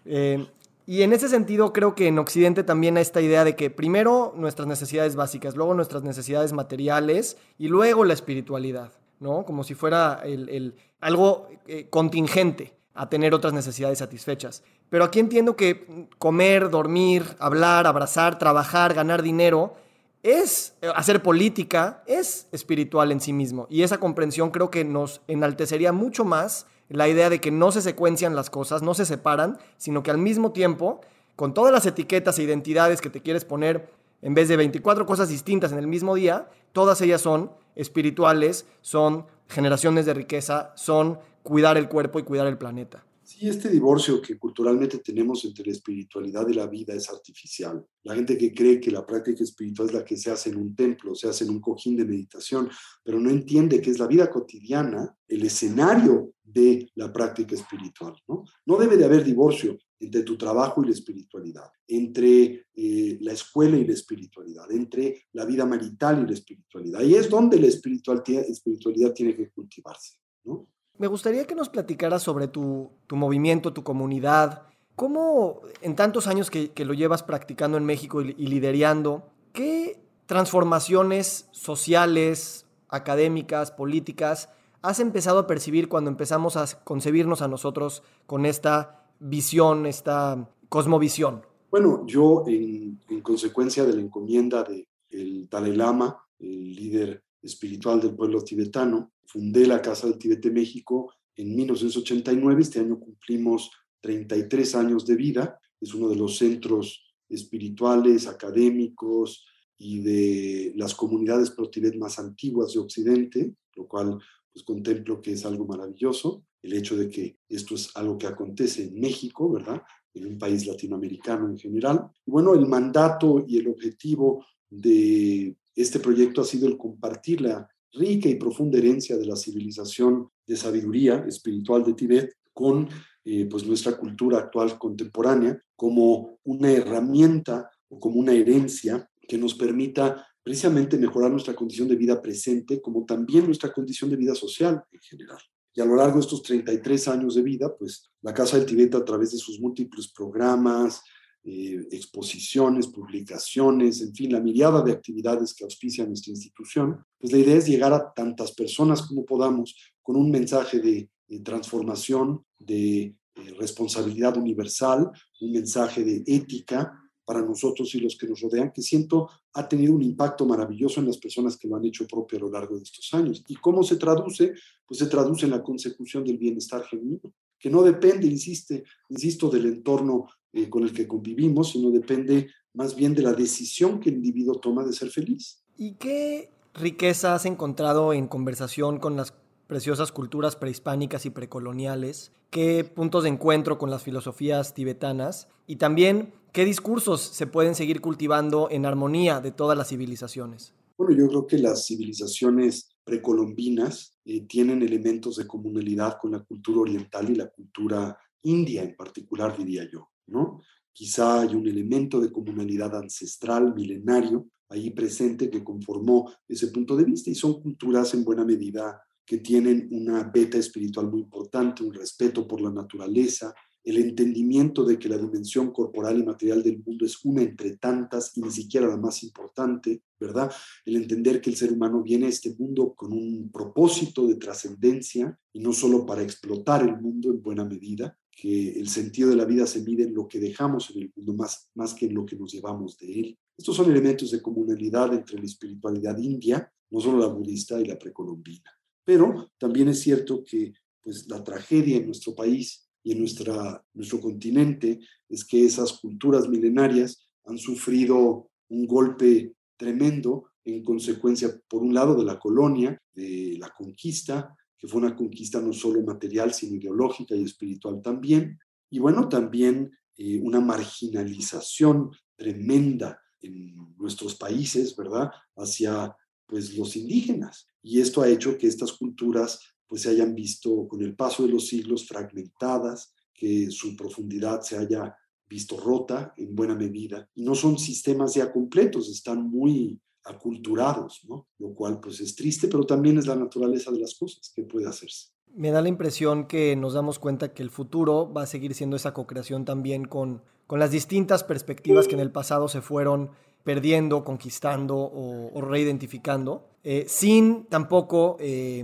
Eh, 0.04 0.48
y 0.88 1.04
en 1.04 1.14
ese 1.14 1.30
sentido 1.30 1.74
creo 1.74 1.94
que 1.94 2.08
en 2.08 2.18
Occidente 2.18 2.64
también 2.64 2.98
hay 2.98 3.04
esta 3.04 3.22
idea 3.22 3.44
de 3.44 3.56
que 3.56 3.70
primero 3.70 4.34
nuestras 4.36 4.68
necesidades 4.68 5.16
básicas, 5.16 5.56
luego 5.56 5.76
nuestras 5.76 6.02
necesidades 6.02 6.54
materiales 6.54 7.38
y 7.60 7.68
luego 7.68 8.04
la 8.04 8.14
espiritualidad, 8.14 8.92
¿no? 9.20 9.46
Como 9.46 9.64
si 9.64 9.76
fuera 9.76 10.22
el, 10.24 10.74
algo 11.00 11.50
eh, 11.68 11.88
contingente 11.92 12.74
a 13.02 13.10
tener 13.10 13.34
otras 13.34 13.52
necesidades 13.52 13.98
satisfechas. 13.98 14.62
Pero 14.92 15.04
aquí 15.04 15.20
entiendo 15.20 15.56
que 15.56 16.08
comer, 16.20 16.70
dormir, 16.70 17.26
hablar, 17.40 17.88
abrazar, 17.88 18.38
trabajar, 18.38 18.94
ganar 18.94 19.24
dinero, 19.24 19.74
es 20.22 20.76
eh, 20.84 20.92
hacer 20.96 21.24
política, 21.24 22.04
es 22.06 22.48
espiritual 22.52 23.12
en 23.12 23.20
sí 23.20 23.34
mismo. 23.34 23.66
Y 23.72 23.82
esa 23.82 24.00
comprensión 24.00 24.52
creo 24.52 24.70
que 24.70 24.86
nos 24.86 25.22
enaltecería 25.28 25.92
mucho 25.92 26.26
más 26.26 26.68
la 26.90 27.10
idea 27.10 27.32
de 27.32 27.42
que 27.42 27.50
no 27.50 27.72
se 27.72 27.82
secuencian 27.82 28.36
las 28.36 28.52
cosas, 28.52 28.84
no 28.84 28.94
se 28.94 29.08
separan, 29.08 29.58
sino 29.78 30.04
que 30.04 30.12
al 30.12 30.20
mismo 30.20 30.52
tiempo, 30.52 31.02
con 31.36 31.56
todas 31.56 31.74
las 31.74 31.88
etiquetas 31.88 32.38
e 32.38 32.44
identidades 32.44 33.02
que 33.02 33.10
te 33.10 33.24
quieres 33.24 33.46
poner, 33.46 33.90
en 34.22 34.36
vez 34.36 34.48
de 34.48 34.58
24 34.58 35.08
cosas 35.08 35.28
distintas 35.28 35.72
en 35.72 35.80
el 35.80 35.88
mismo 35.88 36.14
día, 36.14 36.50
todas 36.72 37.02
ellas 37.02 37.22
son 37.22 37.52
espirituales, 37.76 38.68
son 38.82 39.26
generaciones 39.48 40.06
de 40.06 40.14
riqueza, 40.14 40.72
son 40.76 41.18
cuidar 41.44 41.78
el 41.78 41.90
cuerpo 41.90 42.20
y 42.20 42.24
cuidar 42.24 42.48
el 42.48 42.58
planeta. 42.58 43.06
Sí, 43.24 43.48
este 43.48 43.70
divorcio 43.70 44.22
que 44.22 44.38
culturalmente 44.38 44.98
tenemos 44.98 45.46
entre 45.46 45.66
la 45.66 45.72
espiritualidad 45.72 46.48
y 46.50 46.54
la 46.54 46.68
vida 46.68 46.94
es 46.94 47.10
artificial. 47.10 47.86
La 48.04 48.16
gente 48.16 48.38
que 48.38 48.54
cree 48.54 48.80
que 48.82 48.92
la 48.92 49.06
práctica 49.06 49.44
espiritual 49.44 49.88
es 49.88 49.94
la 49.94 50.04
que 50.04 50.18
se 50.18 50.32
hace 50.32 50.50
en 50.50 50.58
un 50.58 50.76
templo, 50.76 51.16
se 51.16 51.30
hace 51.30 51.46
en 51.46 51.52
un 51.52 51.62
cojín 51.62 51.96
de 51.96 52.04
meditación, 52.04 52.70
pero 53.04 53.20
no 53.20 53.30
entiende 53.30 53.80
que 53.80 53.92
es 53.92 54.00
la 54.00 54.08
vida 54.08 54.30
cotidiana 54.30 55.16
el 55.28 55.46
escenario 55.46 56.34
de 56.44 56.92
la 56.96 57.14
práctica 57.14 57.56
espiritual. 57.56 58.16
No, 58.28 58.44
no 58.66 58.78
debe 58.78 58.98
de 58.98 59.06
haber 59.06 59.24
divorcio 59.24 59.78
entre 60.00 60.24
tu 60.24 60.36
trabajo 60.36 60.84
y 60.84 60.88
la 60.88 60.94
espiritualidad, 60.94 61.72
entre 61.88 62.66
eh, 62.74 63.18
la 63.22 63.34
escuela 63.34 63.78
y 63.78 63.86
la 63.86 63.94
espiritualidad, 63.94 64.70
entre 64.72 65.28
la 65.34 65.46
vida 65.46 65.66
marital 65.66 66.24
y 66.24 66.28
la 66.28 66.34
espiritualidad. 66.34 67.02
Y 67.02 67.16
es 67.16 67.30
donde 67.30 67.60
la 67.60 67.68
espiritualidad, 67.68 68.44
espiritualidad 68.44 69.14
tiene 69.14 69.36
que 69.36 69.50
cultivarse. 69.52 70.18
¿no? 70.44 70.68
Me 71.02 71.08
gustaría 71.08 71.48
que 71.48 71.56
nos 71.56 71.68
platicaras 71.68 72.22
sobre 72.22 72.48
tu, 72.48 72.92
movimiento, 73.10 73.74
tu 73.74 73.82
comunidad. 73.82 74.68
¿Cómo 74.96 75.62
en 75.82 75.96
tantos 75.96 76.28
años 76.28 76.52
que, 76.52 76.72
lo 76.86 76.94
llevas 76.94 77.24
practicando 77.24 77.76
en 77.78 77.86
México 77.86 78.22
y, 78.22 78.36
y 78.38 78.46
liderando, 78.46 79.24
qué 79.52 80.00
transformaciones 80.28 81.48
sociales, 81.50 82.68
académicas, 82.88 83.72
políticas, 83.72 84.50
has 84.84 85.00
empezado 85.00 85.40
a 85.40 85.48
percibir 85.48 85.90
cuando 85.90 86.12
empezamos 86.12 86.56
a 86.56 86.68
concebirnos 86.84 87.42
a 87.42 87.48
nosotros 87.48 88.04
con 88.28 88.46
esta 88.46 89.10
visión, 89.20 89.88
esta 89.88 90.48
cosmovisión? 90.70 91.42
Bueno, 91.72 92.06
yo 92.06 92.44
en, 92.46 93.00
consecuencia 93.24 93.86
de 93.86 93.94
la 93.94 94.02
encomienda 94.02 94.64
del 94.64 94.88
el 95.10 95.50
Dalai 95.50 95.76
Lama, 95.76 96.24
el 96.38 96.76
líder 96.76 97.24
espiritual 97.42 98.00
del 98.00 98.14
pueblo 98.14 98.44
tibetano, 98.44 99.10
fundé 99.32 99.66
la 99.66 99.82
Casa 99.82 100.08
del 100.08 100.18
Tibete 100.18 100.52
México 100.52 101.14
en 101.36 101.56
1989. 101.56 102.62
Este 102.62 102.80
año 102.80 103.00
cumplimos 103.00 103.72
33 104.02 104.76
años 104.76 105.06
de 105.06 105.16
vida. 105.16 105.60
Es 105.80 105.94
uno 105.94 106.10
de 106.10 106.18
los 106.18 106.38
centros 106.38 107.04
espirituales, 107.30 108.28
académicos 108.28 109.46
y 109.78 110.02
de 110.02 110.74
las 110.76 110.94
comunidades 110.94 111.52
pro-Tibet 111.52 111.96
más 111.96 112.20
antiguas 112.20 112.74
de 112.74 112.80
Occidente, 112.80 113.56
lo 113.76 113.88
cual 113.88 114.20
pues 114.52 114.66
contemplo 114.66 115.22
que 115.22 115.32
es 115.32 115.46
algo 115.46 115.66
maravilloso, 115.66 116.44
el 116.62 116.74
hecho 116.74 116.98
de 116.98 117.10
que 117.10 117.38
esto 117.48 117.76
es 117.76 117.96
algo 117.96 118.18
que 118.18 118.28
acontece 118.28 118.84
en 118.84 119.00
México, 119.00 119.50
¿verdad? 119.50 119.82
En 120.14 120.28
un 120.28 120.38
país 120.38 120.68
latinoamericano 120.68 121.48
en 121.48 121.58
general. 121.58 122.12
Bueno, 122.26 122.54
el 122.54 122.68
mandato 122.68 123.46
y 123.48 123.58
el 123.60 123.70
objetivo 123.70 124.46
de 124.70 125.56
este 125.74 126.00
proyecto 126.00 126.42
ha 126.42 126.46
sido 126.46 126.68
el 126.68 126.78
compartir 126.78 127.40
la 127.42 127.68
rica 127.94 128.30
y 128.30 128.36
profunda 128.36 128.78
herencia 128.78 129.18
de 129.18 129.26
la 129.26 129.36
civilización 129.36 130.30
de 130.46 130.56
sabiduría 130.56 131.26
espiritual 131.28 131.84
de 131.84 131.94
Tibet 131.94 132.34
con 132.54 132.88
eh, 133.24 133.46
pues 133.50 133.66
nuestra 133.66 133.98
cultura 133.98 134.40
actual 134.40 134.78
contemporánea 134.78 135.62
como 135.76 136.40
una 136.44 136.72
herramienta 136.72 137.70
o 137.90 138.00
como 138.00 138.20
una 138.20 138.34
herencia 138.34 139.08
que 139.28 139.38
nos 139.38 139.54
permita 139.54 140.28
precisamente 140.44 140.98
mejorar 140.98 141.30
nuestra 141.32 141.54
condición 141.54 141.88
de 141.88 141.96
vida 141.96 142.22
presente 142.22 142.82
como 142.82 143.06
también 143.06 143.46
nuestra 143.46 143.72
condición 143.72 144.10
de 144.10 144.16
vida 144.16 144.34
social 144.34 144.84
en 144.92 145.00
general. 145.00 145.40
Y 145.74 145.82
a 145.82 145.86
lo 145.86 145.96
largo 145.96 146.16
de 146.16 146.22
estos 146.22 146.44
33 146.44 147.08
años 147.08 147.36
de 147.36 147.42
vida, 147.42 147.74
pues 147.78 148.12
la 148.22 148.34
Casa 148.34 148.58
del 148.58 148.66
Tibet 148.66 148.94
a 148.96 149.06
través 149.06 149.32
de 149.32 149.38
sus 149.38 149.60
múltiples 149.60 150.12
programas, 150.12 151.02
eh, 151.44 151.88
exposiciones, 151.92 152.86
publicaciones, 152.86 154.02
en 154.02 154.14
fin, 154.14 154.32
la 154.32 154.40
mirada 154.40 154.84
de 154.84 154.92
actividades 154.92 155.56
que 155.56 155.64
auspicia 155.64 156.06
nuestra 156.06 156.32
institución, 156.32 157.04
pues 157.18 157.34
la 157.34 157.40
idea 157.40 157.56
es 157.56 157.68
llegar 157.68 157.94
a 157.94 158.14
tantas 158.14 158.52
personas 158.52 159.02
como 159.02 159.26
podamos 159.26 159.76
con 160.04 160.18
un 160.18 160.30
mensaje 160.30 160.80
de, 160.80 161.10
transformación, 161.44 162.46
de 162.60 163.02
eh, 163.04 163.16
responsabilidad 163.58 164.38
universal, 164.38 165.10
un 165.40 165.52
mensaje 165.52 166.04
de 166.04 166.24
ética 166.28 167.02
para 167.26 167.42
nosotros 167.42 167.96
y 167.96 168.02
los 168.02 168.18
que 168.18 168.28
nos 168.28 168.42
rodean, 168.42 168.72
que 168.72 168.82
siento 168.82 169.30
ha 169.54 169.68
tenido 169.68 169.94
un 169.94 170.04
impacto 170.04 170.46
maravilloso 170.46 171.00
en 171.00 171.08
las 171.08 171.18
personas 171.18 171.58
que 171.58 171.68
lo 171.68 171.76
han 171.76 171.86
hecho 171.86 172.06
propio 172.06 172.38
a 172.38 172.42
lo 172.42 172.52
largo 172.52 172.76
de 172.76 172.84
estos 172.84 173.12
años. 173.14 173.44
¿Y 173.48 173.56
cómo 173.56 173.82
se 173.84 173.96
traduce? 173.96 174.54
Pues 174.86 175.00
se 175.00 175.08
traduce 175.08 175.46
en 175.46 175.52
la 175.52 175.64
consecución 175.64 176.24
del 176.24 176.38
bienestar 176.38 176.84
genuino, 176.84 177.34
que 177.62 177.70
no 177.70 177.84
depende, 177.84 178.26
insiste, 178.26 178.84
insisto, 179.10 179.50
del 179.50 179.68
entorno 179.68 180.28
eh, 180.52 180.68
con 180.68 180.84
el 180.84 180.92
que 180.92 181.08
convivimos, 181.08 181.72
sino 181.72 181.92
depende 181.92 182.50
más 182.74 182.96
bien 182.96 183.14
de 183.14 183.22
la 183.22 183.34
decisión 183.34 184.00
que 184.00 184.10
el 184.10 184.16
individuo 184.16 184.60
toma 184.60 184.84
de 184.84 184.94
ser 184.94 185.12
feliz. 185.12 185.64
¿Y 185.78 185.94
qué 185.94 186.50
riqueza 186.74 187.36
has 187.36 187.46
encontrado 187.46 188.14
en 188.14 188.28
conversación 188.28 189.00
con 189.00 189.16
las 189.16 189.34
preciosas 189.68 190.12
culturas 190.12 190.56
prehispánicas 190.56 191.26
y 191.26 191.30
precoloniales? 191.30 192.32
¿Qué 192.50 192.84
puntos 192.84 193.24
de 193.24 193.30
encuentro 193.30 193.78
con 193.78 193.92
las 193.92 194.04
filosofías 194.04 194.74
tibetanas? 194.74 195.48
Y 195.68 195.76
también, 195.76 196.34
¿qué 196.52 196.66
discursos 196.66 197.22
se 197.22 197.48
pueden 197.48 197.76
seguir 197.76 198.02
cultivando 198.02 198.70
en 198.72 198.88
armonía 198.88 199.40
de 199.40 199.52
todas 199.52 199.78
las 199.78 199.90
civilizaciones? 199.90 200.74
Bueno, 200.98 201.16
yo 201.16 201.28
creo 201.28 201.48
que 201.48 201.58
las 201.60 201.86
civilizaciones 201.86 202.91
precolombinas 203.04 204.18
eh, 204.26 204.46
tienen 204.48 204.82
elementos 204.82 205.38
de 205.38 205.48
comunalidad 205.48 206.18
con 206.20 206.32
la 206.32 206.40
cultura 206.44 206.82
oriental 206.82 207.30
y 207.30 207.36
la 207.36 207.50
cultura 207.50 208.18
india 208.44 208.84
en 208.84 208.96
particular, 208.96 209.58
diría 209.58 209.88
yo. 209.92 210.10
¿no? 210.28 210.62
Quizá 210.94 211.42
hay 211.42 211.56
un 211.56 211.68
elemento 211.68 212.20
de 212.20 212.32
comunalidad 212.32 212.96
ancestral, 212.96 213.74
milenario, 213.76 214.48
ahí 214.70 214.90
presente 214.92 215.50
que 215.50 215.64
conformó 215.64 216.32
ese 216.48 216.68
punto 216.68 216.96
de 216.96 217.04
vista 217.04 217.30
y 217.30 217.36
son 217.36 217.62
culturas 217.62 218.14
en 218.14 218.24
buena 218.24 218.46
medida 218.46 219.02
que 219.32 219.38
tienen 219.38 219.88
una 219.92 220.24
beta 220.24 220.58
espiritual 220.58 221.10
muy 221.10 221.22
importante, 221.22 221.86
un 221.86 221.94
respeto 221.94 222.46
por 222.46 222.60
la 222.60 222.70
naturaleza, 222.70 223.56
el 223.82 223.96
entendimiento 223.96 224.84
de 224.84 225.00
que 225.00 225.08
la 225.08 225.18
dimensión 225.18 225.72
corporal 225.72 226.20
y 226.20 226.26
material 226.26 226.62
del 226.62 226.84
mundo 226.86 227.06
es 227.06 227.18
una 227.24 227.42
entre 227.42 227.78
tantas 227.78 228.36
y 228.36 228.42
ni 228.42 228.52
siquiera 228.52 228.90
la 228.90 228.98
más 228.98 229.24
importante, 229.24 230.02
¿verdad? 230.20 230.52
El 230.84 230.98
entender 230.98 231.40
que 231.40 231.50
el 231.50 231.56
ser 231.56 231.72
humano 231.72 232.04
viene 232.04 232.26
a 232.26 232.30
este 232.30 232.54
mundo 232.60 232.94
con 232.94 233.14
un 233.14 233.50
propósito 233.50 234.28
de 234.28 234.36
trascendencia 234.36 235.40
y 235.54 235.62
no 235.62 235.72
solo 235.72 236.06
para 236.06 236.24
explotar 236.24 236.82
el 236.82 237.00
mundo 237.00 237.32
en 237.32 237.42
buena 237.42 237.64
medida, 237.64 238.18
que 238.32 238.74
el 238.74 238.90
sentido 238.90 239.30
de 239.30 239.38
la 239.38 239.46
vida 239.46 239.66
se 239.66 239.82
mide 239.82 240.04
en 240.04 240.14
lo 240.14 240.28
que 240.28 240.42
dejamos 240.42 240.90
en 240.94 241.04
el 241.04 241.14
mundo 241.16 241.36
más, 241.36 241.70
más 241.74 241.94
que 241.94 242.08
en 242.08 242.16
lo 242.16 242.26
que 242.26 242.36
nos 242.36 242.52
llevamos 242.52 242.98
de 242.98 243.14
él. 243.14 243.40
Estos 243.58 243.78
son 243.78 243.90
elementos 243.90 244.30
de 244.30 244.42
comunalidad 244.42 245.14
entre 245.14 245.40
la 245.40 245.46
espiritualidad 245.46 246.18
india, 246.18 246.70
no 246.90 247.00
solo 247.00 247.20
la 247.20 247.28
budista 247.28 247.80
y 247.80 247.86
la 247.86 247.98
precolombina. 247.98 248.70
Pero 249.04 249.52
también 249.58 249.90
es 249.90 250.02
cierto 250.02 250.44
que 250.44 250.74
pues, 251.02 251.28
la 251.28 251.44
tragedia 251.44 251.98
en 251.98 252.06
nuestro 252.06 252.36
país 252.36 252.88
y 253.04 253.14
en 253.14 253.20
nuestra, 253.20 253.84
nuestro 253.94 254.20
continente 254.20 255.00
es 255.28 255.44
que 255.46 255.66
esas 255.66 255.94
culturas 255.94 256.48
milenarias 256.48 257.28
han 257.46 257.58
sufrido 257.58 258.50
un 258.70 258.86
golpe 258.86 259.56
tremendo 259.78 260.46
en 260.64 260.84
consecuencia, 260.84 261.60
por 261.68 261.82
un 261.82 261.94
lado, 261.94 262.16
de 262.16 262.24
la 262.24 262.38
colonia, 262.38 263.02
de 263.14 263.58
la 263.60 263.70
conquista, 263.70 264.56
que 264.78 264.88
fue 264.88 265.02
una 265.02 265.16
conquista 265.16 265.60
no 265.60 265.74
solo 265.74 266.02
material, 266.04 266.54
sino 266.54 266.76
ideológica 266.76 267.36
y 267.36 267.44
espiritual 267.44 268.02
también. 268.02 268.60
Y 268.90 269.00
bueno, 269.00 269.28
también 269.28 269.92
eh, 270.18 270.40
una 270.42 270.60
marginalización 270.60 272.12
tremenda 272.36 273.20
en 273.42 273.76
nuestros 273.98 274.36
países, 274.36 274.96
¿verdad? 274.96 275.32
Hacia 275.56 276.16
pues 276.52 276.78
los 276.78 276.98
indígenas. 276.98 277.66
Y 277.82 278.02
esto 278.02 278.22
ha 278.22 278.28
hecho 278.28 278.58
que 278.58 278.68
estas 278.68 278.92
culturas 278.92 279.62
pues 279.88 280.02
se 280.02 280.10
hayan 280.10 280.36
visto 280.36 280.86
con 280.86 281.02
el 281.02 281.16
paso 281.16 281.44
de 281.44 281.50
los 281.50 281.68
siglos 281.68 282.06
fragmentadas, 282.06 283.14
que 283.34 283.72
su 283.72 283.96
profundidad 283.96 284.62
se 284.62 284.78
haya 284.78 285.16
visto 285.48 285.78
rota 285.78 286.34
en 286.36 286.54
buena 286.54 286.76
medida. 286.76 287.30
Y 287.34 287.44
no 287.44 287.56
son 287.56 287.80
sistemas 287.80 288.36
ya 288.36 288.52
completos, 288.52 289.10
están 289.10 289.50
muy 289.50 290.00
aculturados, 290.26 291.22
¿no? 291.28 291.48
Lo 291.58 291.74
cual 291.74 292.02
pues 292.02 292.20
es 292.20 292.36
triste, 292.36 292.68
pero 292.68 292.86
también 292.86 293.18
es 293.18 293.28
la 293.28 293.36
naturaleza 293.36 293.90
de 293.92 294.00
las 294.00 294.16
cosas 294.16 294.52
que 294.54 294.64
puede 294.64 294.88
hacerse. 294.88 295.31
Me 295.56 295.72
da 295.72 295.82
la 295.82 295.90
impresión 295.90 296.46
que 296.46 296.76
nos 296.76 296.94
damos 296.94 297.20
cuenta 297.20 297.54
que 297.54 297.64
el 297.64 297.70
futuro 297.70 298.32
va 298.32 298.44
a 298.44 298.46
seguir 298.46 298.74
siendo 298.74 298.96
esa 298.96 299.14
co-creación 299.14 299.66
también 299.66 300.06
con, 300.06 300.42
con 300.68 300.80
las 300.80 300.92
distintas 300.92 301.44
perspectivas 301.44 302.08
que 302.08 302.16
en 302.16 302.22
el 302.22 302.32
pasado 302.32 302.68
se 302.68 302.82
fueron 302.82 303.32
perdiendo, 303.64 304.24
conquistando 304.24 304.98
o, 304.98 305.62
reidentificando, 305.62 306.68
eh, 306.84 307.06
sin 307.08 307.66
tampoco 307.66 308.38
eh, 308.40 308.84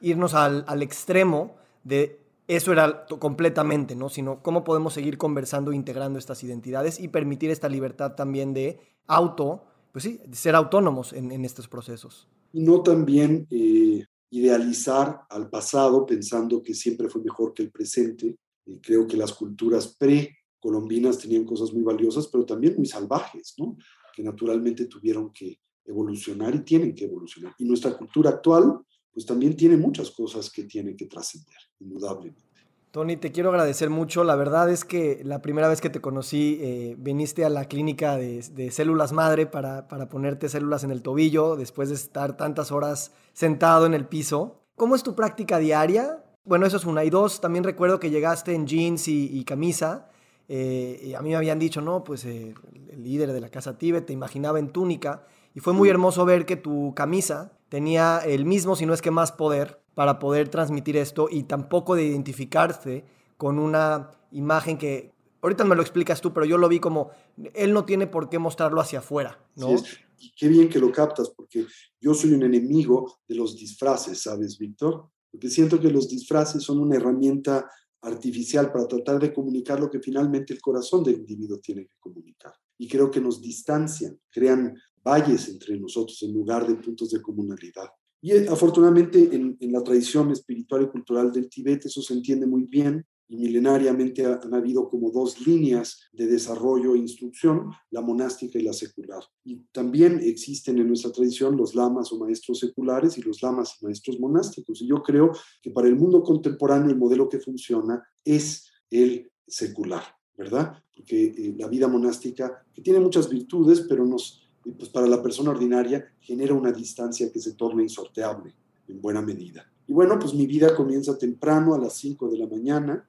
irnos 0.00 0.34
al, 0.34 0.64
al, 0.66 0.82
extremo 0.82 1.56
de 1.82 2.20
eso 2.46 2.72
era 2.72 3.06
completamente, 3.06 3.94
¿no? 3.94 4.08
Sino 4.08 4.42
cómo 4.42 4.64
podemos 4.64 4.92
seguir 4.92 5.16
conversando, 5.16 5.72
integrando 5.72 6.18
estas 6.18 6.42
identidades 6.42 7.00
y 7.00 7.08
permitir 7.08 7.50
esta 7.50 7.68
libertad 7.68 8.14
también 8.14 8.52
de 8.52 8.80
auto 9.06 9.64
pues 9.92 10.04
sí, 10.04 10.20
ser 10.32 10.54
autónomos 10.54 11.12
en, 11.12 11.44
estos 11.44 11.68
procesos. 11.68 12.28
Y 12.52 12.60
no 12.60 12.82
también 12.82 13.46
eh, 13.50 14.04
idealizar 14.30 15.22
al 15.30 15.48
pasado 15.48 16.04
pensando 16.04 16.62
que 16.62 16.74
siempre 16.74 17.08
fue 17.08 17.22
mejor 17.22 17.54
que 17.54 17.62
el 17.62 17.70
presente. 17.70 18.36
Eh, 18.66 18.78
creo 18.82 19.06
que 19.06 19.16
las 19.16 19.32
culturas 19.32 19.96
pre-colombinas 19.98 21.18
tenían 21.18 21.44
cosas 21.44 21.72
muy 21.72 21.82
valiosas, 21.82 22.26
pero 22.28 22.44
también 22.44 22.76
muy 22.76 22.86
salvajes, 22.86 23.54
¿no? 23.58 23.76
que 24.14 24.22
naturalmente 24.22 24.86
tuvieron 24.86 25.32
que 25.32 25.60
evolucionar 25.84 26.54
y 26.54 26.60
tienen 26.60 26.94
que 26.94 27.04
evolucionar. 27.04 27.54
Y 27.58 27.64
nuestra 27.64 27.96
cultura 27.96 28.30
actual, 28.30 28.80
pues 29.12 29.24
también 29.24 29.56
tiene 29.56 29.76
muchas 29.76 30.10
cosas 30.10 30.50
que 30.50 30.64
tienen 30.64 30.96
que 30.96 31.06
trascender, 31.06 31.56
indudablemente. 31.80 32.47
Tony, 32.90 33.16
te 33.18 33.32
quiero 33.32 33.50
agradecer 33.50 33.90
mucho. 33.90 34.24
La 34.24 34.34
verdad 34.34 34.70
es 34.70 34.84
que 34.84 35.20
la 35.22 35.42
primera 35.42 35.68
vez 35.68 35.80
que 35.80 35.90
te 35.90 36.00
conocí, 36.00 36.58
eh, 36.60 36.96
viniste 36.98 37.44
a 37.44 37.50
la 37.50 37.66
clínica 37.66 38.16
de, 38.16 38.70
células 38.70 39.12
madre 39.12 39.46
para, 39.46 39.86
ponerte 40.08 40.48
células 40.48 40.84
en 40.84 40.90
el 40.90 41.02
tobillo 41.02 41.56
después 41.56 41.90
de 41.90 41.96
estar 41.96 42.36
tantas 42.36 42.72
horas 42.72 43.12
sentado 43.34 43.84
en 43.84 43.92
el 43.92 44.06
piso. 44.06 44.62
¿Cómo 44.76 44.94
es 44.94 45.02
tu 45.02 45.14
práctica 45.14 45.58
diaria? 45.58 46.24
Bueno, 46.44 46.64
eso 46.64 46.78
es 46.78 46.86
una. 46.86 47.04
Y 47.04 47.10
dos, 47.10 47.42
también 47.42 47.64
recuerdo 47.64 48.00
que 48.00 48.10
llegaste 48.10 48.54
en 48.54 48.66
jeans 48.66 49.06
y, 49.08 49.44
camisa. 49.44 50.08
Eh, 50.48 51.00
y 51.04 51.14
a 51.14 51.20
mí 51.20 51.28
me 51.28 51.36
habían 51.36 51.58
dicho, 51.58 51.82
no, 51.82 52.04
pues 52.04 52.24
eh, 52.24 52.54
el 52.90 53.04
líder 53.04 53.32
de 53.32 53.40
la 53.40 53.50
casa 53.50 53.76
Tíbet 53.76 54.06
te 54.06 54.14
imaginaba 54.14 54.58
en 54.58 54.70
túnica. 54.70 55.26
Y 55.54 55.60
fue 55.60 55.74
muy 55.74 55.90
hermoso 55.90 56.24
ver 56.24 56.46
que 56.46 56.56
tu 56.56 56.94
camisa 56.94 57.52
tenía 57.68 58.20
el 58.24 58.46
mismo, 58.46 58.76
si 58.76 58.86
no 58.86 58.94
es 58.94 59.02
que 59.02 59.10
más 59.10 59.32
poder, 59.32 59.80
para 59.98 60.20
poder 60.20 60.48
transmitir 60.48 60.96
esto 60.96 61.26
y 61.28 61.42
tampoco 61.42 61.96
de 61.96 62.04
identificarse 62.04 63.04
con 63.36 63.58
una 63.58 64.12
imagen 64.30 64.78
que, 64.78 65.12
ahorita 65.42 65.64
me 65.64 65.74
lo 65.74 65.82
explicas 65.82 66.20
tú, 66.20 66.32
pero 66.32 66.46
yo 66.46 66.56
lo 66.56 66.68
vi 66.68 66.78
como, 66.78 67.10
él 67.52 67.72
no 67.72 67.84
tiene 67.84 68.06
por 68.06 68.28
qué 68.28 68.38
mostrarlo 68.38 68.80
hacia 68.80 69.00
afuera, 69.00 69.44
¿no? 69.56 69.74
y 70.16 70.32
qué 70.36 70.46
bien 70.46 70.68
que 70.68 70.78
lo 70.78 70.92
captas, 70.92 71.30
porque 71.30 71.66
yo 72.00 72.14
soy 72.14 72.32
un 72.32 72.44
enemigo 72.44 73.18
de 73.26 73.34
los 73.34 73.56
disfraces, 73.56 74.22
¿sabes, 74.22 74.56
Víctor? 74.56 75.10
Porque 75.32 75.50
siento 75.50 75.80
que 75.80 75.90
los 75.90 76.08
disfraces 76.08 76.62
son 76.62 76.78
una 76.78 76.94
herramienta 76.94 77.68
artificial 78.02 78.70
para 78.70 78.86
tratar 78.86 79.18
de 79.18 79.34
comunicar 79.34 79.80
lo 79.80 79.90
que 79.90 79.98
finalmente 79.98 80.54
el 80.54 80.60
corazón 80.60 81.02
del 81.02 81.16
individuo 81.16 81.58
tiene 81.58 81.86
que 81.86 81.96
comunicar. 81.98 82.52
Y 82.78 82.86
creo 82.86 83.10
que 83.10 83.20
nos 83.20 83.42
distancian, 83.42 84.16
crean 84.30 84.76
valles 85.02 85.48
entre 85.48 85.76
nosotros 85.76 86.22
en 86.22 86.34
lugar 86.34 86.68
de 86.68 86.76
puntos 86.76 87.10
de 87.10 87.20
comunalidad. 87.20 87.88
Y 88.20 88.32
eh, 88.32 88.46
afortunadamente 88.50 89.34
en, 89.34 89.56
la 89.72 89.82
tradición 89.82 90.30
espiritual 90.32 90.82
y 90.82 90.88
cultural 90.88 91.32
del 91.32 91.48
Tíbet 91.48 91.86
eso 91.86 92.02
se 92.02 92.14
entiende 92.14 92.46
muy 92.46 92.64
bien 92.64 93.04
y 93.28 93.36
milenariamente 93.36 94.24
han 94.24 94.54
habido 94.54 94.88
como 94.88 95.10
dos 95.10 95.46
líneas 95.46 96.00
de 96.12 96.26
desarrollo 96.26 96.94
e 96.94 96.98
instrucción, 96.98 97.70
la 97.90 98.00
monástica 98.00 98.58
y 98.58 98.62
la 98.62 98.72
secular. 98.72 99.22
Y 99.44 99.56
también 99.70 100.18
existen 100.22 100.78
en 100.78 100.88
nuestra 100.88 101.12
tradición 101.12 101.54
los 101.54 101.74
lamas 101.74 102.10
o 102.10 102.18
maestros 102.18 102.58
seculares 102.58 103.18
y 103.18 103.22
los 103.22 103.42
lamas 103.42 103.76
y 103.80 103.84
maestros 103.84 104.18
monásticos. 104.18 104.80
Y 104.80 104.88
yo 104.88 105.02
creo 105.02 105.30
que 105.60 105.70
para 105.70 105.88
el 105.88 105.96
mundo 105.96 106.22
contemporáneo 106.22 106.90
el 106.90 106.96
modelo 106.96 107.28
que 107.28 107.38
funciona 107.38 108.02
es 108.24 108.66
el 108.90 109.30
secular, 109.46 110.04
¿verdad? 110.34 110.82
Porque 110.96 111.26
eh, 111.26 111.54
la 111.58 111.68
vida 111.68 111.86
monástica, 111.86 112.64
que 112.72 112.80
tiene 112.80 112.98
muchas 112.98 113.28
virtudes, 113.28 113.82
pero 113.82 114.06
nos 114.06 114.47
pues 114.72 114.90
para 114.90 115.06
la 115.06 115.22
persona 115.22 115.50
ordinaria 115.50 116.04
genera 116.20 116.54
una 116.54 116.72
distancia 116.72 117.30
que 117.32 117.40
se 117.40 117.52
torna 117.52 117.82
insorteable 117.82 118.54
en 118.88 119.00
buena 119.00 119.22
medida. 119.22 119.70
Y 119.86 119.92
bueno, 119.92 120.18
pues 120.18 120.34
mi 120.34 120.46
vida 120.46 120.74
comienza 120.74 121.16
temprano 121.16 121.74
a 121.74 121.78
las 121.78 121.94
5 121.94 122.28
de 122.28 122.38
la 122.38 122.46
mañana, 122.46 123.08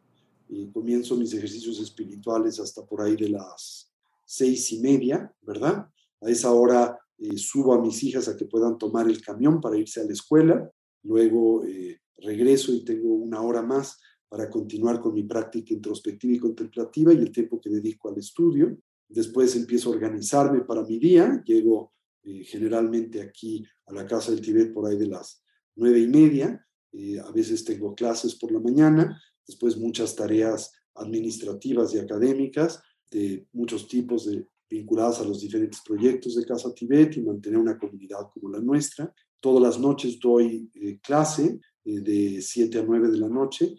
y 0.50 0.68
comienzo 0.72 1.16
mis 1.16 1.34
ejercicios 1.34 1.80
espirituales 1.80 2.60
hasta 2.60 2.84
por 2.84 3.02
ahí 3.02 3.16
de 3.16 3.30
las 3.30 3.92
seis 4.26 4.72
y 4.72 4.80
media, 4.80 5.32
¿verdad? 5.44 5.88
A 6.22 6.30
esa 6.30 6.52
hora 6.52 6.98
eh, 7.20 7.38
subo 7.38 7.74
a 7.74 7.82
mis 7.82 8.04
hijas 8.04 8.28
a 8.28 8.36
que 8.36 8.46
puedan 8.46 8.78
tomar 8.78 9.08
el 9.08 9.22
camión 9.22 9.62
para 9.62 9.78
irse 9.78 10.02
a 10.02 10.06
la 10.06 10.14
escuela, 10.14 10.70
luego 11.04 11.64
eh, 11.66 12.00
regreso 12.18 12.74
y 12.74 12.84
tengo 12.84 13.14
una 13.14 13.42
hora 13.42 13.62
más 13.62 14.00
para 14.28 14.50
continuar 14.50 15.00
con 15.00 15.14
mi 15.14 15.24
práctica 15.24 15.74
introspectiva 15.74 16.34
y 16.34 16.40
contemplativa 16.40 17.14
y 17.14 17.18
el 17.18 17.32
tiempo 17.32 17.62
que 17.62 17.70
dedico 17.70 18.10
al 18.10 18.18
estudio. 18.18 18.76
Después 19.10 19.56
empiezo 19.56 19.90
a 19.90 19.94
organizarme 19.94 20.62
para 20.62 20.84
mi 20.84 21.00
día, 21.00 21.42
llego 21.46 21.94
eh, 22.24 22.44
generalmente 22.44 23.22
aquí 23.22 23.66
a 23.88 23.94
la 23.94 24.06
Casa 24.06 24.32
del 24.32 24.42
Tibet 24.42 24.74
por 24.74 24.88
ahí 24.88 24.98
de 24.98 25.08
las 25.08 25.44
nueve 25.76 26.00
y 26.00 26.08
media, 26.08 26.66
eh, 26.92 27.20
a 27.20 27.32
veces 27.32 27.64
tengo 27.64 27.96
clases 27.96 28.36
por 28.36 28.52
la 28.52 28.60
mañana, 28.60 29.22
después 29.48 29.78
muchas 29.78 30.16
tareas 30.16 30.72
administrativas 30.96 31.94
y 31.94 32.00
académicas 32.00 32.82
de 33.10 33.48
muchos 33.54 33.88
tipos 33.88 34.26
de, 34.26 34.46
vinculadas 34.70 35.20
a 35.22 35.24
los 35.24 35.42
diferentes 35.42 35.82
proyectos 35.82 36.36
de 36.36 36.46
Casa 36.46 36.74
Tibet 36.74 37.18
y 37.18 37.22
mantener 37.22 37.58
una 37.58 37.80
comunidad 37.80 38.30
como 38.32 38.50
la 38.50 38.60
nuestra. 38.60 39.12
Todas 39.40 39.64
las 39.64 39.80
noches 39.80 40.20
doy 40.20 40.70
eh, 40.76 41.00
clase 41.02 41.60
de 41.84 42.40
7 42.42 42.78
a 42.78 42.84
9 42.84 43.10
de 43.10 43.18
la 43.18 43.30
noche. 43.30 43.76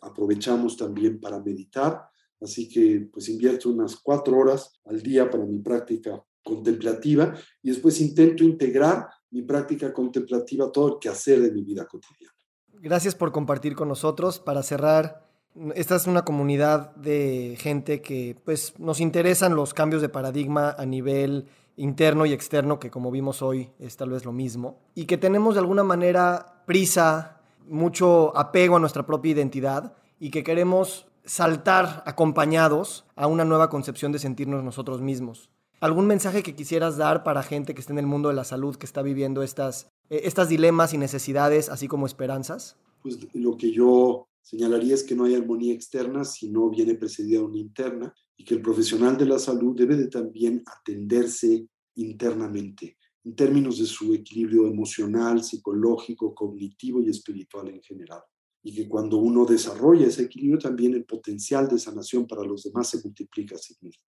aprovechamos 0.00 0.76
también 0.76 1.20
para 1.20 1.42
meditar, 1.42 2.08
así 2.44 2.68
que 2.68 3.08
pues 3.12 3.28
invierto 3.28 3.70
unas 3.70 3.96
cuatro 3.96 4.38
horas 4.38 4.80
al 4.84 5.02
día 5.02 5.28
para 5.30 5.44
mi 5.44 5.58
práctica 5.58 6.22
contemplativa 6.42 7.34
y 7.62 7.70
después 7.70 8.00
intento 8.00 8.44
integrar 8.44 9.08
mi 9.30 9.42
práctica 9.42 9.92
contemplativa 9.92 10.66
a 10.66 10.72
todo 10.72 10.94
el 10.94 10.94
quehacer 11.00 11.40
de 11.40 11.50
mi 11.50 11.62
vida 11.62 11.86
cotidiana. 11.86 12.34
Gracias 12.80 13.14
por 13.14 13.32
compartir 13.32 13.74
con 13.74 13.88
nosotros. 13.88 14.38
Para 14.38 14.62
cerrar, 14.62 15.26
esta 15.74 15.96
es 15.96 16.06
una 16.06 16.24
comunidad 16.24 16.94
de 16.96 17.56
gente 17.58 18.02
que 18.02 18.36
pues 18.44 18.78
nos 18.78 19.00
interesan 19.00 19.56
los 19.56 19.72
cambios 19.72 20.02
de 20.02 20.08
paradigma 20.08 20.74
a 20.76 20.84
nivel 20.84 21.46
interno 21.76 22.26
y 22.26 22.32
externo, 22.32 22.78
que 22.78 22.90
como 22.90 23.10
vimos 23.10 23.42
hoy 23.42 23.70
es 23.78 23.96
tal 23.96 24.10
vez 24.10 24.24
lo 24.24 24.32
mismo, 24.32 24.80
y 24.94 25.06
que 25.06 25.18
tenemos 25.18 25.54
de 25.54 25.60
alguna 25.60 25.82
manera 25.82 26.62
prisa, 26.66 27.40
mucho 27.66 28.36
apego 28.36 28.76
a 28.76 28.80
nuestra 28.80 29.06
propia 29.06 29.32
identidad 29.32 29.96
y 30.20 30.30
que 30.30 30.44
queremos 30.44 31.06
saltar 31.24 32.02
acompañados 32.06 33.04
a 33.16 33.26
una 33.26 33.44
nueva 33.44 33.70
concepción 33.70 34.12
de 34.12 34.18
sentirnos 34.18 34.62
nosotros 34.62 35.00
mismos. 35.00 35.50
¿Algún 35.80 36.06
mensaje 36.06 36.42
que 36.42 36.54
quisieras 36.54 36.96
dar 36.96 37.24
para 37.24 37.42
gente 37.42 37.74
que 37.74 37.80
esté 37.80 37.92
en 37.92 37.98
el 37.98 38.06
mundo 38.06 38.28
de 38.28 38.34
la 38.34 38.44
salud, 38.44 38.76
que 38.76 38.86
está 38.86 39.02
viviendo 39.02 39.42
estas, 39.42 39.88
eh, 40.08 40.22
estas 40.24 40.48
dilemas 40.48 40.94
y 40.94 40.98
necesidades, 40.98 41.68
así 41.68 41.88
como 41.88 42.06
esperanzas? 42.06 42.76
Pues 43.02 43.18
lo 43.34 43.56
que 43.56 43.70
yo 43.70 44.28
señalaría 44.40 44.94
es 44.94 45.02
que 45.02 45.14
no 45.14 45.24
hay 45.24 45.34
armonía 45.34 45.74
externa 45.74 46.24
si 46.24 46.48
no 46.48 46.70
viene 46.70 46.94
precedida 46.94 47.42
una 47.42 47.58
interna 47.58 48.14
y 48.36 48.44
que 48.44 48.54
el 48.54 48.62
profesional 48.62 49.18
de 49.18 49.26
la 49.26 49.38
salud 49.38 49.76
debe 49.76 49.96
de 49.96 50.08
también 50.08 50.62
atenderse 50.66 51.66
internamente 51.96 52.96
en 53.24 53.34
términos 53.34 53.78
de 53.78 53.86
su 53.86 54.12
equilibrio 54.12 54.66
emocional, 54.66 55.42
psicológico, 55.42 56.34
cognitivo 56.34 57.00
y 57.00 57.08
espiritual 57.08 57.68
en 57.68 57.82
general. 57.82 58.20
Y 58.64 58.74
que 58.74 58.88
cuando 58.88 59.18
uno 59.18 59.44
desarrolla 59.44 60.06
ese 60.06 60.22
equilibrio, 60.22 60.58
también 60.58 60.94
el 60.94 61.04
potencial 61.04 61.68
de 61.68 61.78
sanación 61.78 62.26
para 62.26 62.42
los 62.42 62.64
demás 62.64 62.88
se 62.88 63.00
multiplica 63.02 63.56